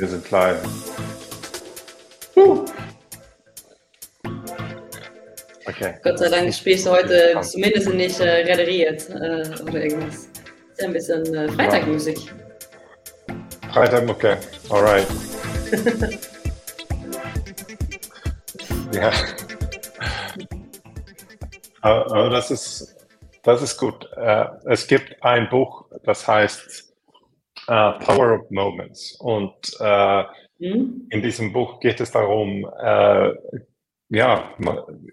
Wir 0.00 0.08
sind 0.08 0.30
live. 0.30 0.62
Okay. 5.66 5.94
Gott 6.02 6.18
sei 6.18 6.28
Dank 6.30 6.54
spielst 6.54 6.86
du 6.86 6.90
heute 6.92 7.38
zumindest 7.42 7.92
nicht 7.92 8.18
äh, 8.18 8.50
rederiert 8.50 9.10
äh, 9.10 9.62
oder 9.62 9.84
irgendwas. 9.84 10.14
Ist 10.14 10.80
ja 10.80 10.86
ein 10.86 10.92
bisschen 10.94 11.34
äh, 11.34 11.48
Freitagmusik. 11.50 12.18
Freitag, 13.74 14.08
okay. 14.08 14.36
Alright. 14.70 15.06
ja. 18.94 19.12
Aber 21.82 22.30
das 22.30 22.50
ist, 22.50 22.96
das 23.42 23.60
ist 23.60 23.76
gut. 23.76 24.08
Äh, 24.16 24.46
es 24.64 24.86
gibt 24.86 25.22
ein 25.22 25.50
Buch, 25.50 25.84
das 26.04 26.26
heißt 26.26 26.89
uh, 27.70 27.98
Power 28.04 28.40
of 28.40 28.50
Moments. 28.50 29.16
Und 29.20 29.54
uh, 29.80 30.24
mhm. 30.58 31.06
in 31.10 31.22
diesem 31.22 31.52
Buch 31.52 31.80
geht 31.80 32.00
es 32.00 32.10
darum, 32.10 32.64
uh, 32.64 33.32
ja, 34.08 34.50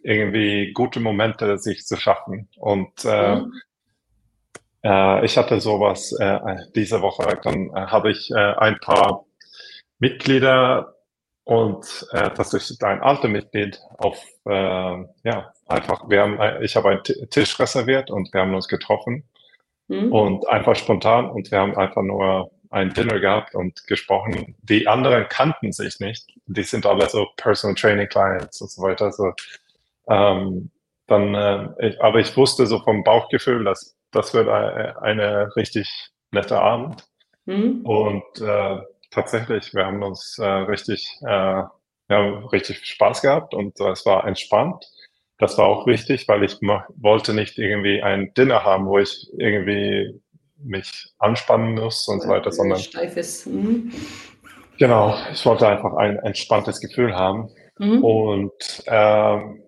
irgendwie 0.03 0.73
gute 0.73 0.99
Momente 0.99 1.59
sich 1.59 1.85
zu 1.85 1.97
schaffen. 1.97 2.49
Und 2.57 3.05
mhm. 3.05 3.53
ich 5.21 5.37
hatte 5.37 5.61
sowas 5.61 6.17
diese 6.73 6.99
Woche. 7.03 7.39
Dann 7.43 7.71
habe 7.75 8.09
ich 8.09 8.33
ein 8.33 8.79
paar 8.79 9.23
Mitglieder 9.99 10.95
und 11.47 12.07
äh, 12.11 12.29
das 12.35 12.53
ist 12.53 12.83
ein 12.83 13.01
alter 13.01 13.29
Mitglied 13.29 13.79
auf, 13.99 14.21
äh, 14.49 14.51
ja, 15.23 15.53
einfach, 15.65 16.09
wir 16.09 16.21
haben, 16.21 16.61
ich 16.61 16.75
habe 16.75 16.89
einen 16.89 17.03
Tisch 17.03 17.57
reserviert 17.57 18.11
und 18.11 18.33
wir 18.33 18.41
haben 18.41 18.53
uns 18.53 18.67
getroffen 18.67 19.23
mhm. 19.87 20.11
und 20.11 20.47
einfach 20.49 20.75
spontan 20.75 21.29
und 21.29 21.51
wir 21.51 21.59
haben 21.59 21.77
einfach 21.77 22.03
nur 22.03 22.51
ein 22.69 22.93
Dinner 22.93 23.19
gehabt 23.19 23.55
und 23.55 23.85
gesprochen. 23.87 24.55
Die 24.61 24.87
anderen 24.87 25.27
kannten 25.29 25.71
sich 25.71 25.99
nicht. 25.99 26.27
Die 26.47 26.63
sind 26.63 26.85
alle 26.85 27.07
so 27.09 27.27
Personal 27.37 27.75
Training 27.75 28.09
Clients 28.09 28.61
und 28.61 28.69
so 28.69 28.81
weiter. 28.81 29.11
So, 29.11 29.31
ähm, 30.09 30.71
dann, 31.07 31.33
äh, 31.33 31.87
ich, 31.87 32.01
aber 32.01 32.19
ich 32.19 32.35
wusste 32.35 32.67
so 32.67 32.79
vom 32.79 33.03
Bauchgefühl, 33.03 33.63
dass 33.63 33.97
das 34.11 34.33
wird 34.33 34.49
eine, 34.49 35.01
eine 35.01 35.55
richtig 35.55 35.89
nette 36.31 36.59
Abend. 36.59 37.05
Mhm. 37.45 37.85
Und 37.85 38.41
äh, 38.41 38.79
tatsächlich, 39.11 39.73
wir 39.73 39.85
haben 39.85 40.03
uns 40.03 40.37
äh, 40.37 40.45
richtig, 40.45 41.09
äh, 41.21 41.63
wir 42.07 42.17
haben 42.17 42.45
richtig 42.47 42.85
Spaß 42.85 43.21
gehabt 43.21 43.53
und 43.53 43.79
äh, 43.79 43.91
es 43.91 44.05
war 44.05 44.25
entspannt. 44.25 44.85
Das 45.39 45.57
war 45.57 45.65
auch 45.65 45.85
wichtig, 45.85 46.27
weil 46.27 46.43
ich 46.43 46.57
wollte 46.61 47.33
nicht 47.33 47.57
irgendwie 47.57 48.01
ein 48.01 48.33
Dinner 48.33 48.63
haben, 48.63 48.87
wo 48.87 48.97
ich 48.97 49.27
irgendwie 49.37 50.19
mich 50.63 51.13
anspannen 51.19 51.75
muss 51.75 52.07
und 52.07 52.21
so 52.21 52.29
weiter, 52.29 52.51
sondern 52.51 52.79
steifes. 52.79 53.45
Mhm. 53.45 53.91
Genau, 54.79 55.15
ich 55.31 55.45
wollte 55.45 55.67
einfach 55.67 55.95
ein 55.95 56.17
entspanntes 56.19 56.79
Gefühl 56.79 57.15
haben 57.15 57.49
mhm. 57.77 58.03
und 58.03 58.83
ähm, 58.87 59.63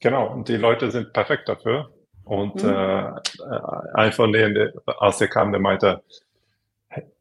genau, 0.00 0.32
und 0.32 0.48
die 0.48 0.56
Leute 0.56 0.90
sind 0.90 1.12
perfekt 1.12 1.48
dafür. 1.48 1.90
Und 2.24 2.62
mhm. 2.62 2.70
äh, 2.70 3.10
ein 3.94 4.12
von 4.12 4.32
denen, 4.32 4.72
als 4.86 5.18
der 5.18 5.28
kam, 5.28 5.50
der 5.50 5.60
meinte, 5.60 6.02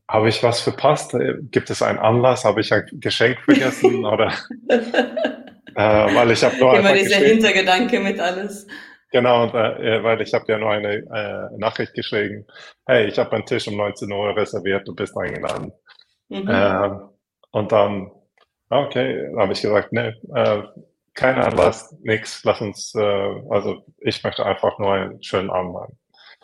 habe 0.08 0.30
ich 0.30 0.44
was 0.44 0.62
verpasst? 0.62 1.16
Gibt 1.52 1.70
es 1.70 1.82
einen 1.82 1.98
Anlass? 1.98 2.46
Habe 2.46 2.62
ich 2.62 2.74
ein 2.74 2.86
Geschenk 2.94 3.40
vergessen? 3.42 4.06
oder 4.06 4.32
äh, 5.76 6.16
weil 6.16 6.32
ich 6.32 6.44
habe 6.44 6.58
nur 6.58 6.78
immer 6.78 6.94
dieser 6.94 7.18
Hintergedanke 7.18 8.00
mit 8.00 8.20
alles. 8.20 8.68
Genau, 9.12 9.46
äh, 9.48 10.04
weil 10.04 10.22
ich 10.22 10.34
habe 10.34 10.46
ja 10.52 10.58
nur 10.58 10.72
eine 10.72 10.96
äh, 10.96 11.58
Nachricht 11.58 11.94
geschrieben. 11.94 12.46
Hey, 12.86 13.08
ich 13.08 13.18
habe 13.18 13.32
einen 13.34 13.46
Tisch 13.46 13.68
um 13.68 13.78
19 13.78 14.12
Uhr 14.12 14.36
reserviert, 14.36 14.88
du 14.88 14.94
bist 14.94 15.18
eingeladen. 15.18 15.72
Mhm. 16.30 16.48
Äh, 16.48 16.90
und 17.52 17.72
dann, 17.72 18.12
okay, 18.70 19.34
habe 19.38 19.54
ich 19.54 19.62
gesagt, 19.62 19.94
ne, 19.94 20.16
äh, 20.36 20.62
kein 21.14 21.36
Anlass, 21.36 21.96
nichts, 22.04 22.44
lass 22.44 22.62
uns, 22.62 22.94
äh, 22.96 23.42
also 23.50 23.84
ich 24.00 24.24
möchte 24.24 24.46
einfach 24.46 24.78
nur 24.78 24.94
einen 24.94 25.24
schönen 25.24 25.50
Abend 25.50 25.76
haben. 25.76 25.98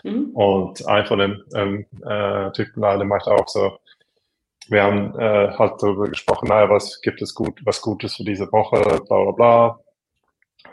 Mhm. 0.03 0.29
Und 0.33 0.87
ein 0.87 1.05
von 1.05 1.19
den 1.19 1.43
ähm, 1.55 1.85
äh, 2.05 2.51
Typen 2.51 2.81
der 2.81 3.03
meinte 3.03 3.31
auch 3.31 3.47
so, 3.47 3.77
wir 4.69 4.83
haben 4.83 5.19
äh, 5.19 5.51
halt 5.57 5.81
darüber 5.81 6.07
gesprochen, 6.07 6.47
naja, 6.47 6.69
was 6.69 7.01
gibt 7.01 7.21
es 7.21 7.33
gut, 7.33 7.59
was 7.65 7.81
Gutes 7.81 8.15
für 8.15 8.23
diese 8.23 8.51
Woche, 8.51 8.81
bla 9.07 9.23
bla 9.23 9.31
bla. 9.31 9.79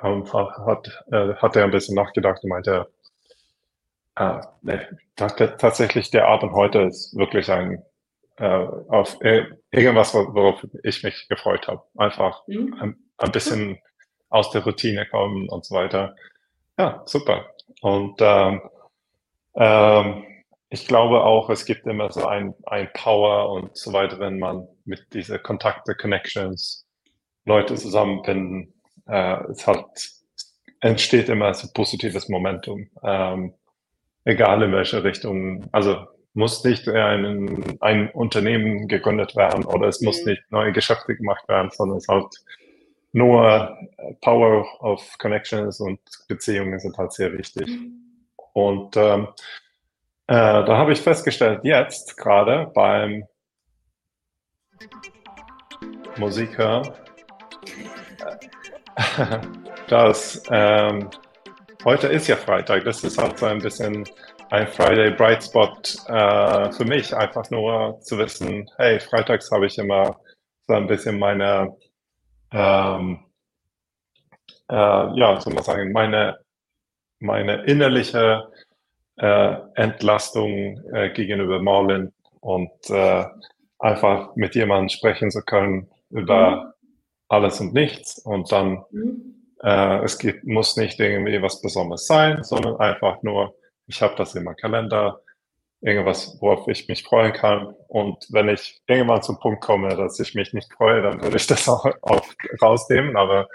Und 0.03 0.33
hat, 0.33 1.05
äh, 1.11 1.35
hat 1.35 1.57
er 1.57 1.65
ein 1.65 1.71
bisschen 1.71 1.97
nachgedacht 1.97 2.43
und 2.43 2.51
meinte, 2.51 2.89
äh, 4.17 4.41
nee, 4.63 4.81
tatsächlich 5.17 6.11
der 6.11 6.29
Abend 6.29 6.53
heute 6.53 6.83
ist 6.83 7.17
wirklich 7.17 7.51
ein 7.51 7.83
äh, 8.41 8.67
auf 8.89 9.19
irgendwas, 9.21 10.15
worauf 10.15 10.67
ich 10.83 11.03
mich 11.03 11.29
gefreut 11.29 11.69
habe. 11.69 11.83
Einfach 11.97 12.43
mhm. 12.47 12.75
ein, 12.81 12.97
ein, 13.19 13.33
bisschen 13.33 13.79
aus 14.31 14.51
der 14.51 14.65
Routine 14.65 15.07
kommen 15.07 15.49
und 15.49 15.65
so 15.65 15.75
weiter. 15.75 16.17
Ja, 16.79 17.03
super. 17.05 17.51
Und 17.83 18.17
ähm, 18.21 18.63
ähm, 19.55 20.25
ich 20.71 20.87
glaube 20.87 21.25
auch, 21.25 21.51
es 21.51 21.65
gibt 21.65 21.87
immer 21.87 22.11
so 22.13 22.27
ein, 22.27 22.55
ein 22.67 22.89
Power 22.95 23.51
und 23.51 23.77
so 23.77 23.93
weiter, 23.93 24.21
wenn 24.21 24.39
man 24.39 24.69
mit 24.85 25.05
diese 25.13 25.41
Kontakte, 25.41 25.97
Connections, 25.97 26.87
Leute 27.45 27.75
zusammenfinden. 27.75 28.73
Äh, 29.07 29.43
es 29.51 29.67
hat, 29.67 29.85
entsteht 30.81 31.29
immer 31.29 31.53
so 31.55 31.69
positives 31.75 32.29
Momentum, 32.29 32.89
ähm, 33.03 33.55
egal 34.25 34.63
in 34.63 34.73
welche 34.73 35.03
Richtung. 35.03 35.69
Also 35.73 36.07
muss 36.35 36.63
nicht 36.63 36.89
ein, 36.89 37.77
ein 37.81 38.09
Unternehmen 38.13 38.87
gegründet 38.87 39.35
werden 39.35 39.65
oder 39.65 39.89
es 39.89 40.01
muss 40.01 40.21
mhm. 40.23 40.31
nicht 40.31 40.43
neue 40.51 40.73
Geschäfte 40.73 41.17
gemacht 41.17 41.49
werden, 41.49 41.71
sondern 41.73 41.99
es 41.99 42.07
halt 42.07 42.33
nur 43.13 43.77
Power 44.21 44.65
of 44.81 45.19
Connections 45.19 45.81
und 45.81 45.99
Beziehungen 46.29 46.79
sind 46.79 46.97
halt 46.97 47.13
sehr 47.13 47.37
wichtig. 47.37 47.67
Mhm. 47.67 47.97
Und 48.53 48.97
ähm, 48.97 49.27
äh, 50.31 50.65
da 50.65 50.77
habe 50.77 50.93
ich 50.93 51.01
festgestellt, 51.01 51.61
jetzt 51.65 52.17
gerade 52.17 52.71
beim 52.73 53.25
Musiker, 56.17 56.95
äh, 58.97 59.39
dass 59.89 60.41
ähm, 60.51 61.11
heute 61.85 62.07
ist 62.07 62.29
ja 62.29 62.37
Freitag, 62.37 62.85
das 62.85 63.03
ist 63.03 63.19
halt 63.19 63.41
so 63.41 63.47
ein 63.47 63.59
bisschen 63.59 64.09
ein 64.51 64.69
Friday 64.69 65.11
Bright 65.11 65.43
Spot 65.43 65.77
äh, 66.07 66.71
für 66.71 66.85
mich, 66.85 67.13
einfach 67.13 67.51
nur 67.51 67.99
zu 68.01 68.17
wissen, 68.17 68.71
hey, 68.77 69.01
freitags 69.01 69.51
habe 69.51 69.67
ich 69.67 69.79
immer 69.79 70.21
so 70.69 70.75
ein 70.75 70.87
bisschen 70.87 71.19
meine, 71.19 71.77
ähm, 72.53 73.25
äh, 74.69 74.75
ja, 74.77 75.41
soll 75.41 75.55
man 75.55 75.65
sagen, 75.65 75.91
meine 75.91 76.39
meine 77.21 77.65
innerliche 77.65 78.49
äh, 79.21 79.57
Entlastung 79.75 80.83
äh, 80.93 81.11
gegenüber 81.11 81.61
Marlin 81.61 82.13
und 82.41 82.71
äh, 82.89 83.25
einfach 83.79 84.35
mit 84.35 84.55
jemandem 84.55 84.89
sprechen 84.89 85.31
zu 85.31 85.43
können 85.43 85.91
über 86.11 86.51
mhm. 86.51 86.73
alles 87.29 87.61
und 87.61 87.75
nichts 87.75 88.19
und 88.19 88.51
dann 88.51 88.85
mhm. 88.91 89.35
äh, 89.63 90.03
es 90.05 90.19
gibt, 90.19 90.45
muss 90.45 90.77
nicht 90.77 90.99
irgendwie 90.99 91.41
was 91.43 91.61
Besonderes 91.61 92.07
sein, 92.07 92.43
sondern 92.43 92.77
einfach 92.77 93.23
nur, 93.23 93.55
ich 93.87 94.01
habe 94.01 94.15
das 94.17 94.35
in 94.35 94.45
meinem 94.45 94.57
Kalender, 94.57 95.21
irgendwas, 95.83 96.37
worauf 96.41 96.69
ich 96.69 96.89
mich 96.89 97.05
freuen 97.05 97.33
kann. 97.33 97.75
Und 97.89 98.27
wenn 98.31 98.49
ich 98.49 98.81
irgendwann 98.87 99.23
zum 99.23 99.39
Punkt 99.39 99.63
komme, 99.63 99.97
dass 99.97 100.21
ich 100.21 100.35
mich 100.35 100.53
nicht 100.53 100.73
freue, 100.75 101.03
dann 101.03 101.23
würde 101.23 101.37
ich 101.37 101.47
das 101.47 101.69
auch, 101.69 101.87
auch 102.03 102.27
rausnehmen. 102.61 103.17
Aber 103.17 103.49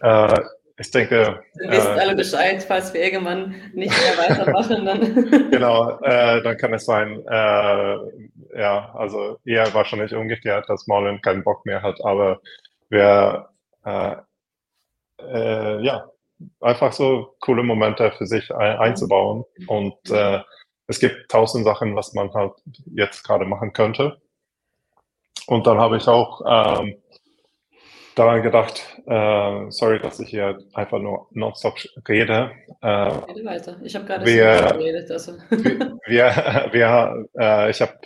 äh, 0.00 0.40
ich 0.76 0.90
denke. 0.90 1.42
Wir 1.54 1.70
wissen 1.70 1.96
äh, 1.96 2.00
alle 2.00 2.16
Bescheid, 2.16 2.62
falls 2.62 2.92
wir 2.92 3.02
irgendwann 3.02 3.54
nicht 3.74 3.92
mehr 3.92 4.18
weitermachen. 4.18 4.84
Dann. 4.84 5.50
genau, 5.50 6.00
äh, 6.00 6.42
dann 6.42 6.56
kann 6.56 6.74
es 6.74 6.84
sein, 6.84 7.22
äh, 7.28 8.60
ja, 8.60 8.92
also 8.94 9.38
eher 9.44 9.72
wahrscheinlich 9.72 10.14
umgekehrt, 10.14 10.68
dass 10.68 10.86
Marlon 10.86 11.22
keinen 11.22 11.44
Bock 11.44 11.64
mehr 11.64 11.82
hat, 11.82 12.04
aber 12.04 12.40
wir, 12.88 13.48
äh, 13.84 14.16
äh, 15.20 15.80
ja, 15.82 16.10
einfach 16.60 16.92
so 16.92 17.34
coole 17.40 17.62
Momente 17.62 18.10
für 18.12 18.26
sich 18.26 18.52
ein, 18.54 18.78
einzubauen. 18.78 19.44
Und 19.68 20.10
äh, 20.10 20.40
es 20.86 20.98
gibt 20.98 21.30
tausend 21.30 21.64
Sachen, 21.64 21.94
was 21.94 22.14
man 22.14 22.32
halt 22.34 22.52
jetzt 22.94 23.22
gerade 23.22 23.44
machen 23.44 23.72
könnte. 23.72 24.20
Und 25.46 25.66
dann 25.66 25.78
habe 25.78 25.98
ich 25.98 26.08
auch 26.08 26.40
ähm, 26.80 26.96
daran 28.14 28.42
gedacht, 28.42 28.82
äh, 29.06 29.70
sorry, 29.70 30.00
dass 30.00 30.20
ich 30.20 30.28
hier 30.28 30.58
einfach 30.72 30.98
nur 30.98 31.28
nonstop 31.32 31.78
rede. 32.08 32.52
Äh, 32.80 32.88
rede 32.88 33.44
weiter. 33.44 33.76
Ich 33.82 33.94
habe 33.94 34.04
gerade 34.04 34.24
geredet. 34.24 35.10
Also. 35.10 35.32
wir, 35.50 36.68
wir, 36.72 37.26
äh, 37.38 37.70
ich 37.70 37.80
habe 37.80 37.98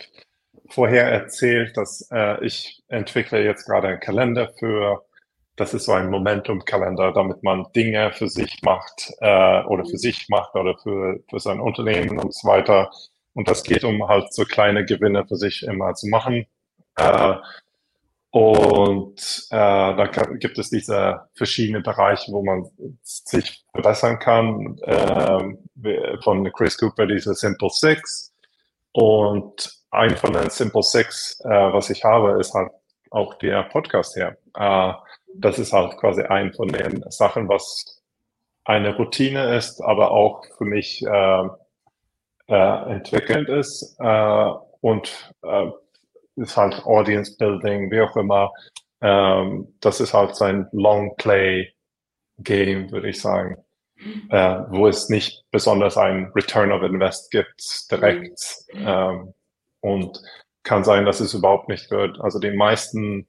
vorher 0.69 1.05
erzählt, 1.11 1.75
dass 1.77 2.07
äh, 2.11 2.43
ich 2.45 2.81
entwickle 2.87 3.43
jetzt 3.43 3.65
gerade 3.65 3.87
einen 3.87 3.99
Kalender 3.99 4.49
für, 4.59 5.03
das 5.55 5.73
ist 5.73 5.85
so 5.85 5.93
ein 5.93 6.09
Momentum-Kalender, 6.09 7.11
damit 7.11 7.43
man 7.43 7.65
Dinge 7.75 8.11
für 8.13 8.29
sich 8.29 8.61
macht 8.63 9.11
äh, 9.19 9.63
oder 9.63 9.85
für 9.85 9.97
sich 9.97 10.27
macht 10.29 10.55
oder 10.55 10.77
für, 10.77 11.19
für 11.29 11.39
sein 11.39 11.59
Unternehmen 11.59 12.19
und 12.19 12.33
so 12.33 12.47
weiter. 12.47 12.91
Und 13.33 13.47
das 13.47 13.63
geht 13.63 13.83
um 13.83 14.07
halt 14.07 14.33
so 14.33 14.43
kleine 14.43 14.85
Gewinne 14.85 15.25
für 15.27 15.35
sich 15.35 15.63
immer 15.63 15.93
zu 15.93 16.07
machen. 16.07 16.45
Äh, 16.95 17.35
Und 18.31 19.47
äh, 19.49 19.55
da 19.55 20.05
gibt 20.37 20.59
es 20.59 20.69
diese 20.69 21.21
verschiedenen 21.33 21.81
Bereiche, 21.81 22.31
wo 22.31 22.43
man 22.43 22.69
sich 23.01 23.65
verbessern 23.71 24.19
kann. 24.19 24.77
Äh, 24.83 26.19
von 26.23 26.51
Chris 26.53 26.77
Cooper 26.77 27.07
diese 27.07 27.33
Simple 27.33 27.69
Six. 27.71 28.33
Und 28.91 29.71
ein 29.91 30.15
von 30.15 30.33
den 30.33 30.49
Simple 30.49 30.83
Six, 30.83 31.39
äh, 31.43 31.49
was 31.49 31.89
ich 31.89 32.03
habe, 32.03 32.39
ist 32.39 32.53
halt 32.53 32.71
auch 33.11 33.33
der 33.35 33.63
Podcast 33.63 34.15
her. 34.15 34.37
Äh, 34.55 34.93
das 35.35 35.57
ist 35.57 35.73
halt 35.73 35.97
quasi 35.97 36.21
ein 36.21 36.53
von 36.53 36.67
den 36.69 37.03
Sachen, 37.09 37.49
was 37.49 38.01
eine 38.65 38.95
Routine 38.95 39.55
ist, 39.55 39.81
aber 39.81 40.11
auch 40.11 40.43
für 40.57 40.65
mich 40.65 41.03
äh, 41.03 41.47
äh, 42.47 42.91
entwickelnd 42.91 43.49
ist 43.49 43.95
äh, 43.99 44.51
und 44.81 45.33
äh, 45.43 45.71
ist 46.39 46.57
halt 46.57 46.85
Audience 46.85 47.35
Building, 47.37 47.91
wie 47.91 48.01
auch 48.01 48.15
immer. 48.15 48.51
Ähm, 49.01 49.73
das 49.79 49.99
ist 49.99 50.13
halt 50.13 50.35
sein 50.35 50.67
Long 50.71 51.15
Play 51.17 51.73
Game, 52.39 52.91
würde 52.91 53.09
ich 53.09 53.21
sagen, 53.21 53.57
mhm. 53.97 54.29
äh, 54.29 54.63
wo 54.69 54.87
es 54.87 55.09
nicht 55.09 55.45
besonders 55.51 55.97
ein 55.97 56.31
Return 56.35 56.71
of 56.71 56.83
Invest 56.83 57.31
gibt 57.31 57.91
direkt. 57.91 58.39
Mhm. 58.73 58.85
Ähm, 58.87 59.33
und 59.81 60.21
kann 60.63 60.83
sein, 60.83 61.05
dass 61.05 61.19
es 61.19 61.33
überhaupt 61.33 61.69
nicht 61.69 61.89
wird. 61.89 62.19
Also 62.19 62.39
die 62.39 62.51
meisten, 62.51 63.27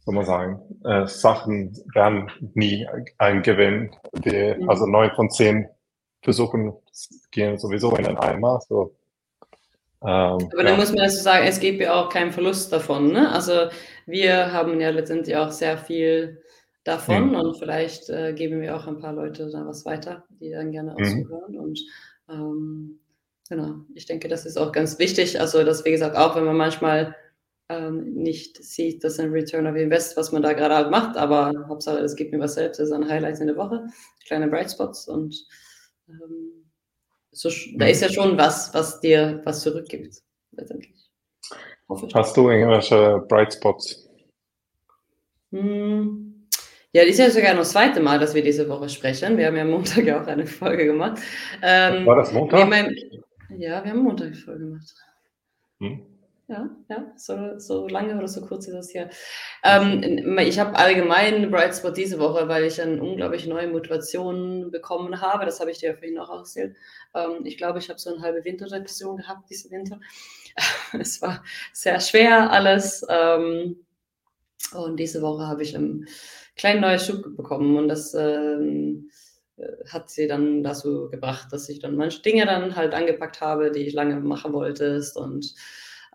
soll 0.00 0.14
man 0.14 0.24
sagen, 0.24 0.60
äh, 0.84 1.06
Sachen 1.06 1.76
werden 1.94 2.30
nie 2.54 2.86
ein 3.18 3.42
Gewinn. 3.42 3.94
Die, 4.12 4.54
mhm. 4.54 4.68
Also 4.68 4.86
neun 4.86 5.10
von 5.14 5.30
zehn 5.30 5.68
Versuchen 6.22 6.72
gehen 7.30 7.58
sowieso 7.58 7.94
in 7.96 8.04
den 8.04 8.18
Eimer. 8.18 8.60
So 8.68 8.94
ähm, 10.02 10.48
Aber 10.52 10.62
dann 10.62 10.76
muss 10.76 10.90
man 10.90 11.00
also 11.00 11.20
sagen, 11.20 11.46
es 11.46 11.60
gibt 11.60 11.80
ja 11.80 11.94
auch 11.94 12.08
keinen 12.08 12.32
Verlust 12.32 12.72
davon. 12.72 13.12
Ne? 13.12 13.30
Also 13.32 13.68
wir 14.06 14.52
haben 14.52 14.80
ja 14.80 14.90
letztendlich 14.90 15.36
auch 15.36 15.50
sehr 15.50 15.76
viel 15.78 16.42
davon 16.84 17.30
mhm. 17.30 17.34
und 17.36 17.58
vielleicht 17.58 18.08
äh, 18.08 18.32
geben 18.32 18.60
wir 18.60 18.76
auch 18.76 18.86
ein 18.86 18.98
paar 18.98 19.12
Leute 19.12 19.50
da 19.50 19.66
was 19.66 19.84
weiter, 19.84 20.24
die 20.40 20.50
dann 20.50 20.72
gerne 20.72 20.94
auch 20.94 20.98
mhm. 20.98 21.24
zuhören. 21.24 21.58
Und 21.58 21.80
ähm, 22.30 23.00
genau, 23.48 23.80
ich 23.94 24.06
denke, 24.06 24.28
das 24.28 24.46
ist 24.46 24.56
auch 24.56 24.72
ganz 24.72 24.98
wichtig. 24.98 25.40
Also, 25.40 25.64
dass 25.64 25.84
wie 25.84 25.90
gesagt, 25.90 26.16
auch 26.16 26.36
wenn 26.36 26.44
man 26.44 26.56
manchmal 26.56 27.16
ähm, 27.68 28.14
nicht 28.14 28.62
sieht, 28.62 29.04
dass 29.04 29.18
ein 29.18 29.30
Return 29.30 29.66
of 29.66 29.76
Invest, 29.76 30.16
was 30.16 30.32
man 30.32 30.42
da 30.42 30.52
gerade 30.54 30.74
halt 30.74 30.90
macht, 30.90 31.16
aber 31.16 31.52
Hauptsache, 31.68 31.98
es 31.98 32.16
gibt 32.16 32.32
mir 32.32 32.40
was 32.40 32.54
selbst, 32.54 32.80
das 32.80 32.88
ist 32.88 32.94
ein 32.94 33.08
Highlight 33.08 33.40
in 33.40 33.48
der 33.48 33.56
Woche, 33.56 33.86
kleine 34.26 34.48
Bright 34.48 34.70
Spots 34.70 35.06
und 35.08 35.36
ähm, 36.08 36.67
so, 37.30 37.50
da 37.76 37.86
ist 37.86 38.02
ja 38.02 38.08
schon 38.08 38.36
was, 38.36 38.72
was 38.74 39.00
dir 39.00 39.40
was 39.44 39.62
zurückgibt, 39.62 40.22
letztendlich. 40.52 40.94
Hast 42.14 42.36
du 42.36 42.50
irgendwelche 42.50 43.24
Bright 43.28 43.54
Spots? 43.54 44.08
Hm. 45.50 46.48
Ja, 46.92 47.02
das 47.02 47.12
ist 47.12 47.18
ja 47.18 47.30
sogar 47.30 47.52
noch 47.52 47.60
das 47.60 47.72
zweite 47.72 48.00
Mal, 48.00 48.18
dass 48.18 48.34
wir 48.34 48.42
diese 48.42 48.68
Woche 48.68 48.88
sprechen. 48.88 49.36
Wir 49.36 49.46
haben 49.46 49.56
ja 49.56 49.64
Montag 49.64 50.04
ja 50.04 50.22
auch 50.22 50.26
eine 50.26 50.46
Folge 50.46 50.86
gemacht. 50.86 51.20
Ähm, 51.62 52.06
War 52.06 52.16
das 52.16 52.32
Montag? 52.32 52.68
Mein, 52.68 52.94
ja, 53.50 53.84
wir 53.84 53.90
haben 53.90 54.02
Montag 54.02 54.28
eine 54.28 54.36
Folge 54.36 54.64
gemacht. 54.64 54.94
Hm. 55.80 56.17
Ja, 56.50 56.70
ja, 56.88 57.12
so, 57.16 57.58
so 57.58 57.88
lange 57.88 58.16
oder 58.16 58.26
so 58.26 58.40
kurz 58.40 58.66
ist 58.66 58.74
das 58.74 58.88
hier. 58.90 59.10
Ähm, 59.62 60.38
ich 60.38 60.58
habe 60.58 60.78
allgemein 60.78 61.50
Bright 61.50 61.76
Spot 61.76 61.90
diese 61.90 62.18
Woche, 62.18 62.48
weil 62.48 62.64
ich 62.64 62.80
eine 62.80 63.02
unglaublich 63.02 63.46
neue 63.46 63.68
Motivation 63.68 64.70
bekommen 64.70 65.20
habe. 65.20 65.44
Das 65.44 65.60
habe 65.60 65.70
ich 65.70 65.78
dir 65.78 65.90
ja 65.90 65.96
vorhin 65.96 66.18
auch 66.18 66.30
erzählt. 66.30 66.74
Ähm, 67.14 67.44
ich 67.44 67.58
glaube, 67.58 67.80
ich 67.80 67.90
habe 67.90 67.98
so 67.98 68.14
eine 68.14 68.22
halbe 68.22 68.44
Winterdepression 68.46 69.18
gehabt 69.18 69.50
diesen 69.50 69.70
Winter. 69.70 70.00
es 70.98 71.20
war 71.20 71.44
sehr 71.74 72.00
schwer 72.00 72.50
alles. 72.50 73.04
Ähm, 73.10 73.84
und 74.72 74.96
diese 74.98 75.20
Woche 75.20 75.46
habe 75.46 75.62
ich 75.62 75.76
einen 75.76 76.06
kleinen 76.56 76.80
neuen 76.80 76.98
Schub 76.98 77.36
bekommen 77.36 77.76
und 77.76 77.88
das 77.88 78.14
ähm, 78.14 79.10
hat 79.90 80.08
sie 80.08 80.26
dann 80.26 80.62
dazu 80.62 81.10
gebracht, 81.10 81.52
dass 81.52 81.68
ich 81.68 81.80
dann 81.80 81.96
manche 81.96 82.22
Dinge 82.22 82.46
dann 82.46 82.74
halt 82.74 82.94
angepackt 82.94 83.42
habe, 83.42 83.70
die 83.70 83.80
ich 83.80 83.92
lange 83.92 84.18
machen 84.20 84.54
wollte 84.54 85.02
und 85.16 85.54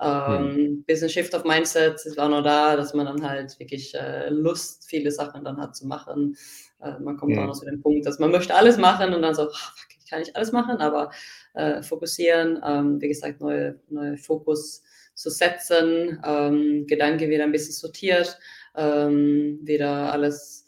ähm, 0.02 0.56
mhm. 0.56 0.84
Bisschen 0.84 1.10
Shift 1.10 1.34
of 1.34 1.44
Mindset 1.44 2.06
ist 2.06 2.20
auch 2.20 2.30
noch 2.30 2.44
da, 2.44 2.76
dass 2.76 2.94
man 2.94 3.06
dann 3.06 3.28
halt 3.28 3.58
wirklich 3.60 3.94
äh, 3.96 4.30
Lust, 4.30 4.86
viele 4.86 5.12
Sachen 5.12 5.44
dann 5.44 5.58
hat 5.58 5.76
zu 5.76 5.88
machen. 5.88 6.36
Äh, 6.82 7.00
man 7.00 7.18
kommt 7.18 7.34
mhm. 7.34 7.40
auch 7.40 7.48
noch 7.48 7.60
zu 7.60 7.66
dem 7.66 7.82
Punkt, 7.82 8.06
dass 8.06 8.20
man 8.20 8.32
möchte 8.32 8.56
alles 8.56 8.78
machen 8.78 9.14
und 9.14 9.22
dann 9.22 9.36
so, 9.36 9.50
ach, 9.54 9.76
ich 10.00 10.10
kann 10.10 10.20
nicht 10.20 10.36
alles 10.36 10.52
machen, 10.52 10.78
aber 10.78 11.12
äh, 11.54 11.82
fokussieren, 11.82 12.62
ähm, 12.66 13.02
wie 13.02 13.08
gesagt, 13.08 13.42
neue, 13.42 13.80
neue 13.90 14.18
Fokus 14.18 14.84
zu 15.14 15.30
setzen, 15.30 16.22
ähm, 16.26 16.86
Gedanke 16.88 17.30
wieder 17.30 17.44
ein 17.44 17.52
bisschen 17.52 17.74
sortiert, 17.74 18.38
ähm, 18.76 19.60
wieder 19.62 20.12
alles 20.12 20.63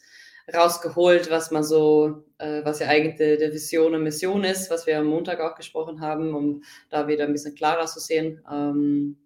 rausgeholt, 0.54 1.32
was 1.32 1.52
man 1.52 1.64
so, 1.64 2.24
äh, 2.38 2.64
was 2.64 2.80
ja 2.80 2.88
eigentlich 2.88 3.16
der 3.18 3.54
Vision 3.54 3.96
und 3.96 4.04
Mission 4.04 4.44
ist, 4.44 4.70
was 4.70 4.86
wir 4.86 5.00
am 5.00 5.08
Montag 5.08 5.40
auch 5.40 5.56
gesprochen 5.56 6.02
haben, 6.02 6.34
um 6.36 6.64
da 6.90 7.08
wieder 7.08 7.26
ein 7.26 7.34
bisschen 7.34 7.56
klarer 7.56 7.86
zu 7.88 8.00
sehen. 8.00 8.44
Ähm, 8.52 9.18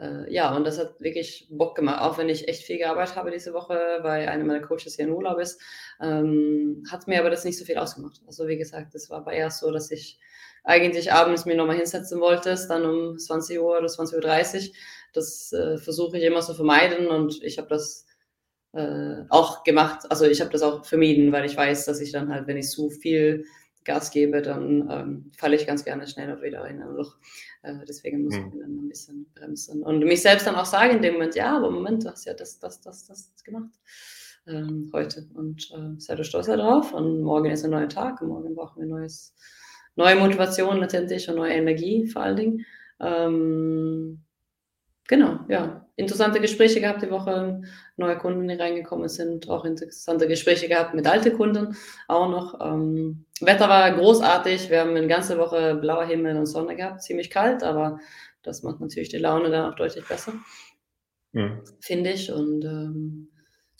äh, 0.00 0.32
ja, 0.32 0.54
und 0.56 0.66
das 0.66 0.78
hat 0.78 1.00
wirklich 1.00 1.48
Bock 1.50 1.76
gemacht, 1.76 2.00
auch 2.00 2.16
wenn 2.16 2.28
ich 2.28 2.48
echt 2.48 2.62
viel 2.62 2.78
gearbeitet 2.78 3.16
habe 3.16 3.30
diese 3.30 3.52
Woche, 3.52 3.98
weil 4.02 4.28
einer 4.28 4.44
meiner 4.44 4.62
Coaches 4.62 4.96
hier 4.96 5.04
in 5.04 5.12
Urlaub 5.12 5.38
ist, 5.38 5.60
ähm, 6.00 6.84
hat 6.90 7.06
mir 7.06 7.20
aber 7.20 7.30
das 7.30 7.44
nicht 7.44 7.58
so 7.58 7.64
viel 7.64 7.76
ausgemacht. 7.76 8.20
Also 8.26 8.48
wie 8.48 8.56
gesagt, 8.56 8.94
das 8.94 9.10
war 9.10 9.18
aber 9.18 9.32
eher 9.32 9.50
so, 9.50 9.70
dass 9.70 9.90
ich 9.90 10.18
eigentlich 10.64 11.12
abends 11.12 11.44
mir 11.44 11.56
nochmal 11.56 11.76
hinsetzen 11.76 12.20
wollte, 12.20 12.54
dann 12.68 12.84
um 12.84 13.18
20 13.18 13.60
Uhr 13.60 13.78
oder 13.78 13.86
20.30 13.86 14.68
Uhr. 14.68 14.74
Das 15.12 15.52
äh, 15.52 15.78
versuche 15.78 16.18
ich 16.18 16.24
immer 16.24 16.40
zu 16.40 16.54
vermeiden 16.54 17.08
und 17.08 17.42
ich 17.42 17.58
habe 17.58 17.68
das 17.68 18.06
äh, 18.72 19.24
auch 19.28 19.64
gemacht. 19.64 20.06
Also 20.10 20.26
ich 20.26 20.40
habe 20.40 20.50
das 20.50 20.62
auch 20.62 20.84
vermieden, 20.84 21.32
weil 21.32 21.44
ich 21.44 21.56
weiß, 21.56 21.86
dass 21.86 22.00
ich 22.00 22.12
dann 22.12 22.32
halt, 22.32 22.46
wenn 22.46 22.56
ich 22.56 22.68
zu 22.68 22.90
viel 22.90 23.44
Gas 23.84 24.10
gebe, 24.10 24.42
dann 24.42 24.88
ähm, 24.90 25.32
falle 25.36 25.56
ich 25.56 25.66
ganz 25.66 25.84
gerne 25.84 26.06
schnell 26.06 26.40
wieder 26.42 26.66
in 26.66 26.82
ein 26.82 26.94
Loch. 26.94 27.16
Äh, 27.62 27.84
deswegen 27.88 28.24
muss 28.24 28.36
mhm. 28.36 28.52
ich 28.52 28.60
dann 28.60 28.76
ein 28.76 28.88
bisschen 28.88 29.26
bremsen. 29.34 29.82
Und 29.82 30.00
mich 30.00 30.22
selbst 30.22 30.46
dann 30.46 30.54
auch 30.54 30.66
sagen 30.66 30.96
in 30.96 31.02
dem 31.02 31.14
Moment, 31.14 31.34
ja, 31.34 31.56
aber 31.56 31.70
Moment, 31.70 32.04
du 32.04 32.10
hast 32.10 32.26
ja 32.26 32.34
das, 32.34 32.58
das, 32.58 32.80
das, 32.80 33.06
das 33.06 33.32
gemacht 33.42 33.70
ähm, 34.46 34.90
heute. 34.92 35.26
Und 35.34 35.70
äh, 35.72 35.98
sei 35.98 36.14
du 36.14 36.24
stolz 36.24 36.46
darauf. 36.46 36.92
Und 36.92 37.22
morgen 37.22 37.50
ist 37.50 37.64
ein 37.64 37.70
neuer 37.70 37.88
Tag 37.88 38.20
und 38.20 38.28
morgen 38.28 38.54
brauchen 38.54 38.80
wir 38.80 38.86
neues, 38.86 39.34
neue 39.96 40.16
Motivation 40.16 40.78
letztendlich 40.78 41.28
und 41.28 41.36
neue 41.36 41.54
Energie 41.54 42.06
vor 42.06 42.22
allen 42.22 42.36
Dingen. 42.36 42.66
Ähm, 43.00 44.20
genau, 45.08 45.40
ja 45.48 45.79
interessante 45.96 46.40
Gespräche 46.40 46.80
gehabt 46.80 47.02
die 47.02 47.10
Woche, 47.10 47.62
neue 47.96 48.18
Kunden, 48.18 48.48
die 48.48 48.54
reingekommen 48.54 49.08
sind, 49.08 49.48
auch 49.48 49.64
interessante 49.64 50.28
Gespräche 50.28 50.68
gehabt 50.68 50.94
mit 50.94 51.06
alten 51.06 51.36
Kunden 51.36 51.76
auch 52.08 52.28
noch. 52.28 52.60
Ähm, 52.60 53.26
Wetter 53.40 53.68
war 53.68 53.90
großartig, 53.92 54.70
wir 54.70 54.80
haben 54.80 54.96
eine 54.96 55.06
ganze 55.06 55.38
Woche 55.38 55.74
blauer 55.74 56.04
Himmel 56.04 56.36
und 56.36 56.46
Sonne 56.46 56.76
gehabt, 56.76 57.02
ziemlich 57.02 57.30
kalt, 57.30 57.62
aber 57.62 57.98
das 58.42 58.62
macht 58.62 58.80
natürlich 58.80 59.10
die 59.10 59.18
Laune 59.18 59.50
dann 59.50 59.70
auch 59.70 59.76
deutlich 59.76 60.06
besser, 60.06 60.32
mhm. 61.32 61.62
finde 61.80 62.10
ich. 62.10 62.32
Und 62.32 62.64
ähm, 62.64 63.30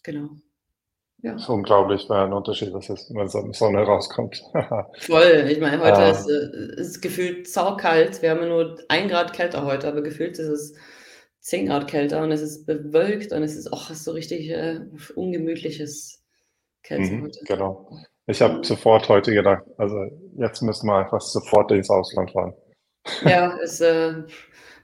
genau. 0.02 0.30
Ja. 1.22 1.34
Das 1.34 1.42
ist 1.42 1.48
unglaublich, 1.50 2.08
weil 2.08 2.24
ein 2.24 2.32
Unterschied 2.32 2.72
was 2.72 2.88
ist, 2.88 3.12
wenn 3.14 3.28
Sonne 3.28 3.82
rauskommt. 3.82 4.42
Voll. 5.00 5.48
Ich 5.50 5.60
meine, 5.60 5.82
heute 5.82 6.00
ähm. 6.00 6.10
ist 6.12 6.28
es 6.28 6.96
äh, 6.96 7.00
gefühlt 7.00 7.48
saukalt. 7.48 8.22
Wir 8.22 8.30
haben 8.30 8.48
nur 8.48 8.78
ein 8.88 9.08
Grad 9.08 9.34
kälter 9.34 9.64
heute, 9.64 9.88
aber 9.88 10.02
gefühlt 10.02 10.38
ist 10.38 10.48
es 10.48 10.74
10 11.40 11.66
Grad 11.66 11.88
kälter 11.88 12.22
und 12.22 12.32
es 12.32 12.42
ist 12.42 12.66
bewölkt 12.66 13.32
und 13.32 13.42
es 13.42 13.56
ist 13.56 13.72
auch 13.72 13.90
so 13.90 14.12
richtig 14.12 14.50
äh, 14.50 14.80
ungemütliches 15.14 16.22
Kälte 16.82 17.12
mhm. 17.12 17.32
Genau. 17.46 17.90
Ich 18.26 18.40
habe 18.42 18.64
sofort 18.64 19.08
heute 19.08 19.32
gedacht, 19.32 19.64
also 19.76 20.06
jetzt 20.36 20.62
müssen 20.62 20.86
wir 20.86 20.96
einfach 20.96 21.20
sofort 21.20 21.72
ins 21.72 21.90
Ausland 21.90 22.30
fahren. 22.30 22.54
Ja, 23.24 23.56
es, 23.62 23.80
äh, 23.80 24.22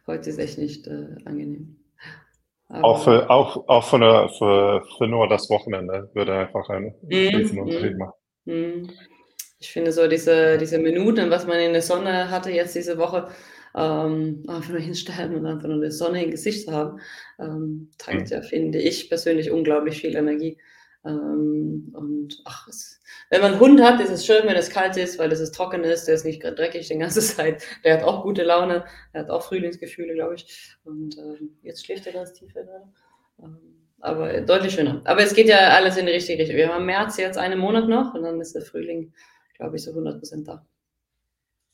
heute 0.07 0.31
ist 0.31 0.39
echt 0.39 0.59
nicht 0.59 0.87
äh, 0.87 1.17
angenehm. 1.25 1.77
Aber 2.69 2.85
auch 2.85 3.05
für, 3.05 3.31
auch, 3.31 3.69
auch 3.69 3.85
für, 3.85 3.97
eine, 3.97 4.29
für, 4.37 4.85
für 4.99 5.07
nur 5.07 5.29
das 5.29 5.49
Wochenende 5.49 6.11
würde 6.15 6.35
einfach 6.35 6.69
einen 6.69 6.95
mm, 7.03 7.37
riesen 7.37 7.61
Unterschied 7.61 7.95
mm, 7.95 7.99
machen. 7.99 8.13
Mm. 8.47 8.91
Ich 9.59 9.71
finde 9.71 9.93
so 9.93 10.09
diese, 10.09 10.59
diese 10.59 10.79
Minuten, 10.79 11.31
was 11.31 11.47
man 11.47 11.61
in 11.61 11.73
der 11.73 11.83
Sonne 11.83 12.31
hatte 12.31 12.51
jetzt 12.51 12.75
diese 12.75 12.99
Woche, 12.99 13.29
ähm, 13.77 14.43
einfach 14.49 14.71
nur 14.71 14.81
hinstellen 14.81 15.37
und 15.37 15.47
einfach 15.47 15.69
nur 15.69 15.77
eine 15.77 15.93
Sonne 15.93 16.25
im 16.25 16.31
Gesicht 16.31 16.67
zu 16.67 16.73
haben, 16.73 16.99
ähm, 17.39 17.91
tankt 17.99 18.31
mhm. 18.31 18.37
ja, 18.37 18.43
finde 18.43 18.79
ich 18.79 19.09
persönlich, 19.09 19.51
unglaublich 19.51 20.01
viel 20.01 20.17
Energie. 20.17 20.59
Ähm, 21.05 21.93
und 21.93 22.41
ach, 22.47 22.67
es, 22.69 23.01
wenn 23.31 23.43
man 23.43 23.53
einen 23.53 23.61
Hund 23.61 23.83
hat, 23.83 24.01
ist 24.01 24.11
es 24.11 24.25
schön, 24.25 24.47
wenn 24.47 24.57
es 24.57 24.71
kalt 24.71 24.97
ist, 24.97 25.19
weil 25.19 25.31
es 25.31 25.41
ist 25.41 25.55
trocken 25.55 25.85
ist, 25.85 26.07
der 26.07 26.15
ist 26.15 26.25
nicht 26.25 26.43
dreckig 26.43 26.89
die 26.89 26.99
ganze 26.99 27.21
Zeit. 27.21 27.63
Der 27.85 27.99
hat 27.99 28.05
auch 28.05 28.23
gute 28.23 28.43
Laune, 28.43 28.85
der 29.13 29.23
hat 29.23 29.31
auch 29.31 29.43
Frühlingsgefühle, 29.43 30.15
glaube 30.15 30.37
ich. 30.37 30.77
Und 30.85 31.19
ähm, 31.19 31.57
jetzt 31.63 31.85
schläft 31.85 32.07
er 32.07 32.15
ganz 32.15 32.33
tief 32.33 32.55
gerade. 32.55 32.71
Ähm, 33.43 33.59
aber 34.01 34.41
deutlich 34.41 34.75
schöner. 34.75 35.03
Aber 35.05 35.23
es 35.23 35.35
geht 35.35 35.49
ja 35.49 35.59
alles 35.71 35.97
in 35.97 36.07
die 36.07 36.13
richtige 36.13 36.41
Richtung. 36.41 36.57
Wir 36.57 36.73
haben 36.73 36.87
März 36.87 37.17
jetzt 37.19 37.39
einen 37.39 37.59
Monat 37.59 37.89
noch 37.89 38.15
und 38.15 38.23
dann 38.23 38.41
ist 38.41 38.55
der 38.55 38.63
Frühling, 38.63 39.13
glaube 39.55 39.77
ich, 39.77 39.85
so 39.85 39.91
100 39.91 40.19
Prozent 40.19 40.49
da. 40.49 40.67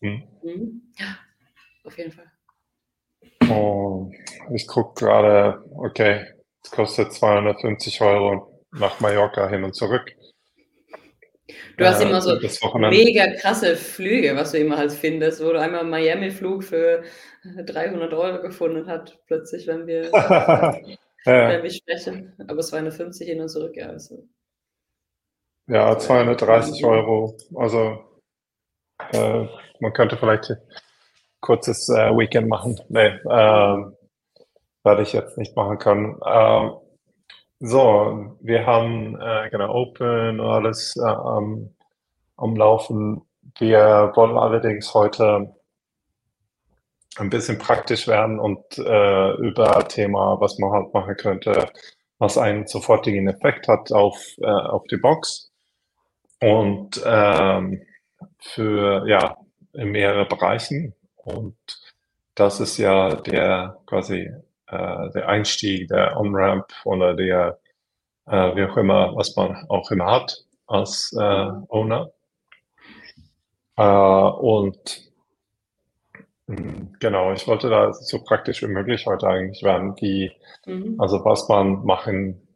Mhm. 0.00 0.23
Mhm. 0.42 0.82
Auf 1.85 1.99
jeden 1.99 2.12
Fall. 2.12 2.31
Oh, 3.51 4.11
ich 4.55 4.67
gucke 4.67 5.05
gerade, 5.05 5.65
okay, 5.77 6.27
es 6.62 6.71
kostet 6.71 7.12
250 7.12 8.01
Euro 8.01 8.65
nach 8.73 9.01
Mallorca 9.01 9.49
hin 9.49 9.65
und 9.65 9.75
zurück. 9.75 10.12
Du 11.77 11.85
hast 11.85 12.01
äh, 12.01 12.09
immer 12.09 12.21
so 12.21 12.39
mega 12.79 13.35
krasse 13.35 13.77
Flüge, 13.77 14.37
was 14.37 14.53
du 14.53 14.59
immer 14.59 14.79
halt 14.79 14.93
findest, 14.93 15.45
wo 15.45 15.53
du 15.53 15.61
einmal 15.61 15.81
einen 15.81 15.91
Miami-Flug 15.91 16.62
für 16.65 17.03
300 17.45 18.12
Euro 18.12 18.41
gefunden 18.41 18.87
hast, 18.87 19.19
plötzlich, 19.27 19.67
wenn 19.67 19.87
wir, 19.87 20.12
wenn 21.25 21.62
wir 21.62 21.71
sprechen. 21.71 22.33
Aber 22.47 22.61
es 22.61 22.73
war 22.73 22.79
eine 22.79 22.93
50 22.93 23.29
hin 23.29 23.41
und 23.41 23.49
zurück, 23.49 23.77
ja. 23.77 23.89
Also. 23.89 24.27
Ja, 25.67 25.99
230 25.99 26.85
Euro. 26.85 27.37
Also 27.57 28.05
äh, 29.12 29.47
man 29.81 29.93
könnte 29.93 30.17
vielleicht 30.17 30.53
kurzes 31.43 31.91
äh, 31.91 32.17
Weekend 32.17 32.49
machen. 32.49 32.81
Nee, 32.89 33.09
äh, 33.09 33.77
werde 34.85 35.03
ich 35.03 35.13
jetzt 35.13 35.37
nicht 35.37 35.55
machen 35.55 35.79
können. 35.79 36.19
Ähm, 36.27 36.73
so, 37.61 38.37
wir 38.41 38.67
haben 38.67 39.21
äh, 39.21 39.51
genau 39.51 39.73
Open 39.75 40.41
und 40.41 40.47
alles 40.47 40.97
äh, 40.97 41.03
am, 41.03 41.75
am 42.37 42.57
Laufen. 42.57 43.23
Wir 43.59 44.13
wollen 44.15 44.39
allerdings 44.39 44.95
heute 44.95 45.55
ein 47.19 47.31
bisschen 47.31 47.59
praktisch 47.59 48.09
werden 48.09 48.39
und 48.41 48.79
äh, 48.79 49.33
über 49.35 49.87
Thema, 49.87 50.41
was 50.41 50.59
man 50.59 50.73
halt 50.73 50.95
machen 50.95 51.17
könnte, 51.17 51.69
was 52.19 52.39
einen 52.39 52.67
sofortigen 52.67 53.29
Effekt 53.29 53.69
hat 53.69 53.93
auf, 53.93 54.19
äh, 54.39 54.47
auf 54.47 54.85
die 54.91 54.97
Box. 54.97 55.53
Und 56.41 57.01
ähm, 57.05 57.83
für, 58.41 59.07
ja, 59.07 59.37
in 59.75 59.91
mehrere 59.91 60.27
Bereichen. 60.27 60.95
Und 61.25 61.57
das 62.35 62.61
ist 62.61 62.79
ja 62.79 63.14
der 63.17 63.79
quasi 63.87 64.31
äh, 64.69 65.11
der 65.11 65.29
Einstieg, 65.29 65.88
der 65.88 66.19
On-Ramp 66.19 66.67
oder 66.85 67.14
der, 67.14 67.59
äh, 68.26 68.57
wie 68.57 68.64
auch 68.64 68.76
immer, 68.76 69.14
was 69.14 69.37
man 69.37 69.67
auch 69.69 69.91
immer 69.91 70.11
hat 70.11 70.45
als 70.67 71.12
äh, 71.19 71.50
Owner. 71.69 72.11
Äh, 73.76 73.83
und 73.83 75.12
hm, 76.47 76.97
Genau, 77.00 77.33
ich 77.33 77.47
wollte 77.47 77.69
da 77.69 77.93
so 77.93 78.23
praktisch 78.23 78.62
wie 78.62 78.69
möglich 78.69 79.07
heute 79.07 79.26
eigentlich 79.26 79.62
werden, 79.62 79.95
wie, 80.00 80.33
mhm. 80.67 81.00
also 81.00 81.25
was 81.25 81.49
man 81.49 81.85
machen 81.85 82.47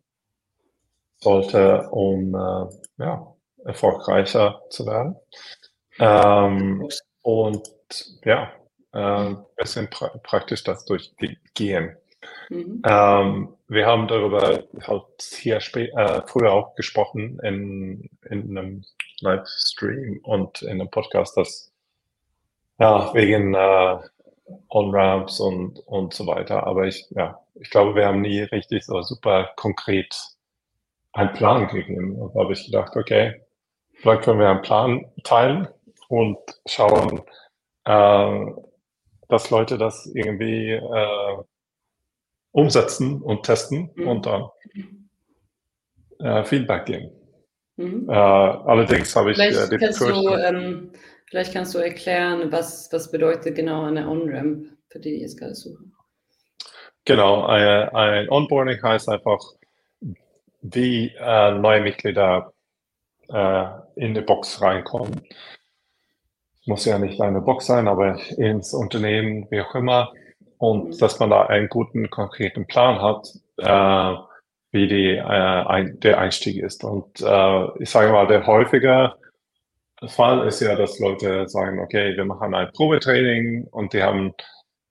sollte, 1.18 1.88
um 1.90 2.34
äh, 2.34 2.66
ja, 2.98 3.34
erfolgreicher 3.64 4.62
zu 4.70 4.86
werden. 4.86 5.16
Ähm, 5.98 6.88
und 7.22 7.75
ja, 8.24 8.52
äh, 8.92 8.98
ein 8.98 9.44
bisschen 9.56 9.88
pra 9.90 10.08
praktisch 10.22 10.64
das 10.64 10.84
durchgehen. 10.84 11.96
Mhm. 12.48 12.82
Ähm, 12.86 13.54
wir 13.68 13.86
haben 13.86 14.08
darüber 14.08 14.64
halt 14.82 15.04
hier 15.18 15.56
äh, 15.56 16.22
früher 16.26 16.52
auch 16.52 16.74
gesprochen 16.74 17.38
in, 17.42 18.10
in 18.28 18.56
einem 18.56 18.84
Livestream 19.20 20.20
und 20.22 20.62
in 20.62 20.80
einem 20.80 20.90
Podcast, 20.90 21.36
dass 21.36 21.72
ja, 22.78 23.12
wegen 23.14 23.54
äh, 23.54 23.98
On-Ramps 24.68 25.40
und, 25.40 25.80
und 25.86 26.14
so 26.14 26.26
weiter. 26.26 26.66
Aber 26.66 26.86
ich, 26.86 27.06
ja, 27.10 27.40
ich 27.54 27.70
glaube, 27.70 27.94
wir 27.94 28.06
haben 28.06 28.20
nie 28.20 28.40
richtig 28.40 28.84
so 28.84 29.02
super 29.02 29.50
konkret 29.56 30.16
einen 31.12 31.32
Plan 31.32 31.68
gegeben. 31.68 32.16
Und 32.16 32.34
da 32.34 32.40
habe 32.40 32.52
ich 32.52 32.66
gedacht, 32.66 32.94
okay, 32.96 33.40
vielleicht 33.94 34.22
können 34.22 34.40
wir 34.40 34.50
einen 34.50 34.62
Plan 34.62 35.06
teilen 35.24 35.68
und 36.08 36.38
schauen, 36.66 37.22
äh, 37.86 38.52
dass 39.28 39.50
Leute 39.50 39.78
das 39.78 40.06
irgendwie 40.14 40.72
äh, 40.72 41.36
umsetzen 42.52 43.22
und 43.22 43.44
testen 43.44 43.90
mhm. 43.94 44.08
und 44.08 44.26
dann 44.26 44.48
äh, 46.20 46.44
Feedback 46.44 46.86
geben. 46.86 47.10
Mhm. 47.76 48.08
Äh, 48.08 48.12
allerdings 48.12 49.14
habe 49.14 49.32
ich 49.32 49.36
vielleicht, 49.36 49.72
äh, 49.72 49.78
kannst 49.78 50.00
du, 50.00 50.28
ähm, 50.34 50.92
vielleicht 51.28 51.52
kannst 51.52 51.74
du 51.74 51.78
erklären, 51.78 52.50
was, 52.52 52.90
was 52.92 53.10
bedeutet 53.10 53.54
genau 53.54 53.84
eine 53.84 54.08
On-Ramp, 54.08 54.68
für 54.88 54.98
die, 54.98 55.16
die 55.16 55.20
jetzt 55.20 55.38
gerade 55.38 55.54
suchen. 55.54 55.92
Genau, 57.04 57.44
ein, 57.44 57.88
ein 57.90 58.28
Onboarding 58.30 58.82
heißt 58.82 59.08
einfach, 59.08 59.38
wie 60.62 61.12
äh, 61.18 61.52
neue 61.52 61.82
Mitglieder 61.82 62.52
äh, 63.28 63.66
in 63.96 64.14
die 64.14 64.22
Box 64.22 64.60
reinkommen 64.60 65.20
muss 66.66 66.84
ja 66.84 66.98
nicht 66.98 67.20
eine 67.20 67.40
Box 67.40 67.66
sein, 67.66 67.88
aber 67.88 68.18
ins 68.36 68.74
Unternehmen, 68.74 69.46
wie 69.50 69.60
auch 69.60 69.74
immer. 69.74 70.12
Und 70.58 70.88
mhm. 70.88 70.98
dass 70.98 71.18
man 71.20 71.30
da 71.30 71.46
einen 71.46 71.68
guten, 71.68 72.10
konkreten 72.10 72.66
Plan 72.66 73.00
hat, 73.00 73.28
äh, 73.58 74.16
wie 74.72 74.88
die, 74.88 75.16
äh, 75.16 75.20
ein, 75.22 76.00
der 76.00 76.18
Einstieg 76.18 76.62
ist. 76.62 76.84
Und 76.84 77.20
äh, 77.20 77.82
ich 77.82 77.90
sage 77.90 78.12
mal, 78.12 78.26
der 78.26 78.46
häufige 78.46 79.14
Fall 80.06 80.46
ist 80.46 80.60
ja, 80.60 80.74
dass 80.76 80.98
Leute 80.98 81.48
sagen, 81.48 81.80
okay, 81.80 82.16
wir 82.16 82.24
machen 82.24 82.54
ein 82.54 82.70
Probetraining 82.72 83.66
und 83.70 83.92
die 83.92 84.02
haben 84.02 84.34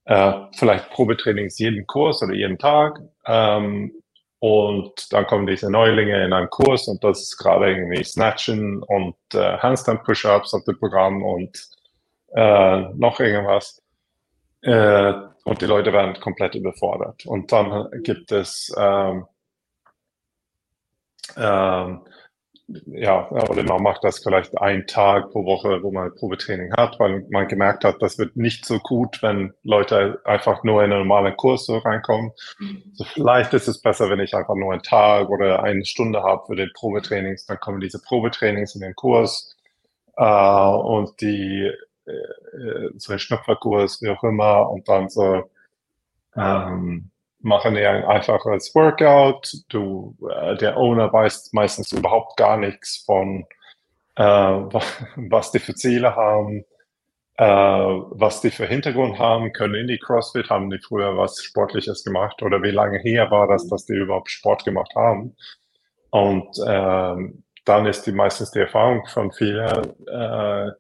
äh, 0.06 0.34
vielleicht 0.56 0.90
Probetrainings 0.92 1.60
jeden 1.60 1.86
Kurs 1.86 2.24
oder 2.24 2.34
jeden 2.34 2.58
Tag. 2.58 3.00
Ähm, 3.26 3.92
und 4.46 5.12
dann 5.12 5.26
kommen 5.26 5.48
diese 5.48 5.72
Neulinge 5.72 6.24
in 6.24 6.32
einen 6.32 6.52
Kurs 6.52 6.88
und 6.88 7.04
das 7.04 7.20
ist 7.20 7.38
gerade 7.38 7.72
irgendwie 7.72 8.04
Snatchen 8.04 8.84
und 8.84 9.16
äh, 9.34 9.58
Handstand-Push-Ups 9.58 10.54
auf 10.54 10.64
dem 10.66 10.78
Programm 10.78 11.24
und 11.24 11.68
äh, 12.36 12.82
noch 12.94 13.20
irgendwas. 13.20 13.82
Äh, 14.62 15.14
und 15.46 15.62
die 15.62 15.66
Leute 15.66 15.92
werden 15.92 16.20
komplett 16.20 16.54
überfordert. 16.54 17.26
Und 17.26 17.52
dann 17.52 17.90
gibt 18.04 18.32
es 18.32 18.72
ähm, 18.78 19.26
ähm, 21.38 22.02
ja, 22.68 23.30
oder 23.30 23.64
man 23.64 23.84
macht 23.84 24.04
das 24.04 24.20
vielleicht 24.20 24.58
einen 24.60 24.88
Tag 24.88 25.32
pro 25.32 25.46
Woche, 25.46 25.84
wo 25.84 25.92
man 25.92 26.14
Probetraining 26.16 26.74
hat, 26.76 27.00
weil 27.00 27.24
man 27.30 27.48
gemerkt 27.48 27.84
hat, 27.84 28.02
das 28.02 28.18
wird 28.18 28.36
nicht 28.36 28.66
so 28.66 28.80
gut, 28.80 29.22
wenn 29.22 29.54
Leute 29.64 30.20
einfach 30.26 30.64
nur 30.64 30.84
in 30.84 30.92
einen 30.92 31.08
normalen 31.08 31.38
Kurs 31.38 31.68
so 31.68 31.78
reinkommen. 31.78 32.32
Mhm. 32.58 32.84
So 32.94 33.04
vielleicht 33.04 33.54
ist 33.54 33.68
es 33.68 33.82
besser, 33.82 34.10
wenn 34.10 34.20
ich 34.20 34.34
einfach 34.34 34.56
nur 34.56 34.72
einen 34.72 34.82
Tag 34.82 35.30
oder 35.30 35.62
eine 35.62 35.86
Stunde 35.86 36.24
habe 36.24 36.44
für 36.48 36.56
den 36.56 36.72
Probetrainings, 36.74 37.46
dann 37.46 37.60
kommen 37.60 37.82
diese 37.82 38.02
Probetrainings 38.02 38.74
in 38.74 38.82
den 38.82 38.96
Kurs 38.96 39.56
äh, 40.18 40.24
und 40.24 41.22
die 41.22 41.72
äh, 42.06 42.90
so 42.98 43.14
ein 43.14 43.20
Schnupperkurs, 43.20 44.02
wie 44.02 44.10
auch 44.10 44.24
immer, 44.24 44.72
und 44.72 44.90
dann 44.90 45.10
so 45.10 45.44
ähm, 46.36 47.12
machen 47.46 47.76
eher 47.76 47.92
ein 47.92 48.04
einfaches 48.04 48.74
Workout. 48.74 49.54
Du, 49.70 50.18
äh, 50.30 50.58
der 50.58 50.78
Owner 50.78 51.14
weiß 51.14 51.54
meistens 51.54 51.92
überhaupt 51.94 52.38
gar 52.38 52.58
nichts 52.58 53.04
von, 53.06 53.46
äh, 54.16 54.24
was 55.16 55.52
die 55.52 55.60
für 55.60 55.76
Ziele 55.76 56.16
haben, 56.16 56.66
äh, 57.38 57.46
was 57.46 58.42
die 58.42 58.50
für 58.50 58.66
Hintergrund 58.66 59.20
haben, 59.20 59.54
können 59.54 59.76
in 59.76 59.88
die 59.88 60.00
CrossFit, 60.00 60.50
haben 60.50 60.70
die 60.72 60.80
früher 60.80 61.18
was 61.18 61.44
Sportliches 61.44 62.04
gemacht 62.04 62.42
oder 62.42 62.64
wie 62.64 62.72
lange 62.72 62.98
her 63.00 63.30
war 63.30 63.48
das, 63.48 63.68
dass 63.68 63.86
die 63.86 63.94
überhaupt 63.94 64.32
Sport 64.32 64.66
gemacht 64.66 64.94
haben. 64.96 65.36
Und 66.10 66.50
ähm, 66.68 67.44
dann 67.66 67.86
ist 67.86 68.04
die 68.08 68.12
meistens 68.12 68.52
die 68.52 68.60
Erfahrung 68.60 69.06
von 69.08 69.32
vielen, 69.32 69.94
äh, 70.08 70.72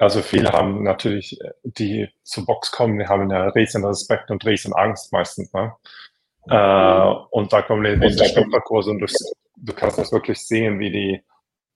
also 0.00 0.22
viele 0.22 0.50
haben 0.50 0.82
natürlich, 0.82 1.38
die 1.62 2.08
zur 2.22 2.46
Box 2.46 2.72
kommen, 2.72 2.98
die 2.98 3.06
haben 3.06 3.30
ja 3.30 3.48
riesen 3.50 3.84
Respekt 3.84 4.30
und 4.30 4.46
riesen 4.46 4.72
Angst 4.72 5.12
meistens. 5.12 5.52
Ne? 5.52 5.74
Mhm. 6.46 6.52
Äh, 6.52 7.14
und 7.30 7.52
da 7.52 7.60
kommen 7.60 7.84
die 7.84 8.08
diese 8.08 8.24
Stopperkurse 8.24 8.92
und 8.92 9.00
du, 9.00 9.06
du, 9.56 9.72
kannst 9.74 9.98
das 9.98 10.10
wirklich 10.10 10.38
sehen, 10.38 10.78
wie 10.78 10.90
die 10.90 11.22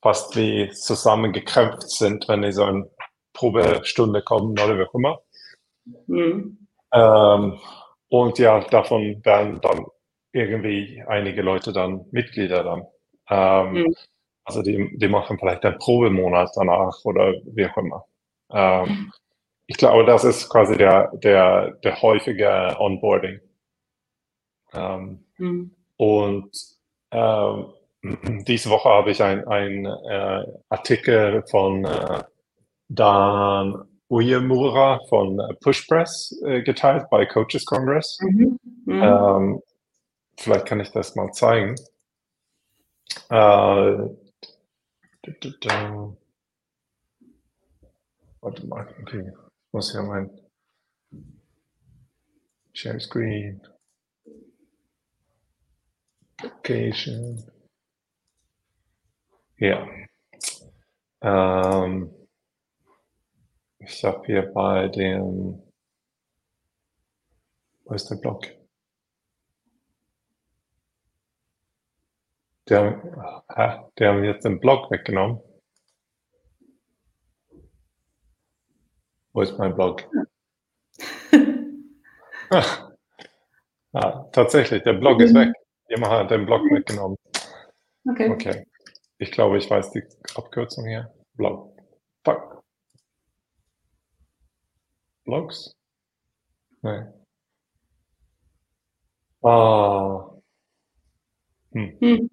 fast 0.00 0.34
wie 0.36 0.70
zusammengekrämpft 0.70 1.90
sind, 1.90 2.26
wenn 2.26 2.40
die 2.40 2.52
so 2.52 2.64
eine 2.64 2.88
Probestunde 3.34 4.22
kommen 4.22 4.52
oder 4.52 4.78
wie 4.78 4.84
auch 4.84 4.94
immer. 4.94 5.20
Mhm. 6.06 6.66
Ähm, 6.94 7.60
und 8.08 8.38
ja, 8.38 8.60
davon 8.60 9.22
werden 9.22 9.60
dann 9.60 9.84
irgendwie 10.32 11.04
einige 11.06 11.42
Leute 11.42 11.74
dann 11.74 12.06
Mitglieder 12.10 12.64
dann. 12.64 12.86
Ähm, 13.28 13.82
mhm. 13.82 13.94
Also 14.44 14.62
die, 14.62 14.96
die 14.96 15.08
machen 15.08 15.38
vielleicht 15.38 15.64
einen 15.66 15.78
Probemonat 15.78 16.52
danach 16.56 17.04
oder 17.04 17.34
wie 17.44 17.66
auch 17.66 17.76
immer. 17.76 18.06
Ähm, 18.50 19.12
ich 19.66 19.76
glaube, 19.76 20.04
das 20.04 20.24
ist 20.24 20.48
quasi 20.48 20.76
der, 20.76 21.10
der, 21.16 21.72
der 21.82 22.02
häufige 22.02 22.76
Onboarding. 22.78 23.40
Ähm, 24.74 25.24
mhm. 25.38 25.74
Und 25.96 26.50
ähm, 27.10 27.66
diese 28.46 28.70
Woche 28.70 28.88
habe 28.88 29.10
ich 29.10 29.22
einen 29.22 29.86
äh, 29.86 30.44
Artikel 30.68 31.42
von 31.46 31.84
äh, 31.84 32.22
Dan 32.88 33.88
Uyemura 34.08 35.00
von 35.08 35.40
Pushpress 35.60 36.40
äh, 36.44 36.62
geteilt 36.62 37.08
bei 37.10 37.24
Coaches 37.26 37.64
Congress. 37.64 38.18
Mhm. 38.20 38.58
Mhm. 38.84 39.02
Ähm, 39.02 39.62
vielleicht 40.36 40.66
kann 40.66 40.80
ich 40.80 40.90
das 40.90 41.14
mal 41.16 41.32
zeigen. 41.32 41.74
Äh, 43.30 44.08
Warte 48.44 48.66
mal, 48.66 48.86
okay. 49.00 49.32
Ich 49.32 49.72
muss 49.72 49.94
ja 49.94 50.02
mein 50.02 50.28
Share 52.74 53.00
Screen. 53.00 53.66
Location. 56.42 57.42
Ja. 59.56 59.88
Ähm, 61.22 62.14
ich 63.78 64.04
habe 64.04 64.26
hier 64.26 64.52
bei 64.52 64.88
dem, 64.88 65.62
wo 67.84 67.94
ist 67.94 68.10
der 68.10 68.16
Blog? 68.16 68.44
Der, 72.68 73.00
der 73.98 74.08
haben 74.12 74.22
jetzt 74.22 74.44
den 74.44 74.60
Blog 74.60 74.90
weggenommen. 74.90 75.40
Wo 79.34 79.42
ist 79.42 79.58
mein 79.58 79.74
Blog? 79.74 80.08
ah, 82.50 82.92
ah, 83.92 84.24
tatsächlich, 84.30 84.84
der 84.84 84.92
Blog 84.92 85.20
ist 85.20 85.34
weg. 85.34 85.52
Jemand 85.88 86.12
hat 86.12 86.30
den 86.30 86.46
Blog 86.46 86.62
weggenommen. 86.70 87.18
Okay. 88.08 88.30
okay. 88.30 88.66
Ich 89.18 89.32
glaube, 89.32 89.58
ich 89.58 89.68
weiß 89.68 89.90
die 89.90 90.04
Abkürzung 90.36 90.86
hier. 90.86 91.12
Blog. 91.34 91.76
Fuck. 92.24 92.62
Blogs? 95.24 95.74
Nein. 96.82 97.12
Ah. 99.42 100.30
Hm. 101.72 101.96
Hm. 102.00 102.30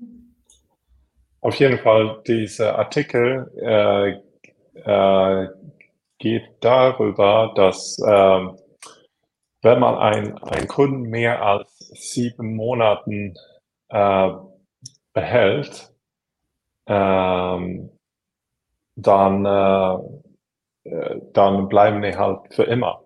Auf 1.40 1.56
jeden 1.56 1.80
Fall, 1.80 2.22
dieser 2.28 2.78
Artikel 2.78 3.52
äh, 3.58 4.22
äh, 4.82 5.48
geht 6.22 6.44
darüber, 6.62 7.52
dass 7.56 7.98
äh, 8.00 8.48
wenn 9.64 9.80
man 9.80 9.98
einen 9.98 10.68
Kunden 10.68 11.10
mehr 11.10 11.42
als 11.42 11.78
sieben 11.94 12.56
Monaten 12.56 13.36
äh, 13.90 14.30
behält, 15.14 15.94
ähm, 16.88 17.92
dann, 18.96 19.46
äh, 19.46 20.90
äh, 20.90 21.22
dann 21.34 21.68
bleiben 21.68 22.02
die 22.02 22.16
halt 22.16 22.54
für 22.54 22.64
immer. 22.64 23.04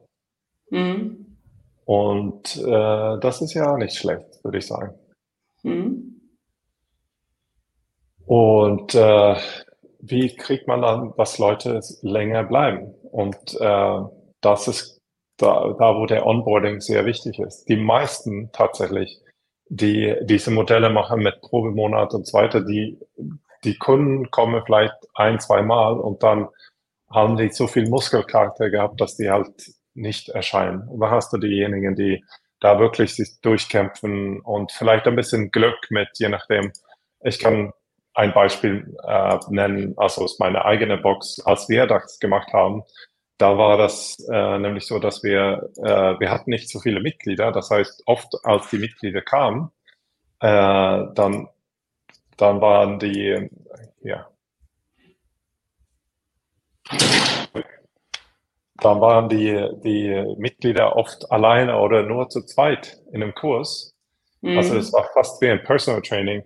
Mhm. 0.70 1.38
Und 1.86 2.58
äh, 2.58 3.20
das 3.20 3.42
ist 3.42 3.54
ja 3.54 3.78
nicht 3.78 3.96
schlecht, 3.98 4.44
würde 4.44 4.58
ich 4.58 4.68
sagen. 4.68 4.98
Mhm. 5.64 6.22
Und 8.26 8.96
äh, 8.96 9.36
wie 10.08 10.36
kriegt 10.36 10.68
man 10.68 10.82
dann, 10.82 11.14
dass 11.18 11.38
Leute 11.38 11.80
länger 12.02 12.44
bleiben? 12.44 12.94
Und 13.12 13.36
äh, 13.60 14.00
das 14.42 14.68
ist 14.68 15.02
da, 15.38 15.76
da, 15.78 15.96
wo 15.96 16.06
der 16.06 16.26
Onboarding 16.26 16.80
sehr 16.80 17.06
wichtig 17.06 17.40
ist. 17.40 17.66
Die 17.66 17.78
meisten 17.78 18.52
tatsächlich, 18.54 19.20
die 19.68 20.16
diese 20.24 20.52
Modelle 20.52 20.90
machen 20.90 21.24
mit 21.24 21.42
Probemonat 21.42 22.14
und 22.14 22.28
so 22.28 22.38
weiter, 22.38 22.62
die, 22.62 23.00
die 23.64 23.78
Kunden 23.78 24.30
kommen 24.32 24.62
vielleicht 24.66 24.94
ein, 25.16 25.40
zwei 25.40 25.62
Mal 25.62 26.00
und 26.00 26.24
dann 26.24 26.48
haben 27.10 27.38
die 27.38 27.50
so 27.50 27.68
viel 27.68 27.90
Muskelcharakter 27.90 28.70
gehabt, 28.70 29.02
dass 29.02 29.18
die 29.18 29.30
halt 29.30 29.50
nicht 29.94 30.30
erscheinen. 30.30 30.88
Und 30.88 31.00
da 31.00 31.10
hast 31.10 31.34
du 31.34 31.38
diejenigen, 31.38 31.96
die 31.96 32.24
da 32.60 32.80
wirklich 32.80 33.16
sich 33.16 33.40
durchkämpfen 33.42 34.42
und 34.42 34.72
vielleicht 34.72 35.08
ein 35.08 35.16
bisschen 35.16 35.52
Glück 35.52 35.78
mit, 35.90 36.10
je 36.16 36.30
nachdem. 36.30 36.72
Ich 37.22 37.40
kann 37.40 37.74
ein 38.16 38.34
Beispiel 38.34 38.98
äh, 39.04 39.38
nennen, 39.50 39.94
also 39.98 40.24
aus 40.24 40.40
meiner 40.40 40.66
eigenen 40.66 41.02
Box, 41.02 41.40
als 41.46 41.70
wir 41.70 41.86
das 41.86 42.20
gemacht 42.20 42.52
haben, 42.54 42.84
da 43.38 43.58
war 43.58 43.78
das 43.78 44.18
äh, 44.32 44.58
nämlich 44.60 44.88
so, 44.88 45.00
dass 45.00 45.22
wir, 45.22 45.70
äh, 45.78 46.20
wir 46.20 46.32
hatten 46.32 46.50
nicht 46.50 46.70
so 46.70 46.80
viele 46.80 47.02
Mitglieder. 47.02 47.52
Das 47.52 47.70
heißt, 47.70 48.04
oft 48.06 48.34
als 48.44 48.70
die 48.70 48.78
Mitglieder 48.78 49.22
kamen, 49.22 49.72
äh, 50.40 50.48
dann, 51.14 51.50
dann 52.38 52.62
waren 52.62 53.00
die, 53.00 53.50
ja, 54.02 54.30
dann 58.78 59.02
waren 59.02 59.28
die, 59.28 59.70
die 59.84 60.36
Mitglieder 60.38 60.96
oft 60.96 61.30
alleine 61.32 61.80
oder 61.80 62.04
nur 62.04 62.30
zu 62.30 62.44
zweit 62.46 63.02
in 63.12 63.22
einem 63.22 63.34
Kurs. 63.34 63.96
Mhm. 64.42 64.58
Also 64.58 64.78
es 64.78 64.94
war 64.94 65.10
fast 65.14 65.42
wie 65.42 65.50
ein 65.50 65.64
Personal 65.64 66.02
Training 66.02 66.44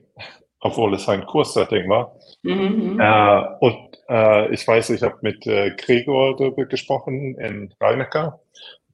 obwohl 0.62 0.94
es 0.94 1.08
ein 1.08 1.26
Kurssetting 1.26 1.90
war. 1.90 2.16
Mhm, 2.44 3.00
äh, 3.00 3.42
und 3.60 3.98
äh, 4.10 4.54
ich 4.54 4.68
weiß, 4.68 4.90
ich 4.92 5.04
habe 5.04 5.18
mit 5.22 5.46
äh, 5.48 5.72
Gregor 5.72 6.36
darüber 6.36 6.66
gesprochen 6.66 7.36
in 7.38 7.74
Rheinecker. 7.80 8.40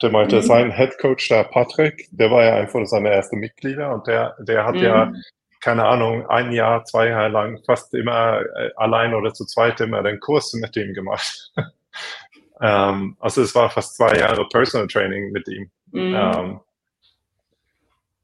Der 0.02 0.12
meinte, 0.12 0.38
mhm. 0.38 0.42
sein 0.42 0.72
Headcoach, 0.72 1.28
der 1.30 1.46
Patrick, 1.46 2.08
der 2.12 2.30
war 2.30 2.44
ja 2.44 2.56
einfach 2.56 2.86
seine 2.86 3.12
erste 3.14 3.36
Mitglieder 3.36 3.94
und 3.94 4.08
der, 4.08 4.36
der 4.40 4.66
hat 4.66 4.76
mhm. 4.76 4.84
ja, 4.84 5.14
keine 5.62 5.86
Ahnung, 5.86 6.28
ein 6.28 6.52
Jahr, 6.52 6.84
zwei 6.86 7.10
Jahre 7.10 7.30
lang 7.30 7.64
fast 7.66 7.94
immer 7.94 8.42
äh, 8.42 8.72
allein 8.76 9.16
oder 9.16 9.34
zu 9.34 9.46
zweit 9.46 9.80
immer 9.82 10.04
den 10.04 10.20
Kurs 10.20 10.54
mit 10.54 10.76
ihm 10.76 10.94
gemacht. 10.94 11.52
ähm, 12.62 13.16
also 13.20 13.42
es 13.42 13.56
war 13.56 13.70
fast 13.70 13.96
zwei 13.96 14.18
Jahre 14.18 14.48
Personal 14.50 14.88
Training 14.88 15.32
mit 15.32 15.48
ihm. 15.48 15.72
Mhm. 15.92 16.16
Ähm, 16.16 16.60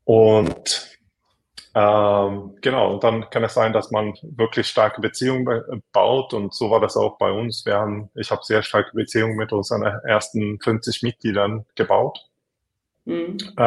und 0.04 0.91
ähm, 1.74 2.58
genau, 2.62 2.94
und 2.94 3.04
dann 3.04 3.30
kann 3.30 3.44
es 3.44 3.54
sein, 3.54 3.72
dass 3.72 3.92
man 3.92 4.14
wirklich 4.24 4.68
starke 4.68 5.00
Beziehungen 5.00 5.82
baut 5.94 6.34
und 6.34 6.54
so 6.54 6.70
war 6.70 6.82
das 6.82 6.98
auch 6.98 7.18
bei 7.18 7.32
uns. 7.32 7.66
Wir 7.66 7.76
haben, 7.76 8.10
ich 8.16 8.30
habe 8.30 8.44
sehr 8.44 8.62
starke 8.62 8.92
Beziehungen 8.94 9.38
mit 9.38 9.54
unseren 9.54 9.84
ersten 9.84 10.60
50 10.60 11.02
Mitgliedern 11.04 11.66
gebaut. 11.76 12.28
Mhm. 13.06 13.38
Äh, 13.58 13.62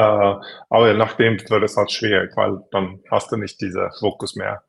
aber 0.68 0.94
nachdem 0.94 1.38
wird 1.48 1.62
es 1.64 1.76
halt 1.76 1.90
schwierig, 1.90 2.36
weil 2.36 2.62
dann 2.70 3.00
hast 3.10 3.32
du 3.32 3.36
nicht 3.36 3.60
diese 3.60 3.90
Fokus 3.98 4.36
mehr. 4.36 4.62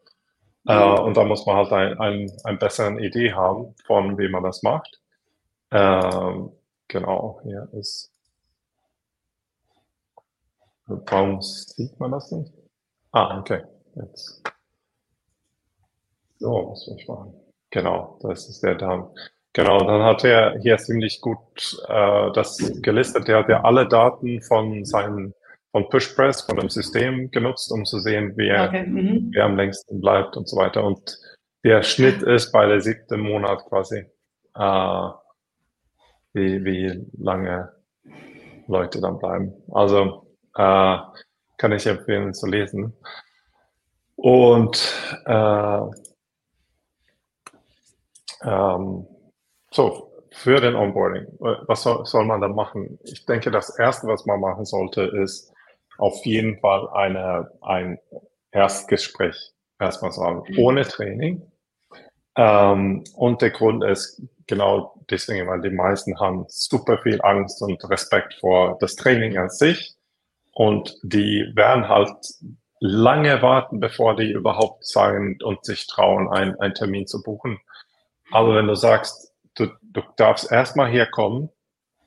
Mhm. 0.63 0.71
Äh, 0.71 0.99
und 1.01 1.17
da 1.17 1.25
muss 1.25 1.45
man 1.45 1.57
halt 1.57 1.73
ein, 1.73 1.99
ein, 1.99 2.31
eine 2.45 2.57
bessere 2.57 2.99
Idee 3.01 3.33
haben, 3.33 3.75
von 3.85 4.17
wie 4.17 4.29
man 4.29 4.43
das 4.43 4.63
macht. 4.63 5.01
Äh, 5.71 6.33
genau, 6.87 7.41
hier 7.43 7.67
ist. 7.73 8.11
Warum 10.87 11.41
sieht 11.41 11.99
man 11.99 12.11
das 12.11 12.31
nicht? 12.31 12.64
Ah, 13.15 13.39
okay. 13.39 13.61
Jetzt. 13.95 14.43
So, 16.37 16.63
muss 16.63 16.85
ich 16.97 17.07
machen. 17.07 17.33
Genau, 17.69 18.19
das 18.21 18.49
ist 18.49 18.61
der 18.61 18.75
da. 18.75 19.09
Genau, 19.53 19.79
dann 19.79 20.03
hat 20.03 20.25
er 20.25 20.59
hier 20.59 20.77
ziemlich 20.77 21.21
gut 21.21 21.81
äh, 21.87 22.31
das 22.33 22.57
gelistet. 22.81 23.29
Der 23.29 23.37
hat 23.37 23.47
ja 23.47 23.63
alle 23.63 23.87
Daten 23.87 24.41
von 24.41 24.83
seinem 24.83 25.33
von 25.71 25.87
PushPress, 25.89 26.41
von 26.41 26.57
dem 26.57 26.69
System 26.69 27.31
genutzt, 27.31 27.71
um 27.71 27.85
zu 27.85 27.99
sehen, 27.99 28.33
wer, 28.35 28.67
okay. 28.67 28.85
mhm. 28.85 29.31
wer 29.33 29.45
am 29.45 29.55
längsten 29.55 30.01
bleibt 30.01 30.35
und 30.35 30.49
so 30.49 30.57
weiter. 30.57 30.83
Und 30.83 31.17
der 31.63 31.83
Schnitt 31.83 32.21
ist 32.21 32.51
bei 32.51 32.65
der 32.65 32.81
siebten 32.81 33.21
Monat 33.21 33.63
quasi, 33.69 34.05
äh, 34.55 35.09
wie, 36.33 36.65
wie 36.65 37.07
lange 37.17 37.71
Leute 38.67 38.99
dann 38.99 39.19
bleiben. 39.19 39.53
Also 39.71 40.27
äh, 40.57 40.97
kann 41.57 41.71
ich 41.71 41.85
empfehlen 41.85 42.33
zu 42.33 42.47
lesen. 42.47 42.93
Und 44.15 44.93
äh, 45.25 45.79
ähm, 48.43 49.07
so, 49.71 50.11
für 50.31 50.59
den 50.59 50.75
Onboarding, 50.75 51.27
was 51.39 51.83
soll, 51.83 52.05
soll, 52.05 52.25
man 52.25 52.41
da 52.41 52.47
machen? 52.47 52.99
Ich 53.03 53.25
denke, 53.25 53.51
das 53.51 53.77
Erste, 53.77 54.07
was 54.07 54.25
man 54.25 54.39
machen 54.39 54.65
sollte, 54.65 55.03
ist 55.03 55.53
auf 55.97 56.25
jeden 56.25 56.59
Fall 56.59 56.89
eine, 56.89 57.51
ein 57.61 57.99
Erstgespräch 58.51 59.53
erstmal 59.79 60.11
sagen, 60.11 60.43
mhm. 60.47 60.59
ohne 60.59 60.83
Training. 60.83 61.41
Ähm, 62.35 63.03
und 63.15 63.41
der 63.41 63.51
Grund 63.51 63.83
ist 63.83 64.21
genau 64.47 64.93
deswegen, 65.09 65.47
weil 65.47 65.61
die 65.61 65.69
meisten 65.69 66.19
haben 66.19 66.45
super 66.47 66.97
viel 66.99 67.21
Angst 67.21 67.61
und 67.61 67.83
Respekt 67.89 68.33
vor 68.39 68.77
das 68.79 68.95
Training 68.95 69.37
an 69.37 69.49
sich. 69.49 69.94
Und 70.55 70.97
die 71.03 71.51
werden 71.53 71.89
halt 71.89 72.15
lange 72.79 73.41
warten, 73.41 73.81
bevor 73.81 74.15
die 74.15 74.31
überhaupt 74.31 74.85
sagen 74.85 75.37
und 75.43 75.65
sich 75.65 75.85
trauen, 75.85 76.29
ein, 76.29 76.57
einen 76.61 76.73
Termin 76.73 77.07
zu 77.07 77.21
buchen. 77.21 77.59
Aber 78.31 78.55
wenn 78.55 78.67
du 78.67 78.75
sagst, 78.75 79.33
du, 79.55 79.67
du 79.81 80.01
darfst 80.15 80.49
erstmal 80.49 80.89
herkommen, 80.89 81.49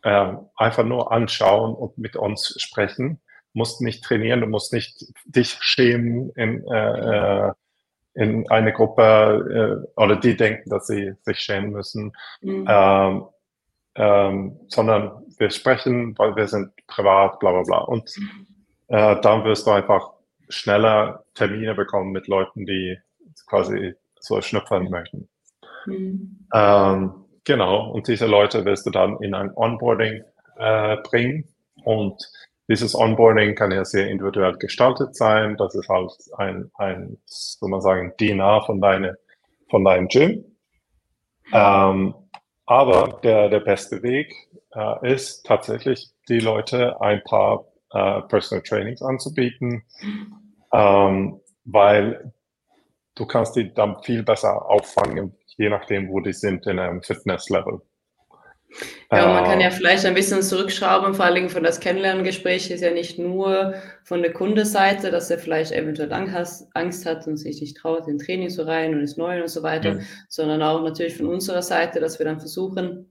äh, 0.02 0.32
einfach 0.56 0.84
nur 0.84 1.12
anschauen 1.12 1.74
und 1.74 1.98
mit 1.98 2.16
uns 2.16 2.54
sprechen, 2.58 3.20
musst 3.52 3.82
nicht 3.82 4.02
trainieren, 4.02 4.40
du 4.40 4.46
musst 4.46 4.72
nicht 4.72 5.04
dich 5.26 5.58
schämen 5.60 6.30
in, 6.30 6.66
äh, 6.68 7.48
äh 7.48 7.52
in 8.14 8.50
eine 8.50 8.72
Gruppe 8.72 9.84
äh, 9.94 10.00
oder 10.00 10.16
die 10.16 10.36
denken, 10.36 10.70
dass 10.70 10.88
sie 10.88 11.12
sich 11.22 11.38
schämen 11.38 11.70
müssen, 11.70 12.12
mhm. 12.40 12.66
ähm, 12.68 13.26
ähm, 13.94 14.60
sondern 14.66 15.22
wir 15.38 15.50
sprechen, 15.50 16.16
weil 16.18 16.36
wir 16.36 16.46
sind 16.46 16.70
privat, 16.86 17.38
bla 17.40 17.52
bla 17.52 17.62
bla. 17.62 17.78
Und 17.78 18.14
äh, 18.88 19.20
dann 19.20 19.44
wirst 19.44 19.66
du 19.66 19.70
einfach 19.70 20.12
schneller 20.48 21.24
Termine 21.34 21.74
bekommen 21.74 22.12
mit 22.12 22.26
Leuten, 22.26 22.64
die 22.64 22.98
quasi 23.46 23.94
so 24.18 24.40
schnüpfern 24.40 24.90
möchten. 24.90 25.28
Mhm. 25.86 26.46
Ähm, 26.52 27.24
genau, 27.44 27.90
und 27.90 28.08
diese 28.08 28.26
Leute 28.26 28.64
wirst 28.64 28.86
du 28.86 28.90
dann 28.90 29.18
in 29.22 29.34
ein 29.34 29.50
Onboarding 29.54 30.22
äh, 30.58 30.96
bringen 31.02 31.48
und 31.84 32.30
dieses 32.68 32.94
Onboarding 32.94 33.54
kann 33.54 33.70
ja 33.70 33.84
sehr 33.84 34.08
individuell 34.08 34.56
gestaltet 34.58 35.16
sein. 35.16 35.56
Das 35.56 35.74
ist 35.74 35.88
halt 35.88 36.12
ein, 36.36 36.70
ein 36.74 37.16
soll 37.24 37.70
man 37.70 37.80
sagen, 37.80 38.12
DNA 38.20 38.60
von, 38.66 38.80
deine, 38.80 39.16
von 39.70 39.84
deinem 39.84 40.08
Gym. 40.08 40.44
Ähm, 41.50 42.14
aber 42.66 43.20
der, 43.22 43.48
der 43.48 43.60
beste 43.60 44.02
Weg 44.02 44.34
äh, 44.74 45.14
ist 45.14 45.44
tatsächlich, 45.46 46.10
die 46.28 46.40
Leute 46.40 47.00
ein 47.00 47.22
paar 47.24 47.64
äh, 47.92 48.22
Personal 48.22 48.62
Trainings 48.62 49.02
anzubieten, 49.02 49.82
ähm, 50.72 51.40
weil 51.64 52.32
du 53.14 53.26
kannst 53.26 53.56
die 53.56 53.72
dann 53.72 54.02
viel 54.02 54.22
besser 54.22 54.66
auffangen, 54.66 55.36
je 55.56 55.68
nachdem, 55.68 56.10
wo 56.10 56.20
die 56.20 56.32
sind 56.32 56.66
in 56.66 56.78
einem 56.78 57.02
Fitness-Level. 57.02 57.80
Ja, 59.10 59.26
man 59.26 59.44
kann 59.44 59.60
ja 59.60 59.68
ähm. 59.68 59.72
vielleicht 59.72 60.04
ein 60.04 60.14
bisschen 60.14 60.42
zurückschrauben, 60.42 61.14
vor 61.14 61.24
allem 61.24 61.48
von 61.48 61.62
das 61.62 61.80
Kennenlerngespräch 61.80 62.70
ist 62.70 62.82
ja 62.82 62.90
nicht 62.90 63.18
nur 63.18 63.74
von 64.04 64.20
der 64.20 64.34
Kundenseite, 64.34 65.10
dass 65.10 65.30
er 65.30 65.38
vielleicht 65.38 65.72
eventuell 65.72 66.12
Angst 66.12 67.06
hat 67.06 67.26
und 67.26 67.38
sich 67.38 67.62
nicht 67.62 67.78
traut, 67.78 68.06
in 68.06 68.18
Training 68.18 68.50
zu 68.50 68.66
rein 68.66 68.94
und 68.94 69.00
ist 69.00 69.16
neu 69.16 69.40
und 69.40 69.48
so 69.48 69.62
weiter, 69.62 69.94
ja. 69.94 70.00
sondern 70.28 70.62
auch 70.62 70.82
natürlich 70.82 71.16
von 71.16 71.26
unserer 71.26 71.62
Seite, 71.62 72.00
dass 72.00 72.18
wir 72.18 72.26
dann 72.26 72.40
versuchen, 72.40 73.10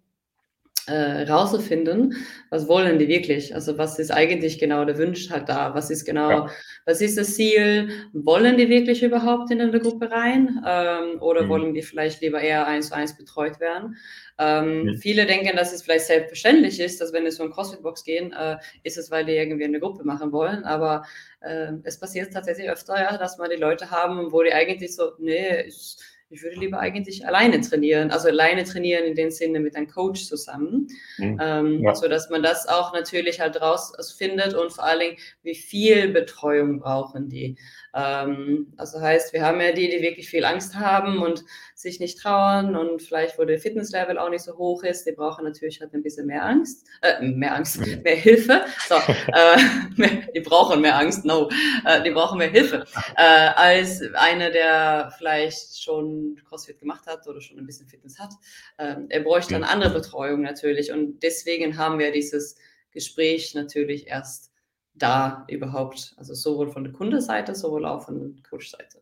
äh, 0.87 1.23
rauszufinden, 1.29 2.15
was 2.49 2.67
wollen 2.67 2.97
die 2.97 3.07
wirklich? 3.07 3.53
Also 3.53 3.77
was 3.77 3.99
ist 3.99 4.11
eigentlich 4.11 4.57
genau 4.57 4.85
der 4.85 4.97
Wunsch 4.97 5.29
halt 5.29 5.49
da? 5.49 5.73
Was 5.75 5.89
ist 5.89 6.05
genau, 6.05 6.29
ja. 6.29 6.49
was 6.85 7.01
ist 7.01 7.17
das 7.17 7.35
Ziel? 7.35 7.89
Wollen 8.13 8.57
die 8.57 8.69
wirklich 8.69 9.03
überhaupt 9.03 9.51
in 9.51 9.61
eine 9.61 9.79
Gruppe 9.79 10.09
rein? 10.09 10.63
Ähm, 10.65 11.21
oder 11.21 11.43
mhm. 11.43 11.49
wollen 11.49 11.73
die 11.73 11.81
vielleicht 11.81 12.21
lieber 12.21 12.39
eher 12.39 12.67
eins 12.67 12.87
zu 12.89 12.95
eins 12.95 13.17
betreut 13.17 13.59
werden? 13.59 13.97
Ähm, 14.39 14.83
mhm. 14.83 14.97
Viele 14.97 15.25
denken, 15.25 15.57
dass 15.57 15.73
es 15.73 15.81
vielleicht 15.81 16.05
selbstverständlich 16.05 16.79
ist, 16.79 17.01
dass 17.01 17.11
wenn 17.11 17.25
sie 17.25 17.31
so 17.31 17.43
in 17.43 17.51
CrossFit-Box 17.51 18.03
gehen, 18.03 18.31
äh, 18.31 18.57
ist 18.83 18.97
es, 18.97 19.11
weil 19.11 19.25
die 19.25 19.33
irgendwie 19.33 19.65
eine 19.65 19.79
Gruppe 19.79 20.05
machen 20.05 20.31
wollen. 20.31 20.63
Aber 20.63 21.03
äh, 21.41 21.73
es 21.83 21.99
passiert 21.99 22.33
tatsächlich 22.33 22.69
öfter, 22.69 22.95
ja, 22.95 23.17
dass 23.17 23.37
man 23.37 23.49
die 23.49 23.57
Leute 23.57 23.91
haben, 23.91 24.31
wo 24.31 24.41
die 24.41 24.53
eigentlich 24.53 24.95
so, 24.95 25.11
nee, 25.19 25.65
ist, 25.65 26.01
ich 26.29 26.43
würde 26.43 26.59
lieber 26.59 26.79
eigentlich 26.79 27.25
alleine 27.25 27.61
trainieren, 27.61 28.11
also 28.11 28.27
alleine 28.27 28.63
trainieren 28.65 29.05
in 29.05 29.15
dem 29.15 29.31
Sinne 29.31 29.59
mit 29.59 29.75
einem 29.75 29.87
Coach 29.87 30.25
zusammen, 30.25 30.87
mhm. 31.17 31.39
ähm, 31.41 31.83
ja. 31.83 31.95
so 31.95 32.07
dass 32.07 32.29
man 32.29 32.43
das 32.43 32.67
auch 32.67 32.93
natürlich 32.93 33.39
halt 33.39 33.61
rausfindet 33.61 34.53
und 34.53 34.73
vor 34.73 34.83
allen 34.83 34.99
Dingen, 34.99 35.17
wie 35.43 35.55
viel 35.55 36.09
Betreuung 36.09 36.79
brauchen 36.79 37.29
die. 37.29 37.57
Ähm, 37.93 38.73
also 38.77 38.99
heißt, 38.99 39.33
wir 39.33 39.43
haben 39.43 39.61
ja 39.61 39.71
die, 39.71 39.89
die 39.89 40.01
wirklich 40.01 40.29
viel 40.29 40.43
Angst 40.43 40.75
haben 40.75 41.21
und 41.21 41.43
sich 41.77 41.99
nicht 41.99 42.17
trauen 42.17 42.75
und 42.75 43.03
vielleicht, 43.03 43.37
wo 43.37 43.45
der 43.45 43.59
Fitnesslevel 43.59 44.17
auch 44.17 44.31
nicht 44.31 44.41
so 44.41 44.57
hoch 44.57 44.83
ist, 44.83 45.05
die 45.05 45.11
brauchen 45.11 45.45
natürlich 45.45 45.79
halt 45.79 45.93
ein 45.93 46.01
bisschen 46.01 46.25
mehr 46.25 46.43
Angst, 46.43 46.87
äh, 47.03 47.21
mehr 47.21 47.53
Angst, 47.53 47.77
mhm. 47.77 48.01
mehr 48.03 48.15
Hilfe. 48.15 48.65
So, 48.87 48.95
äh, 48.95 50.17
die 50.35 50.39
brauchen 50.39 50.81
mehr 50.81 50.97
Angst, 50.97 51.23
no, 51.23 51.49
äh, 51.85 52.01
die 52.01 52.09
brauchen 52.09 52.39
mehr 52.39 52.49
Hilfe 52.49 52.83
äh, 53.15 53.21
als 53.21 54.01
einer, 54.15 54.49
der 54.49 55.13
vielleicht 55.19 55.79
schon 55.79 56.41
CrossFit 56.49 56.79
gemacht 56.79 57.05
hat 57.05 57.27
oder 57.27 57.41
schon 57.41 57.59
ein 57.59 57.67
bisschen 57.67 57.87
Fitness 57.87 58.17
hat. 58.17 58.33
Ähm, 58.79 59.05
er 59.09 59.19
bräuchte 59.19 59.55
eine 59.55 59.69
andere 59.69 59.91
Betreuung 59.91 60.41
natürlich 60.41 60.91
und 60.91 61.19
deswegen 61.21 61.77
haben 61.77 61.99
wir 61.99 62.11
dieses 62.11 62.55
Gespräch 62.89 63.53
natürlich 63.53 64.07
erst 64.07 64.51
da 64.95 65.45
überhaupt, 65.47 66.15
also 66.17 66.33
sowohl 66.33 66.71
von 66.71 66.83
der 66.83 66.93
Kundenseite, 66.93 67.53
sowohl 67.53 67.85
auch 67.85 68.03
von 68.03 68.19
der 68.19 68.43
Coach-Seite. 68.49 68.96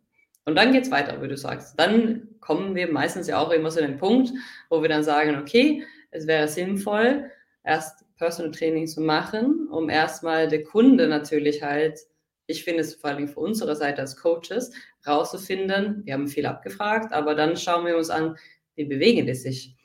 Und 0.45 0.55
dann 0.55 0.71
geht 0.71 0.83
es 0.83 0.91
weiter, 0.91 1.21
wie 1.21 1.27
du 1.27 1.37
sagst. 1.37 1.79
Dann 1.79 2.27
kommen 2.39 2.75
wir 2.75 2.91
meistens 2.91 3.27
ja 3.27 3.39
auch 3.39 3.51
immer 3.51 3.69
zu 3.69 3.81
dem 3.81 3.97
Punkt, 3.97 4.31
wo 4.69 4.81
wir 4.81 4.89
dann 4.89 5.03
sagen, 5.03 5.37
okay, 5.37 5.83
es 6.11 6.27
wäre 6.27 6.47
sinnvoll, 6.47 7.29
erst 7.63 8.05
Personal 8.17 8.51
Training 8.51 8.87
zu 8.87 9.01
machen, 9.01 9.67
um 9.69 9.89
erstmal 9.89 10.47
der 10.47 10.63
Kunde 10.63 11.07
natürlich 11.07 11.63
halt, 11.63 11.99
ich 12.47 12.63
finde 12.63 12.81
es 12.81 12.95
vor 12.95 13.09
allem 13.09 13.27
für 13.27 13.39
unsere 13.39 13.75
Seite 13.75 14.01
als 14.01 14.15
Coaches, 14.15 14.71
rauszufinden, 15.05 16.05
wir 16.05 16.13
haben 16.13 16.27
viel 16.27 16.45
abgefragt, 16.45 17.11
aber 17.11 17.35
dann 17.35 17.57
schauen 17.57 17.85
wir 17.85 17.97
uns 17.97 18.09
an, 18.09 18.37
wie 18.75 18.85
bewegen 18.85 19.25
die 19.25 19.33
sich? 19.33 19.75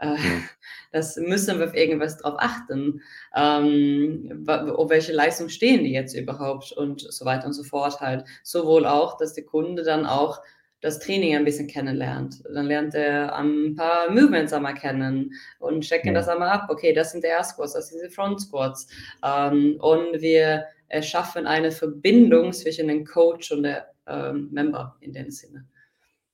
Äh, 0.00 0.16
das 0.92 1.16
müssen 1.16 1.58
wir 1.58 1.66
auf 1.66 1.74
irgendwas 1.74 2.18
drauf 2.18 2.36
achten. 2.38 3.02
Ähm, 3.34 4.46
auf 4.48 4.90
welche 4.90 5.12
Leistung 5.12 5.48
stehen 5.48 5.84
die 5.84 5.92
jetzt 5.92 6.14
überhaupt 6.14 6.72
und 6.72 7.00
so 7.00 7.24
weiter 7.24 7.46
und 7.46 7.52
so 7.52 7.64
fort 7.64 8.00
halt. 8.00 8.24
Sowohl 8.42 8.86
auch, 8.86 9.16
dass 9.16 9.34
der 9.34 9.44
Kunde 9.44 9.82
dann 9.82 10.06
auch 10.06 10.40
das 10.80 11.00
Training 11.00 11.34
ein 11.34 11.44
bisschen 11.44 11.66
kennenlernt. 11.66 12.42
Dann 12.52 12.66
lernt 12.66 12.94
er 12.94 13.34
ein 13.34 13.74
paar 13.74 14.10
Movements 14.10 14.52
einmal 14.52 14.74
kennen 14.74 15.32
und 15.58 15.82
checken 15.82 16.14
das 16.14 16.28
einmal 16.28 16.50
ab. 16.50 16.68
Okay, 16.70 16.92
das 16.92 17.12
sind 17.12 17.24
die 17.24 17.28
Air 17.28 17.42
Squats, 17.42 17.72
das 17.72 17.88
sind 17.88 18.00
die 18.04 18.14
Front 18.14 18.42
Squats. 18.42 18.86
Ähm, 19.24 19.76
und 19.80 20.20
wir 20.20 20.66
erschaffen 20.86 21.46
eine 21.46 21.72
Verbindung 21.72 22.52
zwischen 22.52 22.88
dem 22.88 23.04
Coach 23.04 23.50
und 23.50 23.64
der 23.64 23.88
ähm, 24.06 24.48
Member 24.52 24.96
in 25.00 25.12
dem 25.12 25.30
Sinne. 25.30 25.66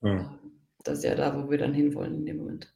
Ja. 0.03 0.39
Das 0.85 0.99
ist 0.99 1.05
ja 1.05 1.15
da, 1.15 1.35
wo 1.35 1.51
wir 1.51 1.59
dann 1.59 1.73
hinwollen 1.73 2.15
in 2.15 2.27
dem 2.27 2.37
Moment. 2.37 2.75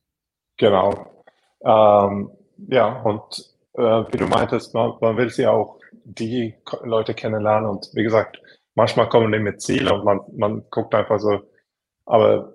Genau. 0.59 1.25
Ähm, 1.63 2.31
ja, 2.69 3.01
und 3.03 3.55
äh, 3.75 3.81
wie 3.81 4.19
du 4.19 4.27
meintest, 4.27 4.75
man, 4.75 4.93
man, 5.01 5.17
will 5.17 5.31
sie 5.31 5.47
auch 5.47 5.79
die 6.05 6.55
Leute 6.83 7.15
kennenlernen 7.15 7.71
und 7.71 7.89
wie 7.95 8.03
gesagt, 8.03 8.41
manchmal 8.75 9.09
kommen 9.09 9.33
die 9.33 9.39
mit 9.39 9.63
Ziel 9.63 9.91
und 9.91 10.05
man, 10.05 10.21
man 10.37 10.65
guckt 10.71 10.95
einfach 10.95 11.19
so, 11.19 11.41
aber 12.07 12.53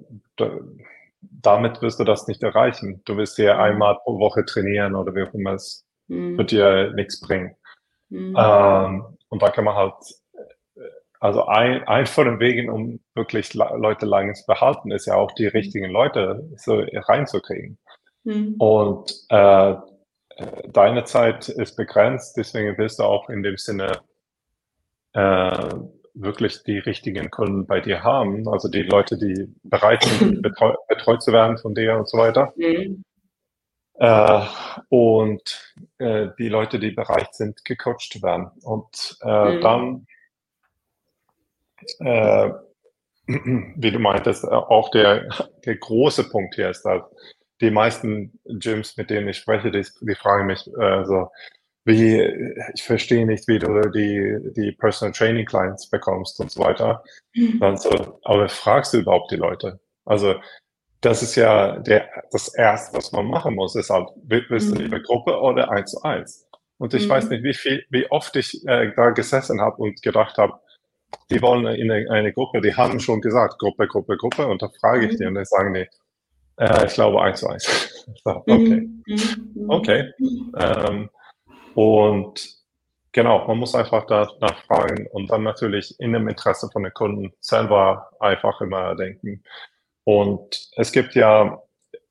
damit 1.21 1.81
wirst 1.81 1.99
du 1.99 2.03
das 2.03 2.27
nicht 2.27 2.43
erreichen. 2.43 3.01
Du 3.05 3.17
wirst 3.17 3.35
hier 3.35 3.55
mhm. 3.55 3.59
einmal 3.61 3.97
pro 4.03 4.19
Woche 4.19 4.45
trainieren 4.45 4.95
oder 4.95 5.15
wie 5.15 5.23
auch 5.23 5.33
immer 5.33 5.53
es 5.53 5.85
mhm. 6.07 6.37
wird 6.37 6.51
dir 6.51 6.91
nichts 6.93 7.19
bringen. 7.19 7.55
Mhm. 8.09 8.35
Ähm, 8.37 9.17
und 9.29 9.41
da 9.41 9.49
kann 9.49 9.65
man 9.65 9.75
halt, 9.75 9.93
also 11.19 11.45
ein, 11.45 11.87
ein 11.87 12.05
von 12.05 12.25
den 12.25 12.39
Wegen, 12.39 12.69
um 12.69 12.99
wirklich 13.15 13.53
Leute 13.53 14.05
lange 14.05 14.33
zu 14.33 14.45
behalten, 14.45 14.91
ist 14.91 15.05
ja 15.05 15.15
auch 15.15 15.31
die 15.31 15.45
mhm. 15.45 15.51
richtigen 15.51 15.89
Leute 15.89 16.49
so 16.57 16.83
reinzukriegen. 16.93 17.77
Mhm. 18.23 18.55
Und 18.57 19.13
äh, 19.29 19.75
deine 20.69 21.03
Zeit 21.03 21.49
ist 21.49 21.75
begrenzt, 21.75 22.37
deswegen 22.37 22.77
willst 22.77 22.99
du 22.99 23.03
auch 23.03 23.29
in 23.29 23.43
dem 23.43 23.57
Sinne 23.57 23.99
äh, 25.13 25.69
wirklich 26.13 26.63
die 26.63 26.77
richtigen 26.77 27.29
Kunden 27.29 27.65
bei 27.65 27.79
dir 27.81 28.03
haben, 28.03 28.47
also 28.47 28.69
die 28.69 28.83
Leute, 28.83 29.17
die 29.17 29.53
bereit 29.63 30.03
sind, 30.03 30.41
betreu 30.41 30.73
betreut 30.87 31.21
zu 31.23 31.31
werden 31.31 31.57
von 31.57 31.73
dir 31.73 31.97
und 31.97 32.07
so 32.07 32.17
weiter. 32.17 32.53
Mhm. 32.55 33.03
Äh, 33.95 34.41
und 34.89 35.75
äh, 35.99 36.29
die 36.37 36.49
Leute, 36.49 36.79
die 36.79 36.91
bereit 36.91 37.33
sind, 37.35 37.63
gecoacht 37.63 38.11
zu 38.11 38.21
werden. 38.21 38.51
Und 38.63 39.17
äh, 39.21 39.55
mhm. 39.55 39.61
dann, 39.61 40.07
äh, 41.99 42.51
wie 43.75 43.91
du 43.91 43.99
meintest, 43.99 44.45
auch 44.45 44.89
der, 44.91 45.29
der 45.65 45.77
große 45.77 46.29
Punkt 46.29 46.55
hier 46.55 46.69
ist, 46.69 46.83
dass 46.83 47.03
die 47.63 47.71
meisten 47.71 48.39
Gyms, 48.45 48.97
mit 48.97 49.09
denen 49.09 49.29
ich 49.29 49.37
spreche, 49.37 49.71
die, 49.71 49.85
die 50.01 50.15
fragen 50.15 50.47
mich 50.47 50.67
äh, 50.79 51.05
so, 51.05 51.29
wie, 51.85 52.21
ich 52.73 52.83
verstehe 52.83 53.25
nicht, 53.25 53.47
wie 53.47 53.59
du 53.59 53.89
die, 53.89 54.37
die 54.55 54.71
Personal 54.73 55.13
Training 55.13 55.45
Clients 55.45 55.89
bekommst 55.89 56.39
und 56.39 56.51
so 56.51 56.61
weiter. 56.61 57.03
Mhm. 57.33 57.59
Dann 57.59 57.77
so, 57.77 58.19
aber 58.23 58.47
fragst 58.49 58.93
du 58.93 58.99
überhaupt 58.99 59.31
die 59.31 59.37
Leute? 59.37 59.79
Also, 60.05 60.35
das 61.01 61.23
ist 61.23 61.35
ja 61.35 61.79
der, 61.79 62.09
das 62.31 62.53
erste, 62.53 62.97
was 62.97 63.11
man 63.11 63.25
machen 63.25 63.55
muss, 63.55 63.75
ist 63.75 63.89
halt, 63.89 64.09
willst 64.23 64.71
du 64.71 64.75
mhm. 64.75 64.81
lieber 64.81 64.99
Gruppe 64.99 65.39
oder 65.39 65.71
eins 65.71 65.91
zu 65.91 66.01
eins? 66.03 66.47
Und 66.77 66.93
ich 66.93 67.05
mhm. 67.05 67.11
weiß 67.11 67.29
nicht, 67.29 67.43
wie 67.43 67.53
viel, 67.53 67.85
wie 67.89 68.09
oft 68.11 68.35
ich 68.35 68.65
äh, 68.67 68.91
da 68.95 69.09
gesessen 69.11 69.61
habe 69.61 69.77
und 69.77 70.01
gedacht 70.01 70.37
habe, 70.37 70.53
die 71.29 71.41
wollen 71.41 71.65
in 71.75 71.91
eine, 71.91 72.09
eine, 72.09 72.33
Gruppe, 72.33 72.61
die 72.61 72.75
haben 72.75 72.99
schon 72.99 73.21
gesagt, 73.21 73.59
Gruppe, 73.59 73.87
Gruppe, 73.87 74.17
Gruppe, 74.17 74.47
und 74.47 74.61
da 74.61 74.69
frage 74.79 75.05
ich 75.05 75.13
mhm. 75.13 75.17
die 75.17 75.25
und 75.25 75.35
dann 75.35 75.45
sagen 75.45 75.73
die, 75.73 75.87
äh, 76.57 76.85
ich 76.85 76.93
glaube 76.93 77.21
eins 77.21 77.39
zu 77.39 77.47
eins. 77.47 78.05
okay. 78.25 78.89
Mhm. 79.05 79.69
Okay. 79.69 80.11
Ähm, 80.57 81.09
und 81.75 82.49
genau, 83.11 83.47
man 83.47 83.57
muss 83.57 83.75
einfach 83.75 84.05
da 84.05 84.27
nachfragen 84.39 85.07
und 85.07 85.31
dann 85.31 85.43
natürlich 85.43 85.99
in 85.99 86.13
dem 86.13 86.27
Interesse 86.27 86.69
von 86.71 86.83
den 86.83 86.93
Kunden 86.93 87.33
selber 87.39 88.09
einfach 88.19 88.61
immer 88.61 88.95
denken. 88.95 89.43
Und 90.03 90.69
es 90.75 90.91
gibt 90.91 91.15
ja, 91.15 91.61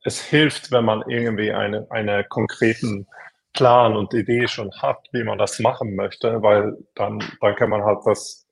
es 0.05 0.21
hilft, 0.23 0.73
wenn 0.73 0.85
man 0.85 1.03
irgendwie 1.09 1.53
eine, 1.53 1.87
eine 1.91 2.25
konkreten 2.25 3.07
Plan 3.53 3.97
und 3.97 4.15
Idee 4.15 4.49
schon 4.49 4.73
hat, 4.81 4.99
wie 5.13 5.25
man 5.25 5.39
das 5.39 5.59
machen 5.59 5.95
möchte, 5.95 6.43
weil 6.43 6.77
dann, 6.95 7.23
dann 7.41 7.55
kann 7.57 7.71
man 7.71 7.85
halt 7.85 7.99
das 8.07 8.47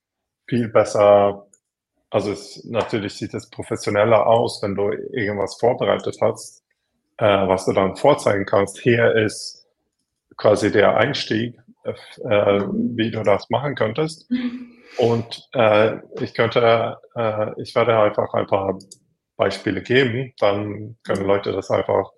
viel 0.47 0.69
besser 0.69 1.47
also 2.11 2.33
es, 2.33 2.65
natürlich 2.65 3.15
sieht 3.15 3.35
es 3.35 3.49
professioneller 3.49 4.27
aus, 4.27 4.63
wenn 4.63 4.75
du 4.75 4.91
irgendwas 5.13 5.57
vorbereitet 5.59 6.19
hast, 6.21 6.65
äh, 7.19 7.25
was 7.25 7.65
du 7.67 7.73
dann 7.73 7.97
vorzeigen 7.97 8.45
kannst. 8.45 8.79
Hier 8.81 9.15
ist 9.15 9.67
quasi 10.37 10.73
der 10.73 10.97
Einstieg, 10.97 11.57
äh, 11.85 11.93
wie 11.93 13.11
du 13.11 13.23
das 13.23 13.49
machen 13.51 13.75
könntest. 13.77 14.29
Und 14.99 15.49
äh, 15.53 15.99
ich 16.21 16.35
könnte, 16.35 16.99
äh, 17.15 17.63
ich 17.63 17.75
werde 17.75 17.99
einfach 17.99 18.35
ein 18.35 18.47
paar 18.47 18.79
Beispiele 19.37 19.83
geben, 19.83 20.33
dann 20.39 20.97
können 21.05 21.25
Leute 21.25 21.53
das 21.53 21.71
einfach 21.71 22.11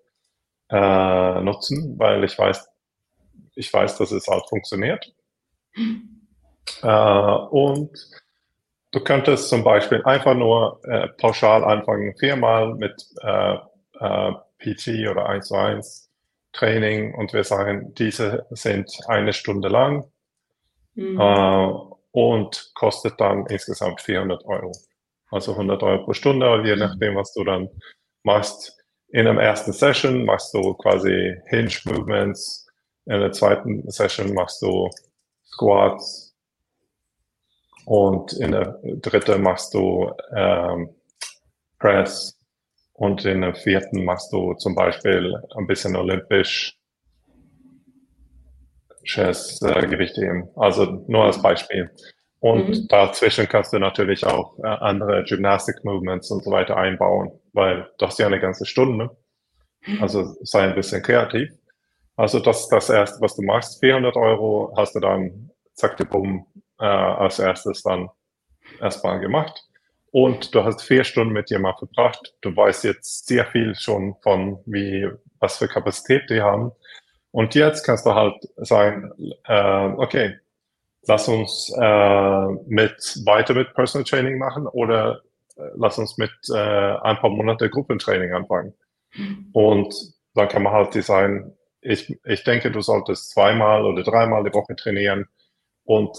äh, 0.70 1.40
nutzen, 1.42 1.98
weil 1.98 2.24
ich 2.24 2.38
weiß, 2.38 2.66
ich 3.54 3.72
weiß, 3.72 3.98
dass 3.98 4.10
es 4.10 4.26
halt 4.26 4.44
funktioniert. 4.48 5.12
Äh, 6.82 6.86
und 7.50 7.90
du 8.92 9.00
könntest 9.00 9.48
zum 9.48 9.64
Beispiel 9.64 10.02
einfach 10.04 10.34
nur 10.34 10.80
äh, 10.84 11.08
pauschal 11.18 11.64
anfangen, 11.64 12.14
viermal 12.18 12.74
mit 12.74 13.04
äh, 13.22 13.56
äh 13.98 14.32
PT 14.58 15.10
oder 15.10 15.28
1 15.28 15.48
zu 15.48 15.56
1 15.56 16.08
Training 16.52 17.14
und 17.14 17.32
wir 17.32 17.42
sagen, 17.42 17.94
diese 17.94 18.46
sind 18.50 18.88
eine 19.08 19.32
Stunde 19.32 19.68
lang 19.68 20.04
mhm. 20.94 21.18
äh, 21.18 21.72
und 22.12 22.70
kostet 22.74 23.20
dann 23.20 23.46
insgesamt 23.46 24.00
400 24.00 24.44
Euro. 24.44 24.72
Also 25.30 25.52
100 25.52 25.82
Euro 25.82 26.04
pro 26.04 26.12
Stunde, 26.12 26.62
je 26.64 26.76
nachdem, 26.76 27.16
was 27.16 27.32
du 27.32 27.42
dann 27.42 27.68
machst. 28.22 28.78
In 29.08 29.24
der 29.24 29.34
ersten 29.34 29.72
Session 29.72 30.24
machst 30.24 30.54
du 30.54 30.74
quasi 30.74 31.36
Hinge 31.46 31.74
Movements, 31.86 32.66
in 33.06 33.18
der 33.18 33.32
zweiten 33.32 33.90
Session 33.90 34.32
machst 34.32 34.62
du 34.62 34.88
Squats 35.44 36.31
und 37.84 38.32
in 38.34 38.52
der 38.52 38.78
dritten 38.82 39.42
machst 39.42 39.74
du 39.74 40.10
ähm, 40.34 40.90
Press 41.78 42.38
und 42.92 43.24
in 43.24 43.40
der 43.40 43.54
vierten 43.54 44.04
machst 44.04 44.32
du 44.32 44.54
zum 44.54 44.74
Beispiel 44.74 45.34
ein 45.56 45.66
bisschen 45.66 45.96
olympisch 45.96 46.78
Chess 49.04 49.60
äh, 49.62 49.86
Gewichtheben. 49.86 50.48
Also 50.56 51.04
nur 51.08 51.24
als 51.24 51.42
Beispiel. 51.42 51.90
Und 52.38 52.68
mhm. 52.68 52.88
dazwischen 52.88 53.48
kannst 53.48 53.72
du 53.72 53.78
natürlich 53.78 54.26
auch 54.26 54.58
äh, 54.58 54.66
andere 54.66 55.24
Gymnastic 55.24 55.84
Movements 55.84 56.30
und 56.30 56.44
so 56.44 56.50
weiter 56.50 56.76
einbauen, 56.76 57.32
weil 57.52 57.88
du 57.98 58.06
hast 58.06 58.18
ja 58.18 58.26
eine 58.26 58.40
ganze 58.40 58.66
Stunde. 58.66 59.16
Also 60.00 60.36
sei 60.42 60.62
ein 60.62 60.74
bisschen 60.74 61.02
kreativ. 61.02 61.50
Also 62.16 62.38
das 62.38 62.60
ist 62.60 62.68
das 62.68 62.90
Erste, 62.90 63.20
was 63.20 63.34
du 63.34 63.42
machst. 63.42 63.80
400 63.80 64.16
Euro 64.16 64.72
hast 64.76 64.94
du 64.94 65.00
dann, 65.00 65.50
zack, 65.74 65.96
die 65.96 66.04
bumm, 66.04 66.46
äh, 66.82 66.86
als 66.86 67.38
erstes 67.38 67.82
dann 67.82 68.10
erstmal 68.80 69.20
gemacht. 69.20 69.68
Und 70.10 70.54
du 70.54 70.62
hast 70.64 70.82
vier 70.82 71.04
Stunden 71.04 71.32
mit 71.32 71.48
jemandem 71.48 71.88
verbracht. 71.88 72.34
Du 72.42 72.54
weißt 72.54 72.84
jetzt 72.84 73.26
sehr 73.26 73.46
viel 73.46 73.74
schon 73.74 74.16
von, 74.22 74.58
wie, 74.66 75.08
was 75.38 75.56
für 75.56 75.68
Kapazität 75.68 76.28
die 76.28 76.42
haben. 76.42 76.72
Und 77.30 77.54
jetzt 77.54 77.84
kannst 77.84 78.04
du 78.04 78.14
halt 78.14 78.34
sagen, 78.56 79.10
äh, 79.44 79.84
okay, 79.96 80.38
lass 81.06 81.28
uns 81.28 81.72
äh, 81.78 82.46
mit 82.66 82.94
weiter 83.24 83.54
mit 83.54 83.72
Personal 83.72 84.04
Training 84.04 84.38
machen 84.38 84.66
oder 84.66 85.22
äh, 85.56 85.62
lass 85.76 85.98
uns 85.98 86.18
mit 86.18 86.32
äh, 86.52 86.58
ein 86.58 87.16
paar 87.16 87.30
Monate 87.30 87.70
Gruppentraining 87.70 88.34
anfangen. 88.34 88.74
Mhm. 89.14 89.48
Und 89.52 89.94
dann 90.34 90.48
kann 90.48 90.62
man 90.62 90.74
halt 90.74 90.94
designen, 90.94 91.56
ich, 91.80 92.18
ich 92.24 92.44
denke, 92.44 92.70
du 92.70 92.82
solltest 92.82 93.30
zweimal 93.30 93.86
oder 93.86 94.02
dreimal 94.02 94.44
die 94.44 94.52
Woche 94.52 94.76
trainieren. 94.76 95.26
Und 95.84 96.16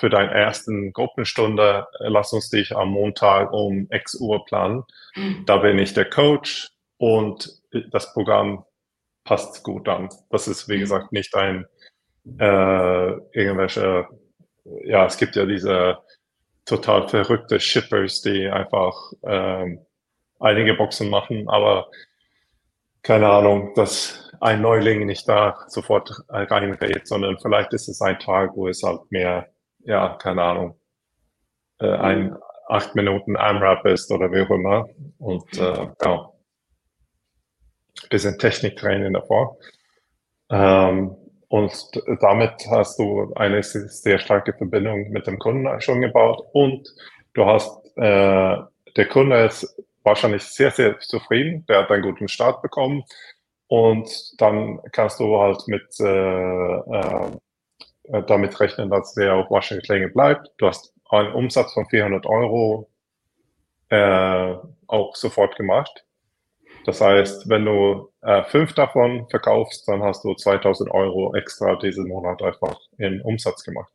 für 0.00 0.10
deine 0.10 0.32
ersten 0.32 0.92
Gruppenstunde 0.92 1.86
äh, 2.00 2.08
lass 2.08 2.32
uns 2.32 2.50
dich 2.50 2.74
am 2.74 2.90
Montag 2.90 3.52
um 3.52 3.86
X 3.90 4.16
Uhr 4.16 4.44
planen. 4.44 4.82
Mhm. 5.14 5.44
Da 5.46 5.58
bin 5.58 5.78
ich 5.78 5.94
der 5.94 6.10
Coach 6.10 6.70
und 6.98 7.48
das 7.90 8.12
Programm 8.12 8.64
passt 9.24 9.62
gut 9.62 9.88
an. 9.88 10.08
Das 10.30 10.48
ist, 10.48 10.68
wie 10.68 10.76
mhm. 10.76 10.80
gesagt, 10.80 11.12
nicht 11.12 11.34
ein 11.34 11.66
äh, 12.38 13.12
irgendwelche, 13.32 14.08
ja, 14.84 15.06
es 15.06 15.16
gibt 15.16 15.36
ja 15.36 15.46
diese 15.46 15.98
total 16.64 17.08
verrückte 17.08 17.60
Shippers, 17.60 18.22
die 18.22 18.48
einfach 18.48 18.94
ähm, 19.22 19.80
einige 20.40 20.74
Boxen 20.74 21.10
machen, 21.10 21.48
aber 21.48 21.88
keine 23.04 23.28
Ahnung, 23.28 23.72
dass 23.74 24.32
ein 24.40 24.62
Neuling 24.62 25.06
nicht 25.06 25.28
da 25.28 25.56
sofort 25.68 26.10
reingeht, 26.28 27.06
sondern 27.06 27.38
vielleicht 27.38 27.72
ist 27.72 27.88
es 27.88 28.00
ein 28.00 28.18
Tag, 28.18 28.52
wo 28.56 28.66
es 28.66 28.82
halt 28.82 29.00
mehr, 29.10 29.48
ja, 29.80 30.16
keine 30.20 30.42
Ahnung, 30.42 30.80
äh, 31.80 31.92
ein 31.92 32.30
mhm. 32.30 32.36
acht 32.68 32.94
Minuten 32.94 33.36
AMRAP 33.36 33.86
ist 33.86 34.10
oder 34.10 34.32
wie 34.32 34.40
auch 34.40 34.50
immer. 34.50 34.88
Und 35.18 35.56
äh, 35.58 35.86
ja, 36.02 36.30
bisschen 38.08 38.38
Techniktraining 38.38 39.12
davor. 39.12 39.58
Ähm, 40.50 41.14
und 41.48 41.72
damit 42.20 42.52
hast 42.70 42.98
du 42.98 43.32
eine 43.34 43.62
sehr 43.62 44.18
starke 44.18 44.54
Verbindung 44.54 45.10
mit 45.10 45.26
dem 45.26 45.38
Kunden 45.38 45.80
schon 45.80 46.00
gebaut 46.00 46.42
und 46.52 46.88
du 47.34 47.44
hast, 47.44 47.84
äh, 47.96 48.56
der 48.96 49.08
Kunde 49.08 49.44
ist 49.44 49.76
wahrscheinlich 50.04 50.42
sehr, 50.44 50.70
sehr 50.70 50.98
zufrieden, 51.00 51.64
der 51.68 51.78
hat 51.78 51.90
einen 51.90 52.02
guten 52.02 52.28
Start 52.28 52.62
bekommen 52.62 53.04
und 53.66 54.08
dann 54.38 54.80
kannst 54.92 55.18
du 55.20 55.38
halt 55.38 55.66
mit, 55.66 55.88
äh, 56.00 56.76
äh, 56.76 57.30
damit 58.26 58.60
rechnen, 58.60 58.90
dass 58.90 59.14
der 59.14 59.34
auf 59.34 59.50
wahrscheinlich 59.50 59.88
länger 59.88 60.08
bleibt. 60.08 60.48
Du 60.58 60.66
hast 60.66 60.92
einen 61.10 61.32
Umsatz 61.32 61.72
von 61.72 61.86
400 61.86 62.26
Euro 62.26 62.88
äh, 63.88 64.54
auch 64.86 65.16
sofort 65.16 65.56
gemacht 65.56 66.04
das 66.84 67.00
heißt, 67.00 67.48
wenn 67.48 67.64
du 67.64 68.10
äh, 68.20 68.44
fünf 68.44 68.74
davon 68.74 69.26
verkaufst, 69.30 69.88
dann 69.88 70.02
hast 70.02 70.22
du 70.24 70.34
2000 70.34 70.90
Euro 70.90 71.34
extra 71.34 71.76
diesen 71.76 72.08
Monat 72.08 72.42
einfach 72.42 72.78
in 72.98 73.20
Umsatz 73.22 73.64
gemacht. 73.64 73.90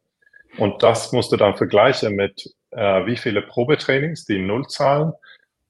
Und 0.58 0.82
das 0.82 1.12
musst 1.12 1.32
du 1.32 1.38
dann 1.38 1.56
vergleichen 1.56 2.16
mit, 2.16 2.52
äh, 2.72 3.06
wie 3.06 3.16
viele 3.16 3.44
Probetrainings, 3.44 4.26
die 4.26 4.40
null 4.40 4.68
zahlen, 4.68 5.14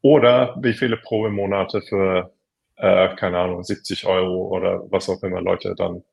oder 0.02 0.56
wie 0.62 0.74
viele 0.74 0.98
Probemonate 0.98 1.82
für, 1.82 2.34
äh, 2.78 3.16
keine 3.16 3.40
Ahnung, 3.40 3.64
70 3.64 4.06
Euro 4.06 4.48
oder 4.48 4.84
was 4.92 5.10
auch 5.10 5.22
immer 5.24 5.42
Leute 5.42 5.76
dann, 5.76 6.04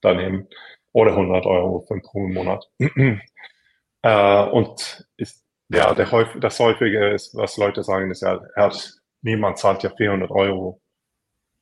dann 0.00 0.16
nehmen, 0.16 0.48
oder 0.92 1.12
100 1.12 1.46
Euro 1.46 1.80
für 1.80 1.94
einen 1.94 2.02
Probemonat. 2.02 2.68
äh, 4.02 4.42
und 4.46 5.06
ist, 5.16 5.44
ja, 5.68 5.94
der, 5.94 6.06
das 6.40 6.58
häufige 6.58 7.10
ist, 7.10 7.34
was 7.36 7.56
Leute 7.56 7.82
sagen, 7.82 8.10
ist 8.10 8.22
ja, 8.22 8.40
er 8.54 8.64
hat 8.64 8.94
niemand 9.22 9.58
zahlt 9.58 9.82
ja 9.82 9.90
400 9.90 10.30
Euro 10.30 10.80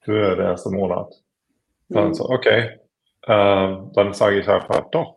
für 0.00 0.36
den 0.36 0.46
ersten 0.46 0.74
Monat. 0.74 1.14
Dann 1.88 2.08
mhm. 2.08 2.14
so, 2.14 2.28
okay, 2.28 2.78
äh, 3.22 3.76
dann 3.94 4.12
sage 4.12 4.38
ich 4.38 4.48
einfach 4.48 4.90
doch. 4.90 5.16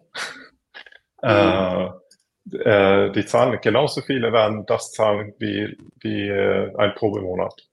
Mhm. 1.22 1.94
äh, 2.52 3.12
die 3.12 3.26
zahlen 3.26 3.60
genauso 3.62 4.02
viele 4.02 4.32
werden 4.32 4.66
das 4.66 4.92
zahlen 4.92 5.34
wie, 5.40 5.78
wie 6.02 6.28
äh, 6.28 6.76
ein 6.78 6.94
Probemonat. 6.96 7.68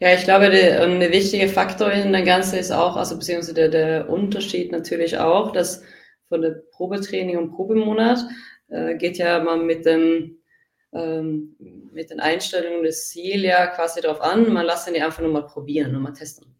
Ja, 0.00 0.14
ich 0.14 0.24
glaube, 0.24 0.50
der, 0.50 0.82
ein 0.82 1.00
wichtiger 1.00 1.48
Faktor 1.48 1.90
in 1.92 2.12
der 2.12 2.22
Ganze 2.22 2.58
ist 2.58 2.72
auch, 2.72 2.96
also 2.96 3.16
beziehungsweise 3.16 3.54
der, 3.54 3.68
der 3.68 4.10
Unterschied 4.10 4.72
natürlich 4.72 5.18
auch, 5.18 5.52
dass 5.52 5.82
von 6.28 6.42
der 6.42 6.62
Probetraining 6.72 7.36
und 7.38 7.52
Probemonat 7.52 8.18
äh, 8.68 8.96
geht 8.96 9.18
ja 9.18 9.42
mal 9.42 9.58
mit 9.58 9.86
dem 9.86 10.42
ähm, 10.92 11.56
mit 11.92 12.10
den 12.10 12.20
Einstellungen 12.20 12.82
des 12.82 13.08
Ziel 13.08 13.44
ja 13.44 13.66
quasi 13.68 14.00
darauf 14.00 14.20
an, 14.20 14.52
man 14.52 14.66
lässt 14.66 14.88
ihn 14.88 14.94
ja 14.94 15.06
einfach 15.06 15.22
nur 15.22 15.32
mal 15.32 15.46
probieren 15.46 15.94
und 15.96 16.02
mal 16.02 16.12
testen. 16.12 16.51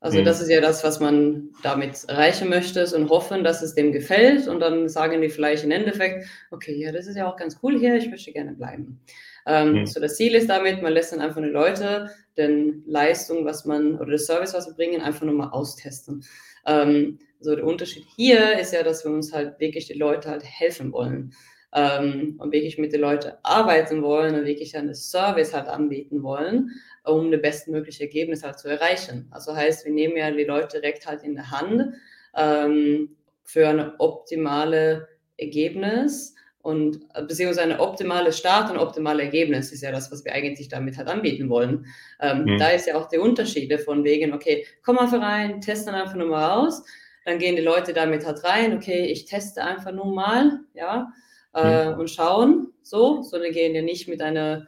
Also 0.00 0.20
mhm. 0.20 0.24
das 0.24 0.40
ist 0.40 0.48
ja 0.48 0.60
das, 0.60 0.84
was 0.84 1.00
man 1.00 1.50
damit 1.62 2.04
erreichen 2.06 2.48
möchte 2.48 2.86
und 2.94 3.10
hoffen, 3.10 3.42
dass 3.42 3.62
es 3.62 3.74
dem 3.74 3.92
gefällt 3.92 4.46
und 4.46 4.60
dann 4.60 4.88
sagen 4.88 5.20
die 5.20 5.28
vielleicht 5.28 5.64
im 5.64 5.72
Endeffekt, 5.72 6.26
okay, 6.50 6.74
ja, 6.74 6.92
das 6.92 7.08
ist 7.08 7.16
ja 7.16 7.28
auch 7.28 7.36
ganz 7.36 7.58
cool 7.62 7.78
hier, 7.78 7.96
ich 7.96 8.08
möchte 8.08 8.32
gerne 8.32 8.52
bleiben. 8.52 9.00
Ähm, 9.46 9.72
mhm. 9.72 9.86
So 9.86 9.98
das 9.98 10.16
Ziel 10.16 10.34
ist 10.34 10.48
damit, 10.48 10.82
man 10.82 10.92
lässt 10.92 11.12
dann 11.12 11.20
einfach 11.20 11.42
die 11.42 11.48
Leute 11.48 12.10
den 12.36 12.84
Leistung, 12.86 13.44
was 13.44 13.64
man 13.64 13.98
oder 13.98 14.12
das 14.12 14.26
Service, 14.26 14.54
was 14.54 14.68
wir 14.68 14.74
bringen, 14.74 15.00
einfach 15.00 15.26
nur 15.26 15.34
mal 15.34 15.50
austesten. 15.50 16.24
Ähm, 16.64 17.18
so 17.40 17.56
der 17.56 17.64
Unterschied 17.64 18.04
hier 18.14 18.58
ist 18.58 18.72
ja, 18.72 18.82
dass 18.82 19.04
wir 19.04 19.10
uns 19.10 19.32
halt 19.32 19.58
wirklich 19.58 19.86
die 19.86 19.98
Leute 19.98 20.30
halt 20.30 20.44
helfen 20.44 20.92
wollen 20.92 21.34
ähm, 21.72 22.36
und 22.38 22.52
wirklich 22.52 22.78
mit 22.78 22.92
den 22.92 23.00
Leuten 23.00 23.32
arbeiten 23.42 24.02
wollen 24.02 24.34
und 24.34 24.44
wirklich 24.44 24.76
einen 24.76 24.94
Service 24.94 25.54
halt 25.54 25.68
anbieten 25.68 26.22
wollen, 26.22 26.70
um 27.08 27.26
eine 27.26 27.38
bestmögliche 27.38 28.04
Ergebnis 28.04 28.42
halt 28.42 28.58
zu 28.58 28.68
erreichen. 28.68 29.28
Also 29.30 29.54
heißt, 29.54 29.84
wir 29.84 29.92
nehmen 29.92 30.16
ja 30.16 30.30
die 30.30 30.44
Leute 30.44 30.80
direkt 30.80 31.06
halt 31.06 31.22
in 31.22 31.34
der 31.34 31.50
Hand 31.50 31.94
ähm, 32.36 33.16
für 33.44 33.68
eine 33.68 33.98
optimale 33.98 35.08
Ergebnis 35.36 36.34
und 36.60 37.00
beziehungsweise 37.26 37.62
eine 37.62 37.80
optimale 37.80 38.32
Start 38.32 38.70
und 38.70 38.76
optimale 38.78 39.22
Ergebnis 39.22 39.72
ist 39.72 39.82
ja 39.82 39.92
das, 39.92 40.12
was 40.12 40.24
wir 40.24 40.32
eigentlich 40.32 40.68
damit 40.68 40.98
halt 40.98 41.08
anbieten 41.08 41.48
wollen. 41.48 41.86
Ähm, 42.20 42.44
mhm. 42.44 42.58
Da 42.58 42.70
ist 42.70 42.86
ja 42.86 42.96
auch 42.96 43.08
der 43.08 43.22
Unterschied 43.22 43.72
von 43.80 44.04
wegen, 44.04 44.34
okay, 44.34 44.66
komm 44.82 44.98
einfach 44.98 45.22
rein, 45.22 45.60
teste 45.60 45.90
dann 45.90 46.00
einfach 46.02 46.16
nur 46.16 46.28
mal 46.28 46.58
aus, 46.58 46.84
dann 47.24 47.38
gehen 47.38 47.56
die 47.56 47.62
Leute 47.62 47.92
damit 47.92 48.26
halt 48.26 48.44
rein, 48.44 48.76
okay, 48.76 49.06
ich 49.06 49.24
teste 49.24 49.64
einfach 49.64 49.92
nur 49.92 50.12
mal, 50.12 50.60
ja, 50.74 51.12
äh, 51.54 51.92
mhm. 51.92 52.00
und 52.00 52.10
schauen, 52.10 52.72
so, 52.82 53.22
sondern 53.22 53.52
gehen 53.52 53.74
ja 53.74 53.82
nicht 53.82 54.08
mit 54.08 54.20
einer 54.20 54.66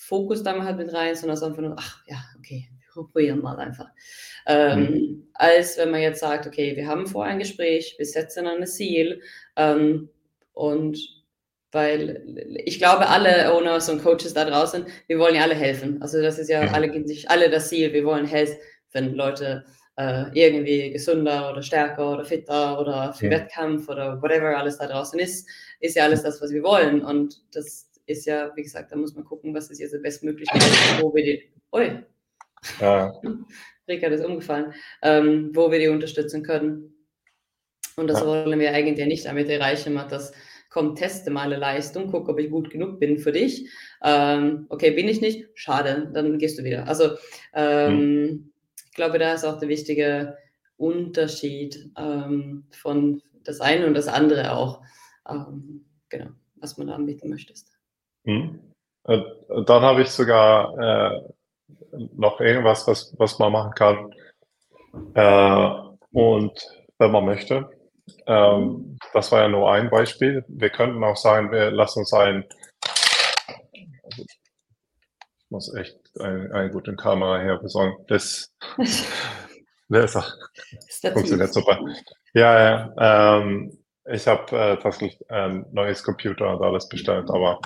Fokus 0.00 0.42
da 0.42 0.64
halt 0.64 0.78
mit 0.78 0.92
rein, 0.94 1.14
sondern 1.14 1.42
einfach 1.42 1.60
nur, 1.60 1.76
ach 1.78 2.02
ja, 2.06 2.16
okay, 2.38 2.70
wir 2.70 3.04
probieren 3.04 3.42
mal 3.42 3.58
einfach. 3.58 3.88
Ähm, 4.46 4.80
mhm. 4.80 5.28
Als 5.34 5.76
wenn 5.76 5.90
man 5.90 6.00
jetzt 6.00 6.20
sagt, 6.20 6.46
okay, 6.46 6.74
wir 6.74 6.86
haben 6.86 7.06
vor 7.06 7.24
ein 7.24 7.38
Gespräch, 7.38 7.94
wir 7.98 8.06
setzen 8.06 8.46
ein 8.46 8.66
Ziel 8.66 9.20
ähm, 9.56 10.08
und 10.54 10.98
weil 11.70 12.24
ich 12.64 12.78
glaube, 12.78 13.08
alle 13.08 13.54
Owners 13.54 13.90
und 13.90 14.02
Coaches 14.02 14.34
da 14.34 14.44
draußen, 14.44 14.86
wir 15.06 15.18
wollen 15.18 15.36
ja 15.36 15.42
alle 15.42 15.54
helfen. 15.54 16.00
Also 16.02 16.20
das 16.20 16.38
ist 16.38 16.48
ja 16.48 16.60
alle, 16.72 16.90
alle 17.26 17.50
das 17.50 17.68
Ziel, 17.68 17.92
wir 17.92 18.04
wollen 18.04 18.26
helfen, 18.26 18.56
Leute 19.14 19.64
äh, 19.96 20.24
irgendwie 20.32 20.92
gesünder 20.92 21.52
oder 21.52 21.62
stärker 21.62 22.14
oder 22.14 22.24
fitter 22.24 22.80
oder 22.80 23.12
für 23.12 23.26
ja. 23.26 23.32
Wettkampf 23.32 23.88
oder 23.88 24.20
whatever 24.22 24.56
alles 24.56 24.78
da 24.78 24.86
draußen 24.86 25.20
ist, 25.20 25.46
ist 25.78 25.94
ja 25.94 26.04
alles 26.04 26.22
das, 26.22 26.40
was 26.40 26.50
wir 26.50 26.62
wollen. 26.62 27.04
Und 27.04 27.42
das 27.54 27.89
ist 28.10 28.26
ja, 28.26 28.52
wie 28.54 28.62
gesagt, 28.62 28.92
da 28.92 28.96
muss 28.96 29.14
man 29.14 29.24
gucken, 29.24 29.54
was 29.54 29.70
ist 29.70 29.78
jetzt 29.78 29.92
der 29.92 29.98
bestmögliche, 29.98 30.52
wo 31.00 31.14
wir 31.14 31.24
die, 31.24 31.42
ui, 31.72 32.02
ja. 32.80 33.12
Rika 33.88 34.06
ist 34.06 34.24
umgefallen, 34.24 34.72
ähm, 35.02 35.50
wo 35.54 35.70
wir 35.70 35.78
die 35.78 35.88
unterstützen 35.88 36.42
können. 36.42 36.94
Und 37.96 38.06
das 38.06 38.20
ja. 38.20 38.26
wollen 38.26 38.58
wir 38.58 38.72
eigentlich 38.72 39.06
nicht 39.06 39.26
damit 39.26 39.48
erreichen, 39.48 39.94
dass 40.08 40.32
komm, 40.70 40.94
teste 40.94 41.30
meine 41.30 41.56
Leistung, 41.56 42.10
guck, 42.10 42.28
ob 42.28 42.38
ich 42.38 42.50
gut 42.50 42.70
genug 42.70 43.00
bin 43.00 43.18
für 43.18 43.32
dich. 43.32 43.68
Ähm, 44.02 44.66
okay, 44.68 44.92
bin 44.92 45.08
ich 45.08 45.20
nicht? 45.20 45.48
Schade, 45.54 46.10
dann 46.14 46.38
gehst 46.38 46.58
du 46.58 46.64
wieder. 46.64 46.86
Also 46.86 47.16
ähm, 47.52 48.22
mhm. 48.22 48.52
ich 48.86 48.92
glaube, 48.92 49.18
da 49.18 49.34
ist 49.34 49.44
auch 49.44 49.58
der 49.58 49.68
wichtige 49.68 50.36
Unterschied 50.76 51.90
ähm, 51.98 52.64
von 52.70 53.20
das 53.42 53.60
eine 53.60 53.86
und 53.86 53.94
das 53.94 54.06
andere 54.06 54.52
auch, 54.52 54.82
ähm, 55.28 55.84
genau, 56.08 56.30
was 56.56 56.78
man 56.78 56.86
da 56.86 56.94
anbieten 56.94 57.28
möchtest. 57.28 57.69
Mhm. 58.24 58.72
Äh, 59.04 59.22
dann 59.66 59.82
habe 59.82 60.02
ich 60.02 60.10
sogar 60.10 60.78
äh, 60.78 61.20
noch 62.14 62.40
irgendwas, 62.40 62.86
was, 62.86 63.14
was 63.18 63.38
man 63.38 63.52
machen 63.52 63.72
kann. 63.72 64.14
Äh, 65.14 65.90
und 66.12 66.52
wenn 66.98 67.10
man 67.10 67.24
möchte. 67.24 67.70
Ähm, 68.26 68.98
das 69.12 69.32
war 69.32 69.42
ja 69.42 69.48
nur 69.48 69.72
ein 69.72 69.90
Beispiel. 69.90 70.44
Wir 70.48 70.70
könnten 70.70 71.02
auch 71.02 71.16
sagen, 71.16 71.50
wir 71.50 71.70
lassen 71.70 72.00
uns 72.00 72.12
ein, 72.12 72.44
also 74.04 74.22
ich 74.22 74.38
muss 75.48 75.74
echt 75.74 75.96
eine, 76.20 76.52
eine 76.52 76.70
gute 76.70 76.94
Kamera 76.96 77.38
her 77.38 77.58
besorgen. 77.58 78.04
Das, 78.08 78.52
das 79.88 80.14
funktioniert 81.12 81.52
super. 81.52 81.78
Ja, 82.34 82.92
ja. 82.96 83.38
Ähm, 83.38 83.79
ich 84.10 84.26
habe 84.26 84.56
äh, 84.56 84.76
tatsächlich 84.76 85.18
ein 85.30 85.66
neues 85.72 86.02
Computer 86.02 86.50
und 86.50 86.62
alles 86.62 86.88
bestellt, 86.88 87.30
aber 87.30 87.60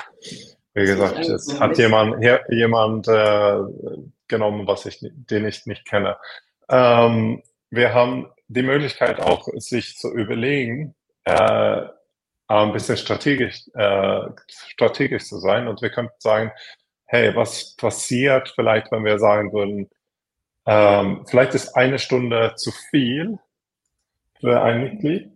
wie 0.74 0.86
gesagt, 0.86 1.18
es 1.20 1.60
hat 1.60 1.78
jemand, 1.78 2.22
jemand 2.48 3.06
äh, 3.08 3.58
genommen, 4.26 4.66
was 4.66 4.86
ich, 4.86 4.98
den 5.00 5.46
ich 5.46 5.66
nicht 5.66 5.84
kenne. 5.86 6.16
Ähm, 6.68 7.42
wir 7.70 7.94
haben 7.94 8.28
die 8.48 8.62
Möglichkeit 8.62 9.20
auch, 9.20 9.48
sich 9.54 9.96
zu 9.96 10.12
überlegen, 10.12 10.94
äh, 11.24 11.82
ein 12.48 12.72
bisschen 12.72 12.96
strategisch, 12.96 13.68
äh, 13.74 14.28
strategisch 14.48 15.24
zu 15.24 15.38
sein. 15.38 15.68
Und 15.68 15.80
wir 15.80 15.90
könnten 15.90 16.14
sagen, 16.18 16.50
hey, 17.06 17.34
was 17.34 17.76
passiert 17.76 18.52
vielleicht, 18.54 18.90
wenn 18.90 19.04
wir 19.04 19.18
sagen 19.18 19.52
würden, 19.52 19.88
ähm, 20.66 21.24
vielleicht 21.26 21.54
ist 21.54 21.76
eine 21.76 21.98
Stunde 21.98 22.54
zu 22.56 22.72
viel 22.90 23.38
für 24.40 24.60
ein 24.60 24.82
Mitglied 24.82 25.33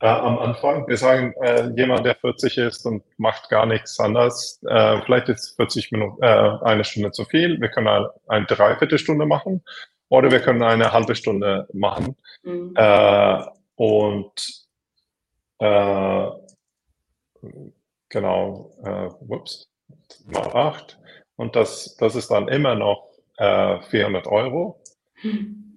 äh, 0.00 0.06
am 0.06 0.38
Anfang. 0.38 0.86
Wir 0.86 0.96
sagen, 0.96 1.34
äh, 1.42 1.70
jemand, 1.76 2.06
der 2.06 2.14
40 2.14 2.58
ist 2.58 2.86
und 2.86 3.02
macht 3.18 3.48
gar 3.48 3.66
nichts 3.66 3.98
anderes, 3.98 4.62
äh, 4.68 5.00
vielleicht 5.02 5.28
ist 5.28 5.56
40 5.56 5.92
Minuten, 5.92 6.22
äh, 6.22 6.26
eine 6.62 6.84
Stunde 6.84 7.10
zu 7.10 7.24
viel. 7.24 7.60
Wir 7.60 7.68
können 7.68 7.88
eine, 7.88 8.10
eine 8.28 8.46
Dreiviertelstunde 8.46 9.26
machen 9.26 9.62
oder 10.08 10.30
wir 10.30 10.40
können 10.40 10.62
eine 10.62 10.92
halbe 10.92 11.14
Stunde 11.14 11.68
machen. 11.72 12.16
Mhm. 12.42 12.74
Äh, 12.76 13.42
und 13.76 14.66
äh, 15.58 16.26
genau, 18.08 18.70
äh, 18.84 19.10
whoops, 19.20 19.68
mal 20.26 20.54
acht. 20.54 20.98
Und 21.36 21.56
das, 21.56 21.96
das 21.96 22.16
ist 22.16 22.30
dann 22.30 22.48
immer 22.48 22.74
noch 22.74 23.10
äh, 23.36 23.80
400 23.80 24.26
Euro. 24.26 24.80
Mhm. 25.22 25.67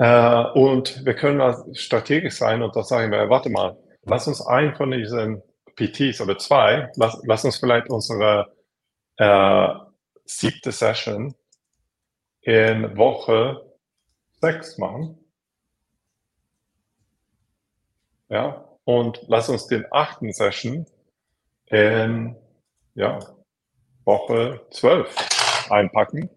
Äh, 0.00 0.46
und 0.54 1.04
wir 1.04 1.14
können 1.14 1.40
da 1.40 1.62
strategisch 1.74 2.36
sein 2.36 2.62
und 2.62 2.74
da 2.74 2.82
sagen 2.82 3.12
wir, 3.12 3.28
warte 3.28 3.50
mal, 3.50 3.76
lass 4.04 4.26
uns 4.26 4.40
ein 4.40 4.74
von 4.74 4.90
diesen 4.92 5.42
PTs 5.76 6.22
oder 6.22 6.38
zwei, 6.38 6.90
lass, 6.96 7.20
lass 7.26 7.44
uns 7.44 7.58
vielleicht 7.58 7.90
unsere 7.90 8.50
äh, 9.18 9.68
siebte 10.24 10.72
Session 10.72 11.34
in 12.40 12.96
Woche 12.96 13.60
sechs 14.40 14.78
machen. 14.78 15.18
Ja, 18.30 18.64
und 18.84 19.20
lass 19.28 19.50
uns 19.50 19.66
den 19.66 19.84
achten 19.90 20.32
Session 20.32 20.86
in 21.66 22.36
ja, 22.94 23.18
Woche 24.06 24.66
zwölf 24.70 25.14
einpacken. 25.68 26.30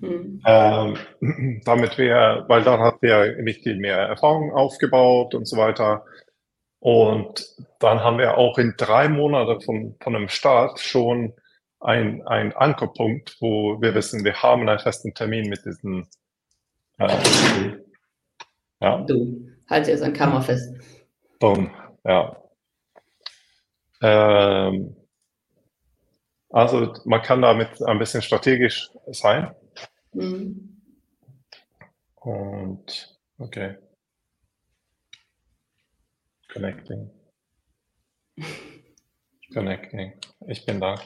Mhm. 0.00 0.42
Ähm, 0.46 1.60
damit 1.64 1.98
wir, 1.98 2.44
weil 2.48 2.62
dann 2.62 2.80
hat 2.80 3.02
der 3.02 3.42
nicht 3.42 3.62
viel 3.62 3.76
mehr 3.76 3.98
Erfahrung 3.98 4.52
aufgebaut 4.52 5.34
und 5.34 5.46
so 5.46 5.56
weiter. 5.56 6.04
Und 6.80 7.44
dann 7.80 8.00
haben 8.00 8.18
wir 8.18 8.38
auch 8.38 8.58
in 8.58 8.74
drei 8.76 9.08
Monaten 9.08 9.60
von, 9.60 9.96
von 10.00 10.14
einem 10.14 10.28
Start 10.28 10.78
schon 10.78 11.34
ein, 11.80 12.26
ein 12.26 12.54
Ankerpunkt, 12.56 13.36
wo 13.40 13.80
wir 13.80 13.94
wissen, 13.94 14.24
wir 14.24 14.42
haben 14.42 14.68
einen 14.68 14.78
festen 14.78 15.14
Termin 15.14 15.48
mit 15.48 15.64
diesen. 15.64 16.06
Äh, 16.98 17.16
ja. 18.80 18.98
Du, 19.02 19.48
halt 19.68 19.88
jetzt 19.88 20.02
an 20.02 20.12
Kammer 20.12 20.42
fest. 20.42 20.74
Boom, 21.38 21.70
ja. 22.04 22.36
Ähm, 24.00 24.96
also 26.50 26.94
man 27.04 27.22
kann 27.22 27.42
damit 27.42 27.82
ein 27.82 27.98
bisschen 27.98 28.22
strategisch 28.22 28.90
sein. 29.08 29.54
Mhm. 30.18 30.82
Und 32.16 33.18
okay. 33.38 33.76
Connecting. 36.52 37.10
Connecting. 39.52 40.12
Ich 40.46 40.66
bin 40.66 40.80
da. 40.80 41.00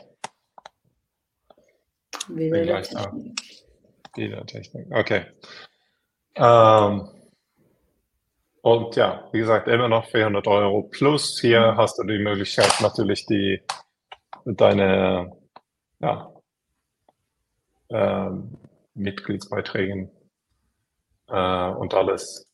Wieder 2.29 2.63
gleich 2.63 2.89
da. 2.89 3.13
Wieder 4.17 4.47
Technik. 4.47 4.87
Okay. 4.91 5.27
Ähm, 6.37 7.09
und 8.63 8.97
ja, 8.97 9.29
wie 9.33 9.41
gesagt, 9.41 9.69
immer 9.69 9.89
noch 9.89 10.07
400 10.07 10.47
Euro 10.47 10.85
plus. 10.85 11.39
Hier 11.41 11.73
mhm. 11.73 11.77
hast 11.77 11.99
du 11.99 12.05
die 12.05 12.19
Möglichkeit, 12.19 12.73
natürlich 12.81 13.27
die 13.27 13.61
deine 14.45 15.37
ja, 16.01 16.33
ähm, 17.91 18.59
Mitgliedsbeiträgen 18.95 20.11
äh, 21.29 21.69
und 21.71 21.95
alles 21.95 22.47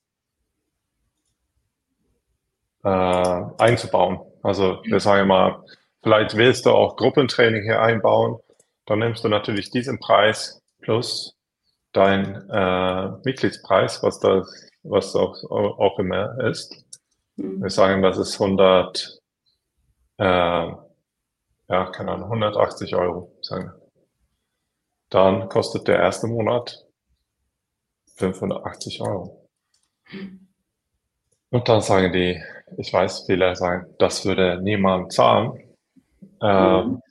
äh, 2.85 2.89
einzubauen. 3.59 4.21
Also 4.43 4.81
wir 4.85 5.01
sagen 5.01 5.29
mal, 5.29 5.65
vielleicht 6.03 6.37
willst 6.37 6.67
du 6.67 6.71
auch 6.71 6.97
Gruppentraining 6.97 7.63
hier 7.63 7.83
einbauen, 7.83 8.39
dann 8.87 9.01
nimmst 9.01 9.25
du 9.25 9.29
natürlich 9.29 9.71
diesen 9.71 9.99
Preis 9.99 10.63
plus 10.81 11.35
dein 11.93 12.49
äh, 12.51 13.09
Mitgliedspreis, 13.25 14.03
was 14.03 14.21
das, 14.21 14.71
was 14.83 15.15
auch, 15.17 15.35
auch 15.51 15.99
immer 15.99 16.39
ist. 16.45 16.85
Mhm. 17.37 17.63
Wir 17.63 17.71
sagen, 17.71 18.03
das 18.03 18.19
ist 18.19 18.41
100, 18.41 19.21
äh, 20.19 20.25
ja, 20.25 20.81
keine 21.93 22.13
Ahnung, 22.13 22.25
180 22.25 22.95
Euro, 22.95 23.33
sagen 23.43 23.67
wir 23.67 23.88
dann 25.11 25.49
kostet 25.49 25.89
der 25.89 25.99
erste 25.99 26.27
Monat 26.27 26.85
580 28.17 29.01
Euro. 29.01 29.49
Und 31.51 31.69
dann 31.69 31.81
sagen 31.81 32.13
die, 32.13 32.43
ich 32.77 32.93
weiß, 32.93 33.25
viele 33.27 33.57
sagen, 33.57 33.95
das 33.99 34.25
würde 34.25 34.61
niemand 34.63 35.13
zahlen. 35.13 35.75
Ähm, 36.43 36.87
mhm. 36.87 37.03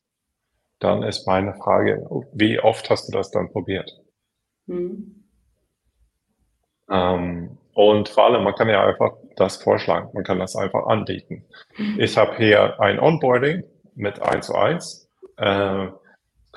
Dann 0.79 1.01
ist 1.03 1.25
meine 1.25 1.55
Frage, 1.55 2.05
wie 2.33 2.60
oft 2.60 2.89
hast 2.89 3.07
du 3.07 3.12
das 3.12 3.31
dann 3.31 3.52
probiert? 3.52 4.00
Mhm. 4.67 5.23
Ähm, 6.89 7.58
und 7.73 8.10
vor 8.10 8.25
allem, 8.25 8.43
man 8.43 8.56
kann 8.56 8.69
ja 8.69 8.85
einfach 8.85 9.13
das 9.35 9.58
vorschlagen, 9.58 10.10
man 10.13 10.23
kann 10.23 10.39
das 10.39 10.56
einfach 10.56 10.85
anbieten. 10.85 11.45
Mhm. 11.77 12.00
Ich 12.00 12.17
habe 12.17 12.35
hier 12.37 12.79
ein 12.79 13.00
Onboarding 13.00 13.63
mit 13.95 14.21
1 14.21 14.45
zu 14.48 14.56
1, 14.56 15.10
äh, 15.37 15.87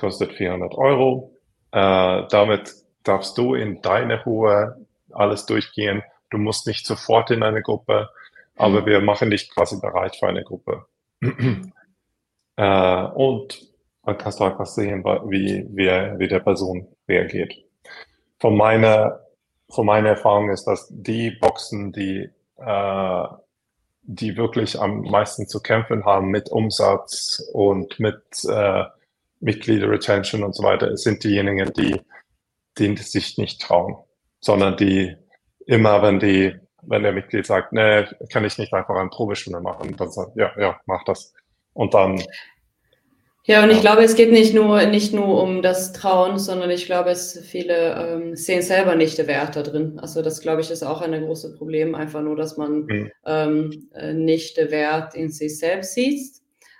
kostet 0.01 0.33
400 0.33 0.73
Euro. 0.73 1.31
Äh, 1.71 2.23
damit 2.29 2.73
darfst 3.03 3.37
du 3.37 3.53
in 3.55 3.81
deine 3.81 4.21
Ruhe 4.23 4.85
alles 5.11 5.45
durchgehen. 5.45 6.03
Du 6.29 6.37
musst 6.37 6.67
nicht 6.67 6.85
sofort 6.85 7.31
in 7.31 7.43
eine 7.43 7.61
Gruppe, 7.61 8.09
aber 8.57 8.81
mhm. 8.81 8.85
wir 8.87 9.01
machen 9.01 9.29
dich 9.29 9.49
quasi 9.49 9.79
bereit 9.79 10.15
für 10.17 10.27
eine 10.27 10.43
Gruppe. 10.43 10.85
äh, 12.57 13.03
und 13.13 13.71
dann 14.03 14.17
kannst 14.17 14.39
du 14.39 14.43
einfach 14.43 14.65
sehen, 14.65 15.03
wie, 15.03 15.65
wie, 15.69 15.87
wie 16.19 16.27
der 16.27 16.39
Person 16.39 16.87
reagiert. 17.07 17.53
Von 18.39 18.57
meiner, 18.57 19.19
von 19.69 19.85
meiner 19.85 20.09
Erfahrung 20.09 20.49
ist, 20.49 20.65
dass 20.65 20.87
die 20.89 21.31
Boxen, 21.31 21.91
die, 21.91 22.29
äh, 22.57 23.23
die 24.01 24.35
wirklich 24.35 24.79
am 24.79 25.01
meisten 25.01 25.47
zu 25.47 25.61
kämpfen 25.61 26.03
haben 26.05 26.29
mit 26.29 26.49
Umsatz 26.49 27.47
und 27.53 27.99
mit 27.99 28.23
äh, 28.49 28.85
Mitglieder-Retention 29.41 30.43
und 30.43 30.55
so 30.55 30.63
weiter, 30.63 30.95
sind 30.97 31.23
diejenigen, 31.23 31.71
die, 31.73 31.99
die 32.77 32.95
sich 32.97 33.37
nicht 33.37 33.61
trauen, 33.61 33.97
sondern 34.39 34.77
die 34.77 35.15
immer 35.65 36.01
wenn 36.01 36.19
die, 36.19 36.55
wenn 36.83 37.03
der 37.03 37.11
Mitglied 37.11 37.45
sagt, 37.45 37.73
nee, 37.73 38.05
kann 38.31 38.45
ich 38.45 38.57
nicht 38.57 38.73
einfach 38.73 38.95
eine 38.95 39.09
Probestunde 39.09 39.59
machen, 39.61 39.95
dann 39.97 40.11
sagt, 40.11 40.35
ja, 40.35 40.51
ja, 40.57 40.79
mach 40.85 41.03
das. 41.03 41.33
Und 41.73 41.93
dann 41.93 42.21
ja, 43.43 43.63
und 43.63 43.71
ich 43.71 43.81
glaube, 43.81 44.03
es 44.03 44.15
geht 44.15 44.31
nicht 44.31 44.53
nur, 44.53 44.85
nicht 44.85 45.13
nur 45.13 45.41
um 45.41 45.63
das 45.63 45.93
Trauen, 45.93 46.37
sondern 46.37 46.69
ich 46.69 46.85
glaube, 46.85 47.09
es 47.09 47.39
viele 47.43 47.95
ähm, 47.95 48.35
sehen 48.35 48.61
selber 48.61 48.95
nicht 48.95 49.17
den 49.17 49.25
Wert 49.25 49.55
da 49.55 49.63
drin. 49.63 49.97
Also 49.99 50.21
das, 50.21 50.41
glaube 50.41 50.61
ich, 50.61 50.69
ist 50.69 50.83
auch 50.83 51.01
ein 51.01 51.25
großes 51.25 51.57
Problem, 51.57 51.95
einfach 51.95 52.21
nur, 52.21 52.35
dass 52.35 52.57
man 52.57 52.85
mhm. 52.85 53.11
ähm, 53.25 53.89
äh, 53.95 54.13
nicht 54.13 54.57
den 54.57 54.69
Wert 54.69 55.15
in 55.15 55.31
sich 55.31 55.57
selbst 55.57 55.95
sieht. 55.95 56.35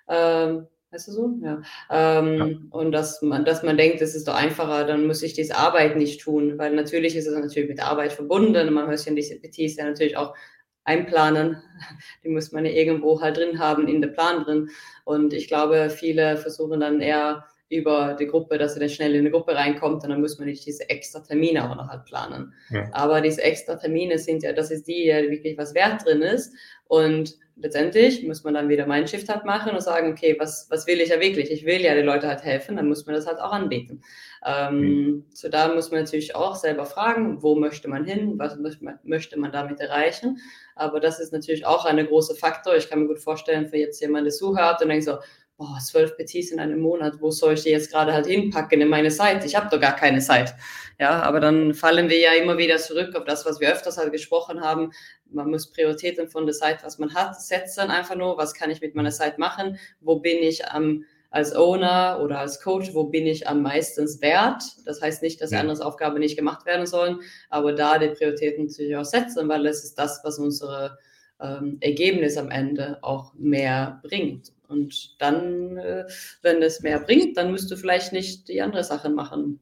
Ähm, 0.07 0.67
weißt 0.91 1.07
du 1.07 1.11
so? 1.11 1.29
Ja. 1.41 1.61
Ähm, 1.89 2.37
ja. 2.37 2.77
Und 2.77 2.91
dass 2.91 3.21
man, 3.21 3.45
dass 3.45 3.63
man 3.63 3.77
denkt, 3.77 4.01
es 4.01 4.15
ist 4.15 4.27
doch 4.27 4.35
einfacher, 4.35 4.85
dann 4.85 5.07
muss 5.07 5.23
ich 5.23 5.33
diese 5.33 5.55
Arbeit 5.55 5.95
nicht 5.95 6.21
tun, 6.21 6.57
weil 6.57 6.75
natürlich 6.75 7.15
ist 7.15 7.27
es 7.27 7.37
natürlich 7.37 7.69
mit 7.69 7.81
Arbeit 7.81 8.13
verbunden. 8.13 8.73
Man 8.73 8.89
muss 8.89 9.05
ja 9.05 9.13
diese 9.13 9.39
PTs 9.39 9.77
ja 9.77 9.85
natürlich 9.85 10.17
auch 10.17 10.35
einplanen. 10.83 11.61
Die 12.23 12.29
muss 12.29 12.51
man 12.51 12.65
ja 12.65 12.71
irgendwo 12.71 13.21
halt 13.21 13.37
drin 13.37 13.59
haben, 13.59 13.87
in 13.87 14.01
der 14.01 14.09
Plan 14.09 14.43
drin. 14.43 14.69
Und 15.05 15.33
ich 15.33 15.47
glaube, 15.47 15.89
viele 15.89 16.37
versuchen 16.37 16.79
dann 16.79 17.01
eher 17.01 17.45
über 17.71 18.17
die 18.19 18.27
Gruppe, 18.27 18.57
dass 18.57 18.73
er 18.73 18.81
dann 18.81 18.89
schnell 18.89 19.13
in 19.13 19.21
eine 19.21 19.31
Gruppe 19.31 19.55
reinkommt 19.55 20.03
und 20.03 20.09
dann 20.09 20.19
muss 20.19 20.37
man 20.37 20.49
nicht 20.49 20.65
diese 20.65 20.89
extra 20.89 21.21
Termine 21.21 21.69
auch 21.69 21.75
noch 21.75 21.87
halt 21.87 22.03
planen. 22.03 22.53
Ja. 22.69 22.89
Aber 22.91 23.21
diese 23.21 23.41
extra 23.41 23.75
Termine 23.75 24.17
sind 24.17 24.43
ja, 24.43 24.51
das 24.51 24.71
ist 24.71 24.87
die, 24.87 25.05
ja 25.05 25.21
wirklich 25.21 25.57
was 25.57 25.73
wert 25.73 26.05
drin 26.05 26.21
ist. 26.21 26.53
Und 26.91 27.37
letztendlich 27.55 28.27
muss 28.27 28.43
man 28.43 28.53
dann 28.53 28.67
wieder 28.67 28.85
Mindshift 28.85 29.29
halt 29.29 29.45
machen 29.45 29.71
und 29.73 29.81
sagen, 29.81 30.11
okay, 30.11 30.35
was, 30.37 30.67
was 30.69 30.85
will 30.87 30.99
ich 30.99 31.07
ja 31.07 31.21
wirklich? 31.21 31.49
Ich 31.49 31.65
will 31.65 31.79
ja 31.79 31.95
den 31.95 32.05
Leuten 32.05 32.27
halt 32.27 32.43
helfen, 32.43 32.75
dann 32.75 32.89
muss 32.89 33.05
man 33.05 33.15
das 33.15 33.27
halt 33.27 33.39
auch 33.39 33.53
anbieten. 33.53 34.01
Ähm, 34.45 34.79
mhm. 34.79 35.25
So 35.33 35.47
da 35.47 35.73
muss 35.73 35.89
man 35.89 36.01
natürlich 36.01 36.35
auch 36.35 36.53
selber 36.53 36.85
fragen, 36.85 37.41
wo 37.41 37.55
möchte 37.55 37.87
man 37.87 38.03
hin, 38.03 38.37
was 38.37 38.57
möchte 39.03 39.39
man, 39.39 39.51
damit 39.53 39.79
erreichen. 39.79 40.39
Aber 40.75 40.99
das 40.99 41.21
ist 41.21 41.31
natürlich 41.31 41.65
auch 41.65 41.85
ein 41.85 42.05
großer 42.05 42.35
Faktor. 42.35 42.75
Ich 42.75 42.89
kann 42.89 42.99
mir 42.99 43.07
gut 43.07 43.19
vorstellen, 43.19 43.67
für 43.67 43.77
jetzt 43.77 44.01
jemand, 44.01 44.25
der 44.25 44.33
zuhört 44.33 44.81
und 44.81 44.89
denkt 44.89 45.05
so, 45.05 45.17
boah, 45.55 45.77
zwölf 45.79 46.17
PTs 46.17 46.51
in 46.51 46.59
einem 46.59 46.81
Monat, 46.81 47.21
wo 47.21 47.31
soll 47.31 47.53
ich 47.53 47.63
die 47.63 47.69
jetzt 47.69 47.91
gerade 47.91 48.11
halt 48.11 48.25
hinpacken 48.25 48.81
in 48.81 48.89
meine 48.89 49.11
Zeit? 49.11 49.45
Ich 49.45 49.55
habe 49.55 49.69
doch 49.69 49.79
gar 49.79 49.95
keine 49.95 50.19
Zeit. 50.19 50.55
Ja, 50.99 51.21
aber 51.21 51.39
dann 51.39 51.73
fallen 51.73 52.09
wir 52.09 52.19
ja 52.19 52.33
immer 52.33 52.57
wieder 52.57 52.77
zurück 52.77 53.15
auf 53.15 53.23
das, 53.23 53.45
was 53.45 53.59
wir 53.59 53.71
öfters 53.71 53.97
halt 53.97 54.11
gesprochen 54.11 54.61
haben. 54.61 54.91
Man 55.31 55.49
muss 55.49 55.71
Prioritäten 55.71 56.27
von 56.27 56.45
der 56.45 56.55
Zeit, 56.55 56.83
was 56.83 56.99
man 56.99 57.13
hat, 57.13 57.41
setzen. 57.41 57.89
Einfach 57.89 58.15
nur, 58.15 58.37
was 58.37 58.53
kann 58.53 58.71
ich 58.71 58.81
mit 58.81 58.95
meiner 58.95 59.11
Zeit 59.11 59.37
machen? 59.37 59.77
Wo 59.99 60.19
bin 60.19 60.37
ich 60.37 60.67
am 60.67 61.05
als 61.31 61.55
Owner 61.55 62.19
oder 62.21 62.39
als 62.39 62.59
Coach, 62.59 62.93
wo 62.93 63.05
bin 63.05 63.25
ich 63.25 63.47
am 63.47 63.61
meisten 63.61 64.05
wert? 64.21 64.63
Das 64.85 65.01
heißt 65.01 65.23
nicht, 65.23 65.41
dass 65.41 65.51
ja. 65.51 65.61
andere 65.61 65.83
Aufgaben 65.83 66.19
nicht 66.19 66.35
gemacht 66.35 66.65
werden 66.65 66.85
sollen, 66.85 67.21
aber 67.49 67.71
da 67.73 67.97
die 67.97 68.09
Prioritäten 68.09 68.65
natürlich 68.65 68.95
auch 68.97 69.05
setzen, 69.05 69.47
weil 69.47 69.63
das 69.63 69.83
ist 69.83 69.97
das, 69.97 70.19
was 70.23 70.37
unsere 70.37 70.99
ähm, 71.39 71.77
Ergebnis 71.79 72.37
am 72.37 72.51
Ende 72.51 72.99
auch 73.01 73.33
mehr 73.35 74.01
bringt. 74.03 74.51
Und 74.67 75.21
dann, 75.21 75.77
äh, 75.77 76.05
wenn 76.41 76.61
es 76.61 76.81
mehr 76.81 76.99
bringt, 76.99 77.37
dann 77.37 77.51
müsst 77.51 77.71
du 77.71 77.77
vielleicht 77.77 78.11
nicht 78.11 78.49
die 78.49 78.61
andere 78.61 78.83
Sachen 78.83 79.15
machen, 79.15 79.61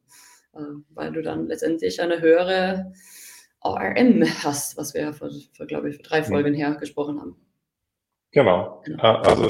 äh, 0.55 0.59
weil 0.89 1.11
du 1.11 1.21
dann 1.21 1.47
letztendlich 1.47 2.01
eine 2.01 2.19
höhere 2.19 2.91
ORM 3.61 4.23
hast, 4.43 4.77
was 4.77 4.93
wir 4.93 5.13
für, 5.13 5.31
für 5.53 5.65
glaube 5.65 5.89
ich, 5.89 6.01
drei 6.01 6.23
Folgen 6.23 6.53
her 6.53 6.75
gesprochen 6.75 7.19
haben. 7.19 7.35
Genau. 8.31 8.81
genau. 8.85 9.15
Also 9.21 9.47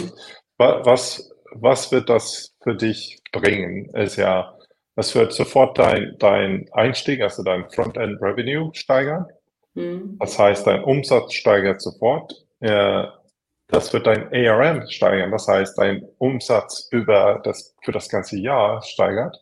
was 0.58 1.30
was 1.54 1.92
wird 1.92 2.10
das 2.10 2.56
für 2.62 2.76
dich 2.76 3.22
bringen? 3.32 3.90
Ist 3.96 4.18
ja, 4.18 4.56
das 4.96 5.16
wird 5.16 5.34
sofort 5.34 5.78
dein, 5.78 6.16
dein 6.20 6.68
Einstieg, 6.74 7.22
also 7.22 7.44
dein 7.44 7.70
Frontend 7.70 8.22
Revenue 8.22 8.72
steigern. 8.74 9.26
Mhm. 9.74 10.18
Das 10.20 10.38
heißt, 10.38 10.68
dein 10.68 10.84
Umsatz 10.84 11.34
steigert 11.34 11.82
sofort. 11.82 12.34
Das 12.60 13.94
wird 13.94 14.08
dein 14.08 14.34
ARM 14.34 14.88
steigern. 14.90 15.32
Das 15.32 15.48
heißt, 15.48 15.78
dein 15.78 16.04
Umsatz 16.18 16.88
über 16.92 17.42
das, 17.44 17.76
für 17.84 17.92
das 17.92 18.10
ganze 18.10 18.38
Jahr 18.38 18.82
steigert. 18.82 19.38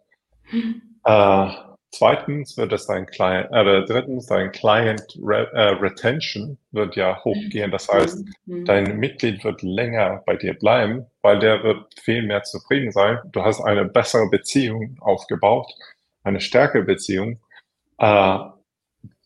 Mhm. 0.51 0.81
Äh, 1.03 1.49
Zweitens 1.97 2.55
wird 2.57 2.71
es 2.73 2.85
dein 2.85 3.07
Client, 3.07 3.49
äh, 3.51 3.83
drittens 3.85 4.27
dein 4.27 4.51
Client 4.51 5.01
Re 5.19 5.49
äh, 5.51 5.69
Retention 5.81 6.59
wird 6.71 6.95
ja 6.95 7.23
hochgehen. 7.23 7.71
Das 7.71 7.87
heißt, 7.87 8.23
mhm. 8.45 8.65
dein 8.65 8.99
Mitglied 8.99 9.43
wird 9.43 9.63
länger 9.63 10.21
bei 10.27 10.35
dir 10.35 10.53
bleiben, 10.53 11.07
weil 11.23 11.39
der 11.39 11.63
wird 11.63 11.99
viel 11.99 12.21
mehr 12.21 12.43
zufrieden 12.43 12.91
sein. 12.91 13.17
Du 13.31 13.41
hast 13.41 13.61
eine 13.61 13.85
bessere 13.85 14.29
Beziehung 14.29 14.95
aufgebaut, 15.01 15.73
eine 16.23 16.39
stärkere 16.39 16.83
Beziehung. 16.83 17.39
Äh, 17.97 18.37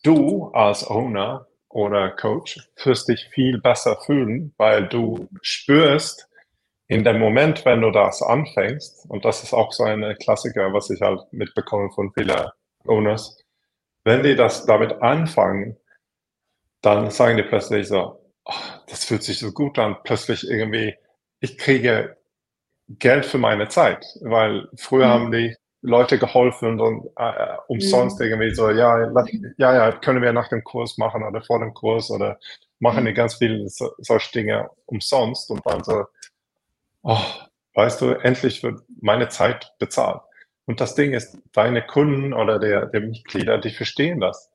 du 0.02 0.46
als 0.54 0.88
Owner 0.88 1.46
oder 1.68 2.08
Coach 2.08 2.58
wirst 2.84 3.06
dich 3.06 3.28
viel 3.34 3.60
besser 3.60 4.00
fühlen, 4.00 4.54
weil 4.56 4.88
du 4.88 5.28
spürst, 5.42 6.26
in 6.88 7.04
dem 7.04 7.18
Moment, 7.18 7.66
wenn 7.66 7.82
du 7.82 7.90
das 7.90 8.22
anfängst, 8.22 9.10
und 9.10 9.26
das 9.26 9.42
ist 9.42 9.52
auch 9.52 9.72
so 9.72 9.84
ein 9.84 10.16
Klassiker, 10.20 10.72
was 10.72 10.88
ich 10.88 11.02
halt 11.02 11.20
mitbekomme 11.32 11.90
von 11.90 12.12
vielen 12.12 12.50
Owners, 12.88 13.38
wenn 14.04 14.22
die 14.22 14.36
das 14.36 14.66
damit 14.66 15.00
anfangen, 15.02 15.76
dann 16.80 17.10
sagen 17.10 17.36
die 17.36 17.44
plötzlich 17.44 17.88
so, 17.88 18.20
oh, 18.44 18.52
das 18.88 19.04
fühlt 19.04 19.22
sich 19.22 19.38
so 19.38 19.52
gut 19.52 19.78
an, 19.78 19.96
plötzlich 20.04 20.48
irgendwie, 20.48 20.94
ich 21.40 21.58
kriege 21.58 22.16
Geld 22.88 23.24
für 23.24 23.38
meine 23.38 23.68
Zeit, 23.68 24.04
weil 24.20 24.68
früher 24.76 25.06
mhm. 25.06 25.10
haben 25.10 25.32
die 25.32 25.56
Leute 25.82 26.18
geholfen 26.18 26.80
und 26.80 27.10
äh, 27.16 27.56
umsonst 27.68 28.18
mhm. 28.18 28.26
irgendwie 28.26 28.54
so, 28.54 28.70
ja, 28.70 29.12
ja, 29.56 29.74
ja, 29.74 29.92
können 29.92 30.22
wir 30.22 30.32
nach 30.32 30.48
dem 30.48 30.62
Kurs 30.64 30.98
machen 30.98 31.22
oder 31.22 31.42
vor 31.42 31.60
dem 31.60 31.74
Kurs 31.74 32.10
oder 32.10 32.38
machen 32.78 33.04
die 33.04 33.12
mhm. 33.12 33.16
ganz 33.16 33.34
viele 33.34 33.68
so, 33.68 33.90
solche 33.98 34.32
Dinge 34.32 34.70
umsonst 34.86 35.50
und 35.50 35.64
dann 35.64 35.82
so, 35.84 36.04
oh, 37.02 37.18
weißt 37.74 38.00
du, 38.00 38.10
endlich 38.10 38.62
wird 38.62 38.80
meine 39.00 39.28
Zeit 39.28 39.72
bezahlt. 39.78 40.20
Und 40.66 40.80
das 40.80 40.94
Ding 40.94 41.12
ist, 41.12 41.38
deine 41.52 41.82
Kunden 41.82 42.32
oder 42.32 42.58
der, 42.58 42.86
der 42.86 43.00
Mitglieder, 43.00 43.58
die 43.58 43.70
verstehen 43.70 44.20
das. 44.20 44.50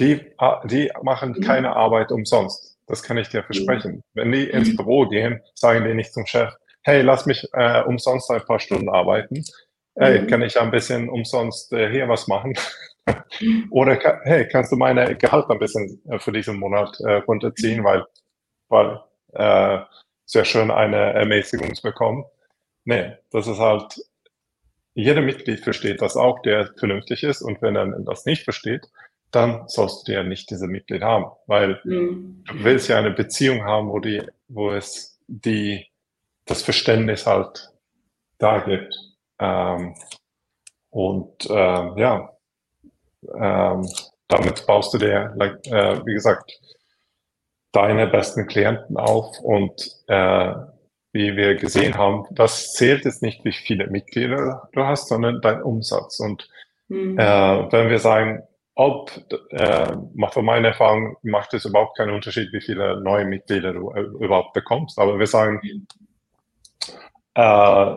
Die, 0.00 0.20
die 0.64 0.90
machen 1.02 1.32
mhm. 1.32 1.40
keine 1.42 1.76
Arbeit 1.76 2.10
umsonst. 2.10 2.76
Das 2.86 3.02
kann 3.02 3.16
ich 3.16 3.28
dir 3.28 3.42
mhm. 3.42 3.46
versprechen. 3.46 4.02
Wenn 4.14 4.32
die 4.32 4.50
ins 4.50 4.70
mhm. 4.70 4.76
Büro 4.76 5.06
gehen, 5.06 5.40
sagen 5.54 5.84
die 5.84 5.94
nicht 5.94 6.12
zum 6.12 6.26
Chef, 6.26 6.52
hey, 6.82 7.02
lass 7.02 7.26
mich 7.26 7.46
äh, 7.52 7.82
umsonst 7.82 8.30
ein 8.30 8.44
paar 8.44 8.58
Stunden 8.58 8.88
arbeiten. 8.88 9.44
Hey, 9.96 10.26
kann 10.26 10.42
ich 10.42 10.60
ein 10.60 10.72
bisschen 10.72 11.08
umsonst 11.08 11.72
äh, 11.72 11.88
hier 11.88 12.08
was 12.08 12.26
machen? 12.26 12.54
Oder 13.70 14.20
hey, 14.24 14.48
kannst 14.48 14.72
du 14.72 14.76
meine 14.76 15.14
Gehalt 15.16 15.48
ein 15.48 15.58
bisschen 15.60 16.02
äh, 16.08 16.18
für 16.18 16.32
diesen 16.32 16.58
Monat 16.58 16.98
äh, 17.00 17.14
runterziehen, 17.14 17.84
weil, 17.84 18.04
weil 18.68 19.00
äh, 19.34 19.78
sehr 20.26 20.44
schön 20.44 20.70
eine 20.70 21.14
Ermäßigung 21.14 21.72
bekommen. 21.82 22.24
Nee, 22.84 23.12
das 23.30 23.46
ist 23.46 23.60
halt, 23.60 24.00
jeder 24.94 25.20
Mitglied 25.20 25.60
versteht 25.60 26.00
das 26.00 26.16
auch, 26.16 26.40
der 26.42 26.72
vernünftig 26.78 27.24
ist. 27.24 27.42
Und 27.42 27.60
wenn 27.62 27.76
er 27.76 27.86
das 28.00 28.24
nicht 28.24 28.44
versteht, 28.44 28.86
dann 29.30 29.66
sollst 29.66 30.06
du 30.06 30.12
ja 30.12 30.22
nicht 30.22 30.50
diese 30.50 30.68
Mitglied 30.68 31.02
haben, 31.02 31.26
weil 31.46 31.80
mhm. 31.84 32.44
du 32.46 32.64
willst 32.64 32.88
ja 32.88 32.98
eine 32.98 33.10
Beziehung 33.10 33.64
haben, 33.64 33.88
wo 33.88 33.98
die, 33.98 34.22
wo 34.48 34.70
es 34.70 35.18
die, 35.26 35.86
das 36.44 36.62
Verständnis 36.62 37.26
halt 37.26 37.72
da 38.38 38.58
gibt. 38.58 38.94
Ähm, 39.40 39.94
und 40.90 41.48
ähm, 41.50 41.98
ja, 41.98 42.30
ähm, 43.34 43.88
damit 44.28 44.64
baust 44.66 44.94
du 44.94 44.98
dir, 44.98 45.34
äh, 45.40 46.06
wie 46.06 46.14
gesagt, 46.14 46.52
deine 47.72 48.06
besten 48.06 48.46
Klienten 48.46 48.96
auf 48.96 49.40
und 49.40 49.74
äh, 50.06 50.54
wie 51.14 51.36
wir 51.36 51.54
gesehen 51.54 51.96
haben, 51.96 52.26
das 52.32 52.74
zählt 52.74 53.04
jetzt 53.04 53.22
nicht, 53.22 53.44
wie 53.44 53.52
viele 53.52 53.86
Mitglieder 53.86 54.68
du 54.72 54.84
hast, 54.84 55.08
sondern 55.08 55.40
dein 55.40 55.62
Umsatz. 55.62 56.18
Und 56.18 56.48
mhm. 56.88 57.16
äh, 57.16 57.72
wenn 57.72 57.88
wir 57.88 58.00
sagen, 58.00 58.42
ob, 58.74 59.12
äh, 59.50 59.92
von 60.32 60.44
meiner 60.44 60.68
Erfahrung 60.68 61.16
macht 61.22 61.54
es 61.54 61.64
überhaupt 61.64 61.96
keinen 61.96 62.14
Unterschied, 62.14 62.52
wie 62.52 62.60
viele 62.60 63.00
neue 63.00 63.24
Mitglieder 63.24 63.72
du 63.72 63.92
äh, 63.92 64.00
überhaupt 64.00 64.54
bekommst. 64.54 64.98
Aber 64.98 65.16
wir 65.20 65.28
sagen, 65.28 65.60
äh, 67.34 67.94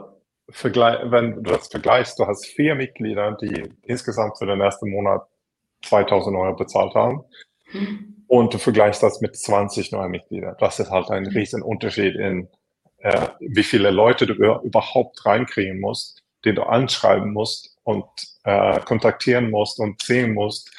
wenn 0.63 1.43
du 1.43 1.51
das 1.51 1.69
vergleichst, 1.69 2.19
du 2.19 2.27
hast 2.27 2.45
vier 2.45 2.75
Mitglieder, 2.75 3.35
die 3.41 3.63
insgesamt 3.81 4.37
für 4.37 4.45
den 4.45 4.61
ersten 4.61 4.91
Monat 4.91 5.23
2000 5.85 6.37
Euro 6.37 6.55
bezahlt 6.55 6.93
haben. 6.93 7.23
Mhm. 7.73 8.23
Und 8.27 8.53
du 8.53 8.59
vergleichst 8.59 9.01
das 9.01 9.21
mit 9.21 9.35
20 9.35 9.91
neuen 9.91 10.11
Mitgliedern. 10.11 10.55
Das 10.59 10.79
ist 10.79 10.91
halt 10.91 11.09
ein 11.09 11.23
mhm. 11.23 11.29
riesen 11.29 11.63
Unterschied 11.63 12.15
in 12.15 12.47
äh, 12.99 13.27
wie 13.39 13.63
viele 13.63 13.91
Leute 13.91 14.25
du 14.27 14.33
überhaupt 14.33 15.25
reinkriegen 15.25 15.79
musst, 15.79 16.23
die 16.45 16.53
du 16.53 16.63
anschreiben 16.63 17.33
musst 17.33 17.77
und 17.83 18.05
äh, 18.43 18.79
kontaktieren 18.81 19.49
musst 19.49 19.79
und 19.79 20.01
sehen 20.01 20.33
musst, 20.33 20.71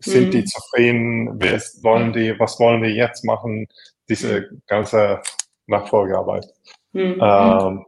sind 0.00 0.28
mhm. 0.28 0.30
die 0.30 0.44
zufrieden, 0.44 1.40
was 1.42 1.82
wollen 1.82 2.12
die, 2.12 2.38
was 2.38 2.58
wollen 2.60 2.82
die 2.82 2.90
jetzt 2.90 3.24
machen, 3.24 3.66
diese 4.08 4.48
ganze 4.66 5.20
Nachfolgearbeit. 5.66 6.46
Mhm. 6.92 7.20
Ähm, 7.20 7.86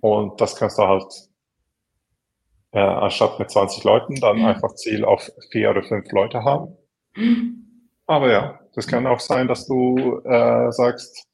und 0.00 0.40
das 0.40 0.56
kannst 0.56 0.78
du 0.78 0.82
halt 0.82 1.12
äh, 2.72 2.80
anstatt 2.80 3.38
mit 3.38 3.50
20 3.50 3.84
Leuten 3.84 4.16
dann 4.16 4.38
mhm. 4.38 4.46
einfach 4.46 4.74
Ziel 4.74 5.04
auf 5.04 5.30
vier 5.50 5.70
oder 5.70 5.82
fünf 5.82 6.10
Leute 6.12 6.42
haben. 6.42 6.76
Aber 8.06 8.30
ja, 8.30 8.60
das 8.74 8.86
kann 8.86 9.06
auch 9.06 9.20
sein, 9.20 9.48
dass 9.48 9.66
du 9.66 10.20
äh, 10.24 10.72
sagst, 10.72 11.24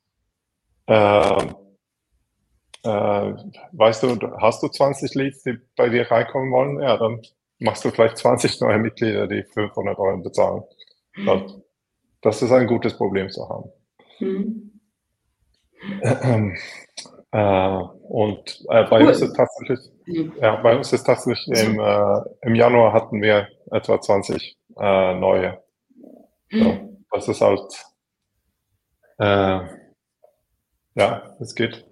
äh, 0.86 1.46
weißt 2.88 4.02
du, 4.02 4.18
hast 4.40 4.62
du 4.62 4.68
20 4.68 5.14
Leads, 5.14 5.42
die 5.42 5.58
bei 5.76 5.88
dir 5.88 6.10
reinkommen 6.10 6.52
wollen? 6.52 6.80
Ja, 6.80 6.96
dann 6.96 7.20
machst 7.58 7.84
du 7.84 7.90
vielleicht 7.90 8.18
20 8.18 8.60
neue 8.60 8.78
Mitglieder, 8.78 9.26
die 9.26 9.42
500 9.42 9.98
Euro 9.98 10.18
bezahlen. 10.18 10.62
Mhm. 11.16 11.62
Das 12.20 12.42
ist 12.42 12.52
ein 12.52 12.66
gutes 12.66 12.96
Problem 12.96 13.30
zu 13.30 13.48
haben. 13.48 13.70
Mhm. 14.20 14.80
Ähm, 16.02 16.56
äh, 17.30 17.78
und 18.08 18.64
äh, 18.68 18.84
bei 18.84 19.00
cool. 19.00 19.08
uns 19.08 19.20
ist 19.20 19.34
tatsächlich, 19.34 19.78
mhm. 20.06 20.32
ja, 20.40 20.56
bei 20.56 20.76
uns 20.76 20.92
ist 20.92 21.04
tatsächlich 21.04 21.60
im, 21.60 21.78
äh, 21.78 22.20
im 22.42 22.54
Januar 22.54 22.92
hatten 22.92 23.22
wir 23.22 23.48
etwa 23.70 24.00
20 24.00 24.58
äh, 24.76 25.14
neue. 25.14 25.62
So, 26.50 26.58
mhm. 26.58 27.04
das 27.12 27.28
ist 27.28 27.40
halt, 27.40 27.84
äh, 29.18 29.60
ja, 30.94 31.36
es 31.40 31.54
geht. 31.54 31.87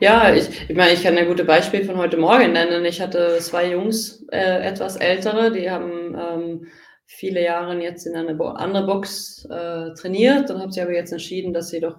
Ja, 0.00 0.34
ich, 0.34 0.48
ich 0.68 0.76
meine, 0.76 0.92
ich 0.92 1.02
kann 1.02 1.16
ein 1.16 1.26
gutes 1.26 1.46
Beispiel 1.46 1.84
von 1.84 1.96
heute 1.96 2.16
Morgen 2.16 2.52
nennen. 2.52 2.84
Ich 2.84 3.00
hatte 3.00 3.38
zwei 3.40 3.70
Jungs, 3.70 4.24
äh, 4.30 4.62
etwas 4.62 4.96
ältere, 4.96 5.52
die 5.52 5.70
haben 5.70 6.16
ähm, 6.18 6.66
viele 7.06 7.42
Jahre 7.42 7.80
jetzt 7.80 8.06
in 8.06 8.14
einer 8.14 8.34
Bo 8.34 8.48
andere 8.48 8.86
Box 8.86 9.46
äh, 9.50 9.94
trainiert 9.94 10.50
und 10.50 10.60
haben 10.60 10.72
sich 10.72 10.82
aber 10.82 10.92
jetzt 10.92 11.12
entschieden, 11.12 11.52
dass 11.52 11.68
sie 11.68 11.80
doch 11.80 11.98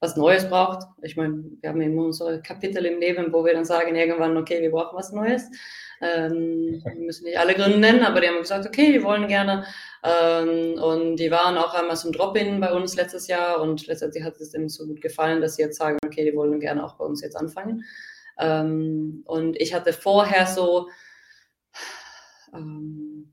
was 0.00 0.16
Neues 0.16 0.48
braucht. 0.48 0.86
Ich 1.02 1.16
meine, 1.16 1.44
wir 1.60 1.70
haben 1.70 1.80
immer 1.80 2.04
unsere 2.04 2.42
Kapitel 2.42 2.84
im 2.84 3.00
Leben, 3.00 3.32
wo 3.32 3.44
wir 3.44 3.54
dann 3.54 3.64
sagen 3.64 3.96
irgendwann, 3.96 4.36
okay, 4.36 4.60
wir 4.60 4.70
brauchen 4.70 4.96
was 4.96 5.12
Neues. 5.12 5.44
Ähm, 6.02 6.82
wir 6.84 6.94
müssen 6.94 7.24
nicht 7.24 7.38
alle 7.38 7.54
Gründe 7.54 7.78
nennen, 7.78 8.02
aber 8.02 8.20
die 8.20 8.28
haben 8.28 8.38
gesagt, 8.38 8.66
okay, 8.66 8.92
die 8.92 9.02
wollen 9.02 9.28
gerne. 9.28 9.64
Ähm, 10.06 10.80
und 10.80 11.16
die 11.16 11.30
waren 11.30 11.56
auch 11.56 11.74
einmal 11.74 11.96
zum 11.96 12.12
Drop-In 12.12 12.60
bei 12.60 12.72
uns 12.72 12.94
letztes 12.94 13.26
Jahr 13.26 13.60
und 13.60 13.86
letztendlich 13.86 14.22
hat 14.22 14.36
es 14.40 14.50
dem 14.50 14.68
so 14.68 14.86
gut 14.86 15.00
gefallen, 15.00 15.40
dass 15.40 15.56
sie 15.56 15.62
jetzt 15.62 15.78
sagen, 15.78 15.98
okay, 16.04 16.24
die 16.24 16.36
wollen 16.36 16.60
gerne 16.60 16.84
auch 16.84 16.96
bei 16.96 17.04
uns 17.04 17.22
jetzt 17.22 17.36
anfangen. 17.36 17.84
Ähm, 18.38 19.22
und 19.26 19.60
ich 19.60 19.74
hatte 19.74 19.92
vorher 19.92 20.46
so 20.46 20.88
ähm, 22.54 23.32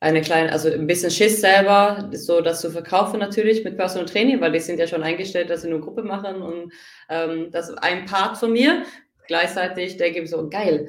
eine 0.00 0.22
kleine, 0.22 0.50
also 0.50 0.70
ein 0.70 0.86
bisschen 0.86 1.10
Schiss 1.10 1.40
selber, 1.40 2.10
so 2.12 2.40
das 2.40 2.60
zu 2.60 2.70
verkaufen 2.70 3.20
natürlich 3.20 3.62
mit 3.62 3.76
Personal 3.76 4.06
Training, 4.06 4.40
weil 4.40 4.52
die 4.52 4.60
sind 4.60 4.80
ja 4.80 4.86
schon 4.86 5.02
eingestellt, 5.02 5.50
dass 5.50 5.62
sie 5.62 5.70
nur 5.70 5.80
Gruppe 5.80 6.02
machen 6.02 6.42
und 6.42 6.72
ähm, 7.08 7.50
das 7.52 7.68
ist 7.68 7.78
ein 7.78 8.06
Part 8.06 8.38
von 8.38 8.52
mir. 8.52 8.82
Gleichzeitig 9.28 9.96
denke 9.98 10.20
ich 10.20 10.30
so, 10.30 10.48
geil, 10.48 10.88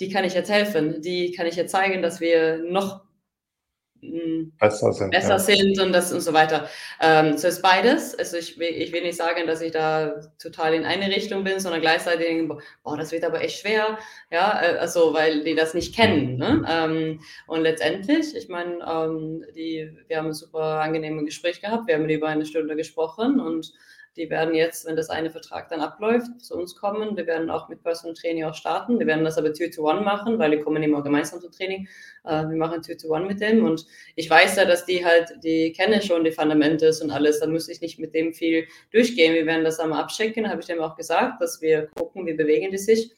die 0.00 0.10
kann 0.10 0.24
ich 0.24 0.34
jetzt 0.34 0.50
helfen, 0.50 1.00
die 1.02 1.32
kann 1.32 1.46
ich 1.46 1.56
jetzt 1.56 1.72
zeigen, 1.72 2.02
dass 2.02 2.20
wir 2.20 2.58
noch 2.58 3.03
besser 4.58 4.92
sind, 4.92 5.10
besser 5.10 5.30
ja. 5.30 5.38
sind 5.38 5.80
und 5.80 5.92
das 5.92 6.12
und 6.12 6.20
so 6.20 6.32
weiter. 6.32 6.68
Ähm, 7.00 7.36
so 7.36 7.48
ist 7.48 7.62
beides. 7.62 8.18
Also 8.18 8.36
ich 8.36 8.58
will, 8.58 8.68
ich 8.68 8.92
will 8.92 9.02
nicht 9.02 9.16
sagen, 9.16 9.46
dass 9.46 9.60
ich 9.60 9.72
da 9.72 10.20
total 10.38 10.74
in 10.74 10.84
eine 10.84 11.08
Richtung 11.08 11.44
bin, 11.44 11.60
sondern 11.60 11.80
gleichzeitig 11.80 12.26
denke, 12.26 12.58
boah, 12.82 12.96
das 12.96 13.12
wird 13.12 13.24
aber 13.24 13.42
echt 13.42 13.60
schwer, 13.60 13.98
ja, 14.30 14.60
äh, 14.62 14.78
also 14.78 15.14
weil 15.14 15.44
die 15.44 15.54
das 15.54 15.74
nicht 15.74 15.94
kennen. 15.94 16.34
Mhm. 16.34 16.38
Ne? 16.38 16.66
Ähm, 16.68 17.20
und 17.46 17.62
letztendlich, 17.62 18.34
ich 18.36 18.48
meine, 18.48 18.78
ähm, 18.86 19.44
die, 19.54 19.90
wir 20.08 20.18
haben 20.18 20.28
ein 20.28 20.34
super 20.34 20.80
angenehmes 20.80 21.24
Gespräch 21.24 21.60
gehabt, 21.60 21.86
wir 21.86 21.94
haben 21.94 22.08
über 22.08 22.28
eine 22.28 22.46
Stunde 22.46 22.76
gesprochen 22.76 23.40
und 23.40 23.72
die 24.16 24.30
werden 24.30 24.54
jetzt, 24.54 24.86
wenn 24.86 24.96
das 24.96 25.10
eine 25.10 25.30
Vertrag 25.30 25.68
dann 25.68 25.80
abläuft, 25.80 26.40
zu 26.40 26.54
uns 26.54 26.76
kommen. 26.76 27.16
Wir 27.16 27.26
werden 27.26 27.50
auch 27.50 27.68
mit 27.68 27.82
Personal 27.82 28.14
Training 28.14 28.44
auch 28.44 28.54
starten. 28.54 28.98
Wir 28.98 29.06
werden 29.06 29.24
das 29.24 29.38
aber 29.38 29.52
Two 29.52 29.68
to 29.74 29.88
One 29.88 30.02
machen, 30.02 30.38
weil 30.38 30.52
die 30.52 30.60
kommen 30.60 30.82
immer 30.82 31.02
gemeinsam 31.02 31.40
zum 31.40 31.50
Training. 31.50 31.88
Äh, 32.24 32.48
wir 32.48 32.56
machen 32.56 32.82
Two 32.82 32.94
to 32.94 33.08
One 33.08 33.26
mit 33.26 33.40
dem 33.40 33.64
und 33.64 33.86
ich 34.14 34.30
weiß 34.30 34.56
ja, 34.56 34.64
dass 34.64 34.86
die 34.86 35.04
halt, 35.04 35.32
die 35.42 35.72
kennen 35.72 36.00
schon 36.00 36.24
die 36.24 36.32
Fundamentals 36.32 37.02
und 37.02 37.10
alles. 37.10 37.40
Da 37.40 37.46
muss 37.46 37.68
ich 37.68 37.80
nicht 37.80 37.98
mit 37.98 38.14
dem 38.14 38.32
viel 38.32 38.66
durchgehen. 38.92 39.34
Wir 39.34 39.46
werden 39.46 39.64
das 39.64 39.80
einmal 39.80 40.00
abchecken, 40.00 40.48
habe 40.48 40.60
ich 40.60 40.66
dem 40.66 40.80
auch 40.80 40.96
gesagt, 40.96 41.40
dass 41.40 41.60
wir 41.60 41.88
gucken, 41.96 42.26
wie 42.26 42.34
bewegen 42.34 42.70
die 42.70 42.78
sich. 42.78 43.12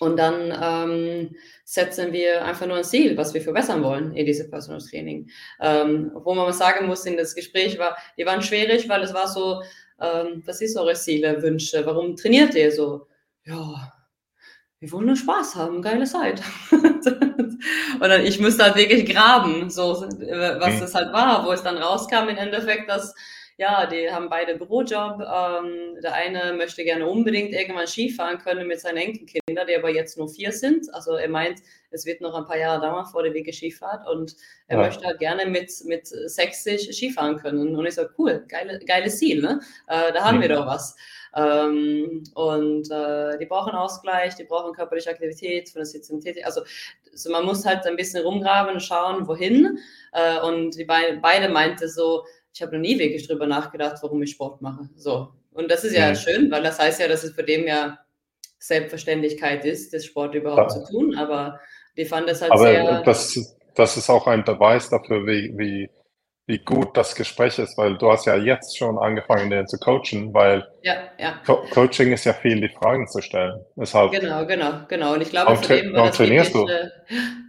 Und 0.00 0.16
dann 0.16 0.50
ähm, 0.62 1.36
setzen 1.64 2.14
wir 2.14 2.42
einfach 2.42 2.66
nur 2.66 2.78
ein 2.78 2.84
Ziel, 2.84 3.18
was 3.18 3.34
wir 3.34 3.42
verbessern 3.42 3.82
wollen 3.82 4.14
in 4.16 4.24
diesem 4.24 4.50
Personal 4.50 4.80
Training. 4.80 5.28
Ähm, 5.60 6.10
wo 6.14 6.32
man 6.32 6.50
sagen 6.54 6.86
muss, 6.86 7.04
in 7.04 7.18
das 7.18 7.34
Gespräch 7.34 7.78
war, 7.78 7.98
die 8.16 8.24
waren 8.24 8.40
schwierig, 8.40 8.88
weil 8.88 9.02
es 9.02 9.12
war 9.12 9.28
so, 9.28 9.62
ähm, 10.00 10.42
was 10.46 10.60
ist 10.60 10.76
eure 10.76 10.94
Ziele, 10.94 11.42
Wünsche? 11.42 11.84
Warum 11.84 12.16
trainiert 12.16 12.54
ihr 12.54 12.72
so? 12.72 13.06
Ja, 13.44 13.92
wir 14.80 14.92
wollen 14.92 15.06
nur 15.06 15.16
Spaß 15.16 15.56
haben, 15.56 15.82
geile 15.82 16.04
Zeit. 16.04 16.42
und 16.70 18.00
dann, 18.00 18.24
ich 18.24 18.40
müsste 18.40 18.64
halt 18.64 18.76
wirklich 18.76 19.06
graben, 19.06 19.68
so, 19.68 20.00
was 20.00 20.74
mhm. 20.74 20.80
das 20.80 20.94
halt 20.94 21.12
war, 21.12 21.46
wo 21.46 21.52
es 21.52 21.62
dann 21.62 21.76
rauskam 21.76 22.28
im 22.28 22.36
Endeffekt, 22.36 22.88
dass 22.88 23.14
ja, 23.60 23.84
die 23.84 24.10
haben 24.10 24.30
beide 24.30 24.54
Bürojob. 24.54 25.20
Ähm, 25.20 26.00
der 26.02 26.14
eine 26.14 26.54
möchte 26.54 26.82
gerne 26.82 27.06
unbedingt 27.06 27.52
irgendwann 27.52 27.86
Skifahren 27.86 28.38
können 28.38 28.66
mit 28.66 28.80
seinen 28.80 28.96
Enkelkindern, 28.96 29.66
die 29.66 29.76
aber 29.76 29.90
jetzt 29.90 30.16
nur 30.16 30.30
vier 30.30 30.50
sind. 30.50 30.86
Also 30.94 31.12
er 31.12 31.28
meint, 31.28 31.60
es 31.90 32.06
wird 32.06 32.22
noch 32.22 32.34
ein 32.34 32.46
paar 32.46 32.56
Jahre 32.56 32.80
dauern 32.80 33.04
vor 33.04 33.22
der 33.22 33.34
Wege 33.34 33.52
Skifahrt 33.52 34.08
und 34.08 34.34
er 34.66 34.78
ja. 34.78 34.86
möchte 34.86 35.04
halt 35.04 35.18
gerne 35.18 35.44
mit, 35.44 35.70
mit 35.84 36.06
60 36.06 36.90
Skifahren 36.96 37.36
können. 37.36 37.76
Und 37.76 37.84
ich 37.84 37.96
so, 37.96 38.04
cool, 38.16 38.46
geile, 38.48 38.78
geiles 38.78 39.18
Ziel, 39.18 39.42
ne? 39.42 39.60
Äh, 39.88 40.10
da 40.14 40.24
haben 40.24 40.38
mhm. 40.38 40.42
wir 40.42 40.48
doch 40.48 40.66
was. 40.66 40.96
Ähm, 41.36 42.24
und 42.34 42.90
äh, 42.90 43.36
die 43.36 43.46
brauchen 43.46 43.74
Ausgleich, 43.74 44.36
die 44.36 44.44
brauchen 44.44 44.72
körperliche 44.72 45.10
Aktivität 45.10 45.68
von 45.68 45.80
der 45.80 45.86
Sezionität. 45.86 46.42
Also, 46.46 46.62
also 47.12 47.30
man 47.30 47.44
muss 47.44 47.66
halt 47.66 47.84
ein 47.84 47.96
bisschen 47.96 48.24
rumgraben 48.24 48.72
und 48.72 48.80
schauen, 48.80 49.28
wohin. 49.28 49.78
Äh, 50.12 50.40
und 50.40 50.78
die 50.78 50.84
be 50.84 51.18
beide 51.20 51.50
meinte 51.50 51.88
so, 51.90 52.24
ich 52.52 52.62
habe 52.62 52.72
noch 52.72 52.80
nie 52.80 52.98
wirklich 52.98 53.26
drüber 53.26 53.46
nachgedacht, 53.46 53.96
warum 54.02 54.22
ich 54.22 54.32
Sport 54.32 54.60
mache. 54.60 54.88
So. 54.96 55.32
Und 55.52 55.70
das 55.70 55.84
ist 55.84 55.94
ja, 55.94 56.08
ja. 56.08 56.14
schön, 56.14 56.50
weil 56.50 56.62
das 56.62 56.78
heißt 56.78 57.00
ja, 57.00 57.08
dass 57.08 57.24
es 57.24 57.32
für 57.32 57.44
dem 57.44 57.66
ja 57.66 57.98
Selbstverständlichkeit 58.58 59.64
ist, 59.64 59.92
das 59.92 60.04
Sport 60.04 60.34
überhaupt 60.34 60.72
ja. 60.72 60.84
zu 60.84 60.92
tun. 60.92 61.16
Aber 61.16 61.58
die 61.96 62.04
fanden 62.04 62.28
das 62.28 62.42
halt 62.42 62.52
Aber 62.52 62.62
sehr. 62.62 63.02
Das, 63.02 63.56
das 63.74 63.96
ist 63.96 64.10
auch 64.10 64.26
ein 64.26 64.44
Beweis 64.44 64.88
dafür, 64.88 65.26
wie, 65.26 65.52
wie, 65.56 65.90
wie 66.50 66.58
gut 66.58 66.96
das 66.96 67.14
Gespräch 67.14 67.60
ist, 67.60 67.78
weil 67.78 67.96
du 67.96 68.10
hast 68.10 68.26
ja 68.26 68.34
jetzt 68.34 68.76
schon 68.76 68.98
angefangen, 68.98 69.50
den 69.50 69.68
zu 69.68 69.78
coachen, 69.78 70.34
weil 70.34 70.66
ja, 70.82 70.94
ja. 71.16 71.40
Co 71.46 71.64
Coaching 71.70 72.12
ist 72.12 72.24
ja 72.24 72.32
viel, 72.32 72.60
die 72.60 72.68
Fragen 72.68 73.06
zu 73.06 73.22
stellen. 73.22 73.64
Deshalb 73.76 74.10
genau, 74.10 74.44
genau, 74.44 74.80
genau. 74.88 75.14
Und 75.14 75.20
ich 75.20 75.30
glaube, 75.30 75.54
für 75.56 75.76
den 75.76 75.94
war 75.94 76.06
das 76.06 76.16
trainierst 76.16 76.52
du? 76.52 76.66
Äh, 76.66 76.90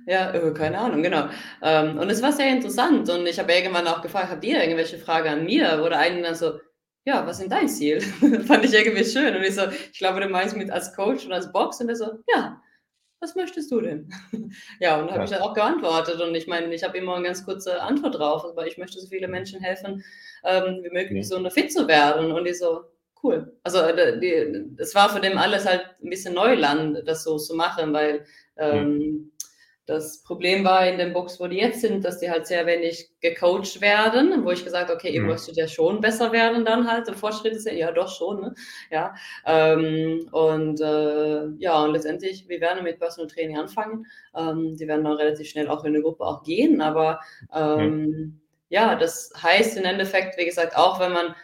ja, 0.06 0.32
äh, 0.32 0.54
keine 0.54 0.78
Ahnung, 0.78 1.02
genau. 1.02 1.30
Ähm, 1.64 1.98
und 1.98 2.12
es 2.12 2.22
war 2.22 2.32
sehr 2.32 2.50
interessant 2.50 3.10
und 3.10 3.26
ich 3.26 3.40
habe 3.40 3.52
irgendwann 3.52 3.88
auch 3.88 4.04
gefragt, 4.04 4.30
habt 4.30 4.46
ihr 4.46 4.62
irgendwelche 4.62 5.00
Fragen 5.00 5.30
an 5.30 5.46
mir? 5.46 5.82
Oder 5.84 5.98
einen 5.98 6.22
dann 6.22 6.36
so, 6.36 6.60
ja, 7.04 7.26
was 7.26 7.40
ist 7.40 7.52
dein 7.52 7.70
Ziel? 7.70 8.02
Fand 8.48 8.64
ich 8.64 8.74
irgendwie 8.74 9.04
schön. 9.04 9.36
Und 9.36 9.42
ich 9.42 9.56
so, 9.56 9.64
ich 9.92 9.98
glaube, 9.98 10.20
du 10.20 10.30
meinst 10.30 10.56
mit 10.56 10.70
als 10.70 10.96
Coach 10.96 11.26
und 11.26 11.34
als 11.34 11.52
Box 11.52 11.82
und 11.82 11.90
er 11.90 11.96
so, 11.96 12.06
ja, 12.32 12.62
was 13.22 13.36
möchtest 13.36 13.72
du 13.72 13.80
denn? 13.82 14.10
ja, 14.80 15.00
und 15.00 15.10
habe 15.10 15.20
ja. 15.20 15.24
ich 15.24 15.30
dann 15.30 15.42
auch 15.42 15.54
geantwortet. 15.54 16.20
Und 16.20 16.36
ich 16.36 16.48
meine, 16.48 16.74
ich 16.74 16.84
habe 16.84 16.98
immer 16.98 17.16
eine 17.16 17.26
ganz 17.26 17.46
kurze 17.46 17.82
Antwort 17.82 18.16
drauf, 18.16 18.44
aber 18.44 18.68
ich 18.68 18.78
möchte 18.78 19.00
so 19.00 19.08
viele 19.08 19.28
Menschen 19.28 19.62
helfen, 19.62 20.04
ähm, 20.44 20.80
wie 20.84 20.90
möglich 20.90 21.30
ja. 21.30 21.38
so 21.38 21.50
fit 21.50 21.72
zu 21.72 21.88
werden. 21.88 22.32
Und 22.32 22.46
die 22.46 22.54
so, 22.54 22.86
cool. 23.24 23.56
Also 23.64 23.80
es 23.80 24.96
war 24.96 25.10
für 25.10 25.22
dem 25.22 25.38
alles 25.38 25.66
halt 25.68 25.86
ein 26.04 26.10
bisschen 26.10 26.34
Neuland, 26.34 27.04
das 27.06 27.24
so 27.24 27.38
zu 27.38 27.56
machen, 27.56 27.94
weil 27.94 28.26
ähm, 28.58 29.31
das 29.88 30.22
Problem 30.24 30.64
war 30.64 30.88
in 30.88 30.98
den 31.00 31.12
Box, 31.12 31.40
wo 31.40 31.48
die 31.48 31.58
jetzt 31.58 31.82
sind, 31.82 32.06
dass 32.06 32.20
die 32.20 32.30
halt 32.30 32.46
sehr 32.46 32.66
wenig 32.66 33.10
gecoacht 33.20 33.82
werden, 33.82 34.46
wo 34.46 34.52
ich 34.52 34.64
gesagt 34.64 34.90
habe, 34.90 34.98
okay, 34.98 35.10
ihr 35.10 35.22
mhm. 35.22 35.28
möchtet 35.28 35.58
ja 35.58 35.68
schon 35.68 36.02
besser 36.02 36.32
werden 36.32 36.66
dann 36.66 36.90
halt, 36.90 37.08
und 37.08 37.18
Fortschritte 37.18 37.60
sind, 37.60 37.78
ja 37.78 37.92
doch 37.92 38.08
schon, 38.08 38.42
ne? 38.42 38.56
ja, 38.92 39.14
ähm, 39.46 40.30
und 40.32 40.80
äh, 40.82 41.48
ja, 41.58 41.84
und 41.84 41.94
letztendlich, 41.94 42.48
wir 42.48 42.62
werden 42.62 42.84
mit 42.84 43.00
Personal 43.00 43.30
Training 43.30 43.58
anfangen, 43.58 44.06
ähm, 44.36 44.78
die 44.78 44.88
werden 44.88 45.04
dann 45.04 45.18
relativ 45.18 45.50
schnell 45.50 45.68
auch 45.68 45.84
in 45.84 45.94
die 45.94 46.02
Gruppe 46.02 46.26
auch 46.26 46.44
gehen, 46.44 46.80
aber 46.82 47.20
ähm, 47.54 48.06
mhm. 48.06 48.42
ja, 48.70 48.96
das 48.96 49.34
heißt 49.42 49.78
im 49.78 49.84
Endeffekt, 49.86 50.38
wie 50.38 50.46
gesagt, 50.46 50.78
auch 50.78 51.00
wenn 51.00 51.12
man 51.12 51.36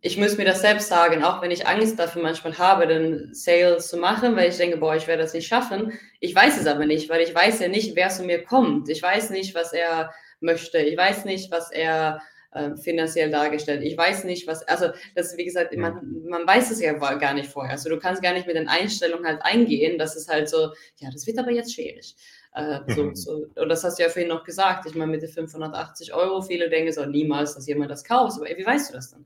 ich 0.00 0.16
muss 0.16 0.36
mir 0.36 0.44
das 0.44 0.60
selbst 0.60 0.88
sagen, 0.88 1.24
auch 1.24 1.42
wenn 1.42 1.50
ich 1.50 1.66
Angst 1.66 1.98
dafür 1.98 2.22
manchmal 2.22 2.56
habe, 2.58 2.86
den 2.86 3.34
Sales 3.34 3.88
zu 3.88 3.96
machen, 3.96 4.36
weil 4.36 4.48
ich 4.48 4.56
denke, 4.56 4.76
boah, 4.76 4.94
ich 4.94 5.08
werde 5.08 5.22
das 5.22 5.34
nicht 5.34 5.48
schaffen. 5.48 5.92
Ich 6.20 6.34
weiß 6.34 6.60
es 6.60 6.66
aber 6.68 6.86
nicht, 6.86 7.08
weil 7.10 7.20
ich 7.20 7.34
weiß 7.34 7.58
ja 7.58 7.68
nicht, 7.68 7.96
wer 7.96 8.10
zu 8.10 8.22
mir 8.22 8.44
kommt. 8.44 8.88
Ich 8.88 9.02
weiß 9.02 9.30
nicht, 9.30 9.54
was 9.56 9.72
er 9.72 10.12
möchte. 10.40 10.78
Ich 10.78 10.96
weiß 10.96 11.24
nicht, 11.24 11.50
was 11.50 11.72
er 11.72 12.20
äh, 12.52 12.76
finanziell 12.76 13.30
dargestellt. 13.30 13.82
Ich 13.82 13.96
weiß 13.98 14.22
nicht, 14.24 14.46
was, 14.46 14.62
also 14.68 14.90
das, 15.16 15.36
wie 15.36 15.44
gesagt, 15.44 15.76
man, 15.76 16.22
man 16.28 16.46
weiß 16.46 16.70
es 16.70 16.80
ja 16.80 16.92
gar 16.92 17.34
nicht 17.34 17.50
vorher. 17.50 17.72
Also 17.72 17.88
du 17.88 17.98
kannst 17.98 18.22
gar 18.22 18.34
nicht 18.34 18.46
mit 18.46 18.56
den 18.56 18.68
Einstellungen 18.68 19.26
halt 19.26 19.42
eingehen. 19.42 19.98
Das 19.98 20.14
ist 20.14 20.28
halt 20.28 20.48
so, 20.48 20.72
ja, 20.98 21.10
das 21.12 21.26
wird 21.26 21.38
aber 21.38 21.50
jetzt 21.50 21.74
schwierig. 21.74 22.14
Äh, 22.52 22.80
so, 22.94 23.04
mhm. 23.04 23.16
so, 23.16 23.46
und 23.54 23.68
das 23.68 23.84
hast 23.84 23.98
du 23.98 24.02
ja 24.02 24.08
vorhin 24.08 24.28
noch 24.28 24.44
gesagt. 24.44 24.86
Ich 24.86 24.94
meine, 24.94 25.12
mit 25.12 25.22
den 25.22 25.28
580 25.28 26.14
Euro, 26.14 26.42
viele 26.42 26.68
denken 26.68 26.92
so, 26.92 27.04
niemals, 27.06 27.54
dass 27.54 27.66
jemand 27.66 27.90
das 27.90 28.04
kauft. 28.04 28.36
Aber 28.36 28.50
ey, 28.50 28.56
wie 28.56 28.66
weißt 28.66 28.90
du 28.90 28.94
das 28.94 29.10
dann? 29.10 29.24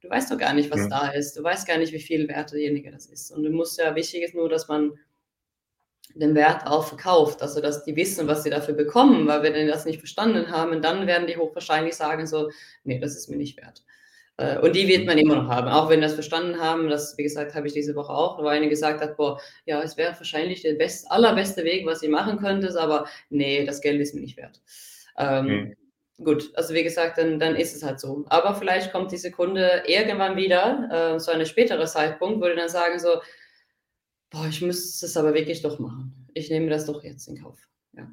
Du 0.00 0.10
weißt 0.10 0.30
doch 0.30 0.38
gar 0.38 0.52
nicht, 0.52 0.70
was 0.70 0.80
ja. 0.80 0.88
da 0.88 1.08
ist. 1.08 1.36
Du 1.36 1.42
weißt 1.42 1.66
gar 1.66 1.78
nicht, 1.78 1.92
wie 1.92 2.00
viel 2.00 2.28
wert 2.28 2.52
derjenige 2.52 2.90
das 2.90 3.06
ist. 3.06 3.30
Und 3.30 3.42
du 3.44 3.50
musst 3.50 3.78
ja, 3.78 3.94
wichtig 3.94 4.22
ist 4.22 4.34
nur, 4.34 4.48
dass 4.48 4.68
man 4.68 4.92
den 6.14 6.34
Wert 6.34 6.66
auch 6.66 6.86
verkauft, 6.86 7.42
also 7.42 7.60
dass 7.60 7.84
die 7.84 7.96
wissen, 7.96 8.28
was 8.28 8.44
sie 8.44 8.50
dafür 8.50 8.74
bekommen, 8.74 9.26
weil 9.26 9.42
wenn 9.42 9.54
die 9.54 9.66
das 9.66 9.84
nicht 9.84 9.98
verstanden 9.98 10.50
haben, 10.50 10.80
dann 10.80 11.06
werden 11.06 11.26
die 11.26 11.36
hochwahrscheinlich 11.36 11.96
sagen 11.96 12.26
so, 12.26 12.50
nee, 12.84 13.00
das 13.00 13.16
ist 13.16 13.28
mir 13.28 13.36
nicht 13.36 13.56
wert. 13.56 13.82
Äh, 14.36 14.58
und 14.58 14.74
die 14.74 14.88
wird 14.88 15.06
man 15.06 15.18
immer 15.18 15.36
noch 15.36 15.48
haben, 15.48 15.68
auch 15.68 15.88
wenn 15.88 16.00
das 16.00 16.14
verstanden 16.14 16.60
haben. 16.60 16.88
Das, 16.88 17.16
wie 17.18 17.22
gesagt, 17.22 17.54
habe 17.54 17.66
ich 17.66 17.72
diese 17.72 17.94
Woche 17.94 18.12
auch, 18.12 18.38
wo 18.38 18.46
eine 18.46 18.68
gesagt 18.68 19.00
hat, 19.00 19.16
boah, 19.16 19.40
ja, 19.66 19.82
es 19.82 19.96
wäre 19.96 20.14
wahrscheinlich 20.16 20.62
der 20.62 20.74
best, 20.74 21.10
allerbeste 21.10 21.64
Weg, 21.64 21.86
was 21.86 22.00
sie 22.00 22.08
machen 22.08 22.38
könnte, 22.38 22.78
aber 22.80 23.06
nee, 23.30 23.64
das 23.64 23.80
Geld 23.80 24.00
ist 24.00 24.14
mir 24.14 24.22
nicht 24.22 24.36
wert. 24.36 24.60
Ähm, 25.18 25.46
mhm. 25.46 25.74
Gut, 26.24 26.52
also 26.54 26.74
wie 26.74 26.84
gesagt, 26.84 27.18
dann, 27.18 27.40
dann 27.40 27.56
ist 27.56 27.74
es 27.74 27.82
halt 27.82 27.98
so. 27.98 28.24
Aber 28.28 28.54
vielleicht 28.54 28.92
kommt 28.92 29.10
diese 29.10 29.32
Kunde 29.32 29.82
irgendwann 29.86 30.36
wieder, 30.36 31.14
äh, 31.14 31.20
so 31.20 31.32
ein 31.32 31.44
späterer 31.44 31.86
Zeitpunkt, 31.86 32.40
wo 32.40 32.48
die 32.48 32.54
dann 32.54 32.68
sagen 32.68 32.98
so, 33.00 33.20
boah, 34.30 34.46
ich 34.48 34.62
müsste 34.62 35.06
es 35.06 35.16
aber 35.16 35.34
wirklich 35.34 35.62
doch 35.62 35.78
machen. 35.78 36.28
Ich 36.34 36.50
nehme 36.50 36.70
das 36.70 36.86
doch 36.86 37.02
jetzt 37.02 37.28
in 37.28 37.42
Kauf. 37.42 37.58
Ja. 37.96 38.04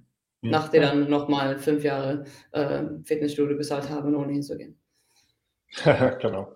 Mhm. 0.41 0.49
Nach 0.49 0.69
der 0.69 0.81
dann 0.81 1.09
nochmal 1.09 1.59
fünf 1.59 1.83
Jahre 1.83 2.25
äh, 2.51 2.83
Fitnessstudio 3.03 3.55
bezahlt 3.55 3.89
haben, 3.89 4.15
ohne 4.15 4.33
hinzugehen. 4.33 4.80
genau. 6.21 6.53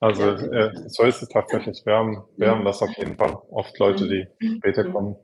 Also 0.00 0.30
äh, 0.30 0.72
so 0.88 1.04
ist 1.04 1.22
es 1.22 1.28
tatsächlich. 1.28 1.80
Wir 1.84 1.94
haben, 1.94 2.24
wir 2.36 2.50
haben 2.50 2.64
das 2.64 2.82
auf 2.82 2.96
jeden 2.96 3.16
Fall. 3.16 3.36
Oft 3.50 3.78
Leute, 3.78 4.08
die 4.08 4.26
mhm. 4.40 4.56
später 4.56 4.84
mhm. 4.84 4.92
kommen 4.92 5.16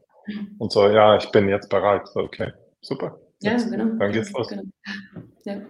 und 0.58 0.72
so, 0.72 0.88
ja, 0.88 1.16
ich 1.16 1.30
bin 1.30 1.48
jetzt 1.48 1.68
bereit. 1.68 2.06
So, 2.08 2.20
okay, 2.20 2.52
super. 2.80 3.18
Jetzt, 3.40 3.66
ja, 3.66 3.70
genau. 3.76 3.96
Dann 3.98 4.12
geht's 4.12 4.32
los. 4.32 4.48
Genau. 4.48 4.62
Ja. 5.44 5.62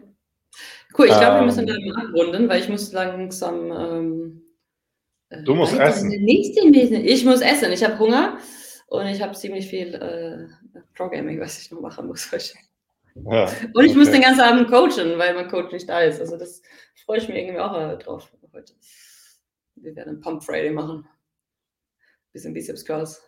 Cool, 0.96 1.06
ich 1.06 1.18
glaube, 1.18 1.40
wir 1.40 1.42
müssen 1.42 1.68
ähm, 1.68 1.92
dann 1.94 2.06
abrunden, 2.06 2.48
weil 2.48 2.60
ich 2.60 2.68
muss 2.68 2.92
langsam. 2.92 3.70
Ähm, 3.70 4.42
äh, 5.28 5.42
du 5.42 5.54
musst 5.54 5.78
essen. 5.78 6.10
Ich 6.12 7.24
muss 7.24 7.40
essen. 7.40 7.72
Ich 7.72 7.84
habe 7.84 7.98
Hunger 7.98 8.38
und 8.88 9.06
ich 9.06 9.20
habe 9.20 9.34
ziemlich 9.34 9.68
viel 9.68 9.94
äh, 9.94 10.80
Programming, 10.94 11.40
was 11.40 11.60
ich 11.60 11.70
noch 11.70 11.80
machen 11.80 12.06
muss 12.06 12.30
heute. 12.32 12.54
Ja, 13.26 13.44
und 13.74 13.84
ich 13.84 13.90
okay. 13.90 13.98
muss 13.98 14.10
den 14.10 14.22
ganzen 14.22 14.40
Abend 14.40 14.68
coachen, 14.68 15.18
weil 15.18 15.34
mein 15.34 15.48
Coach 15.48 15.72
nicht 15.72 15.88
da 15.88 16.00
ist. 16.00 16.20
Also 16.20 16.36
das 16.36 16.62
freue 17.04 17.18
ich 17.18 17.28
mich 17.28 17.38
irgendwie 17.38 17.60
auch 17.60 17.98
drauf 17.98 18.32
heute. 18.52 18.74
Wir 19.76 19.94
werden 19.96 20.20
Pump 20.20 20.42
Friday 20.42 20.70
machen. 20.70 21.06
Bisschen 22.32 22.52
Biceps 22.52 22.84
Curls. 22.84 23.22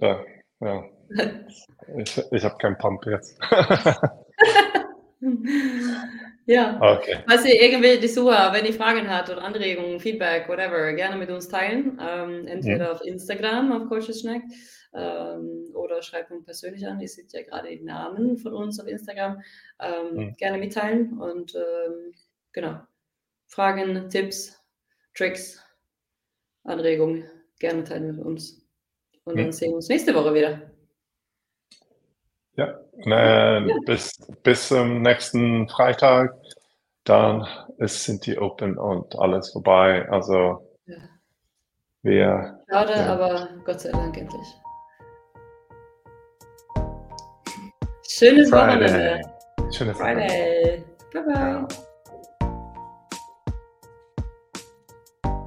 Ja, 0.00 0.24
ja. 0.60 0.84
Ich, 1.98 2.20
ich 2.30 2.44
habe 2.44 2.56
keinen 2.58 2.78
Pump 2.78 3.04
jetzt. 3.06 3.38
ja. 6.46 6.78
Okay. 6.80 7.18
Was 7.26 7.44
ihr 7.44 7.60
irgendwie 7.60 7.98
die 7.98 8.08
Suche, 8.08 8.36
wenn 8.52 8.64
ihr 8.64 8.74
Fragen 8.74 9.08
habt 9.08 9.30
oder 9.30 9.42
Anregungen, 9.42 10.00
Feedback, 10.00 10.48
whatever, 10.48 10.92
gerne 10.92 11.16
mit 11.16 11.30
uns 11.30 11.48
teilen. 11.48 12.00
Ähm, 12.02 12.46
entweder 12.46 12.86
ja. 12.86 12.92
auf 12.92 13.02
Instagram, 13.02 13.72
auf 13.72 13.88
Coaches 13.88 14.20
Schneck, 14.20 14.42
ähm, 14.94 15.70
oder 15.74 16.02
schreibt 16.02 16.30
uns 16.30 16.44
persönlich 16.44 16.86
an. 16.86 17.00
Ihr 17.00 17.08
seht 17.08 17.32
ja 17.32 17.42
gerade 17.42 17.68
die 17.68 17.84
Namen 17.84 18.38
von 18.38 18.54
uns 18.54 18.80
auf 18.80 18.86
Instagram. 18.86 19.42
Ähm, 19.80 20.14
mhm. 20.14 20.34
Gerne 20.36 20.58
mitteilen 20.58 21.18
und 21.18 21.54
ähm, 21.54 22.14
genau. 22.52 22.80
Fragen, 23.46 24.08
Tipps, 24.08 24.60
Tricks, 25.14 25.62
Anregungen 26.64 27.24
gerne 27.58 27.84
teilen 27.84 28.16
mit 28.16 28.24
uns. 28.24 28.62
Und 29.24 29.38
dann 29.38 29.52
sehen 29.52 29.70
wir 29.70 29.76
uns 29.76 29.88
nächste 29.88 30.14
Woche 30.14 30.34
wieder. 30.34 30.70
Ja, 32.56 32.78
äh, 33.06 33.68
ja. 33.68 33.76
bis, 33.86 34.18
bis 34.42 34.68
zum 34.68 35.02
nächsten 35.02 35.68
Freitag. 35.68 36.34
Dann 37.04 37.46
ist, 37.78 38.04
sind 38.04 38.24
die 38.26 38.38
open 38.38 38.78
und 38.78 39.18
alles 39.18 39.50
vorbei. 39.52 40.08
Also 40.08 40.76
ja. 40.86 40.96
wir. 42.02 42.64
Schade, 42.70 42.92
ja. 42.92 43.06
aber 43.14 43.48
Gott 43.64 43.80
sei 43.80 43.90
Dank 43.90 44.16
endlich. 44.16 44.63
Schönes 48.18 48.48
Friday. 48.48 48.80
Wochenende. 48.80 49.20
Schönes 49.72 49.96
Friday. 49.96 50.84
Bye 51.12 51.22
bye. 51.22 51.66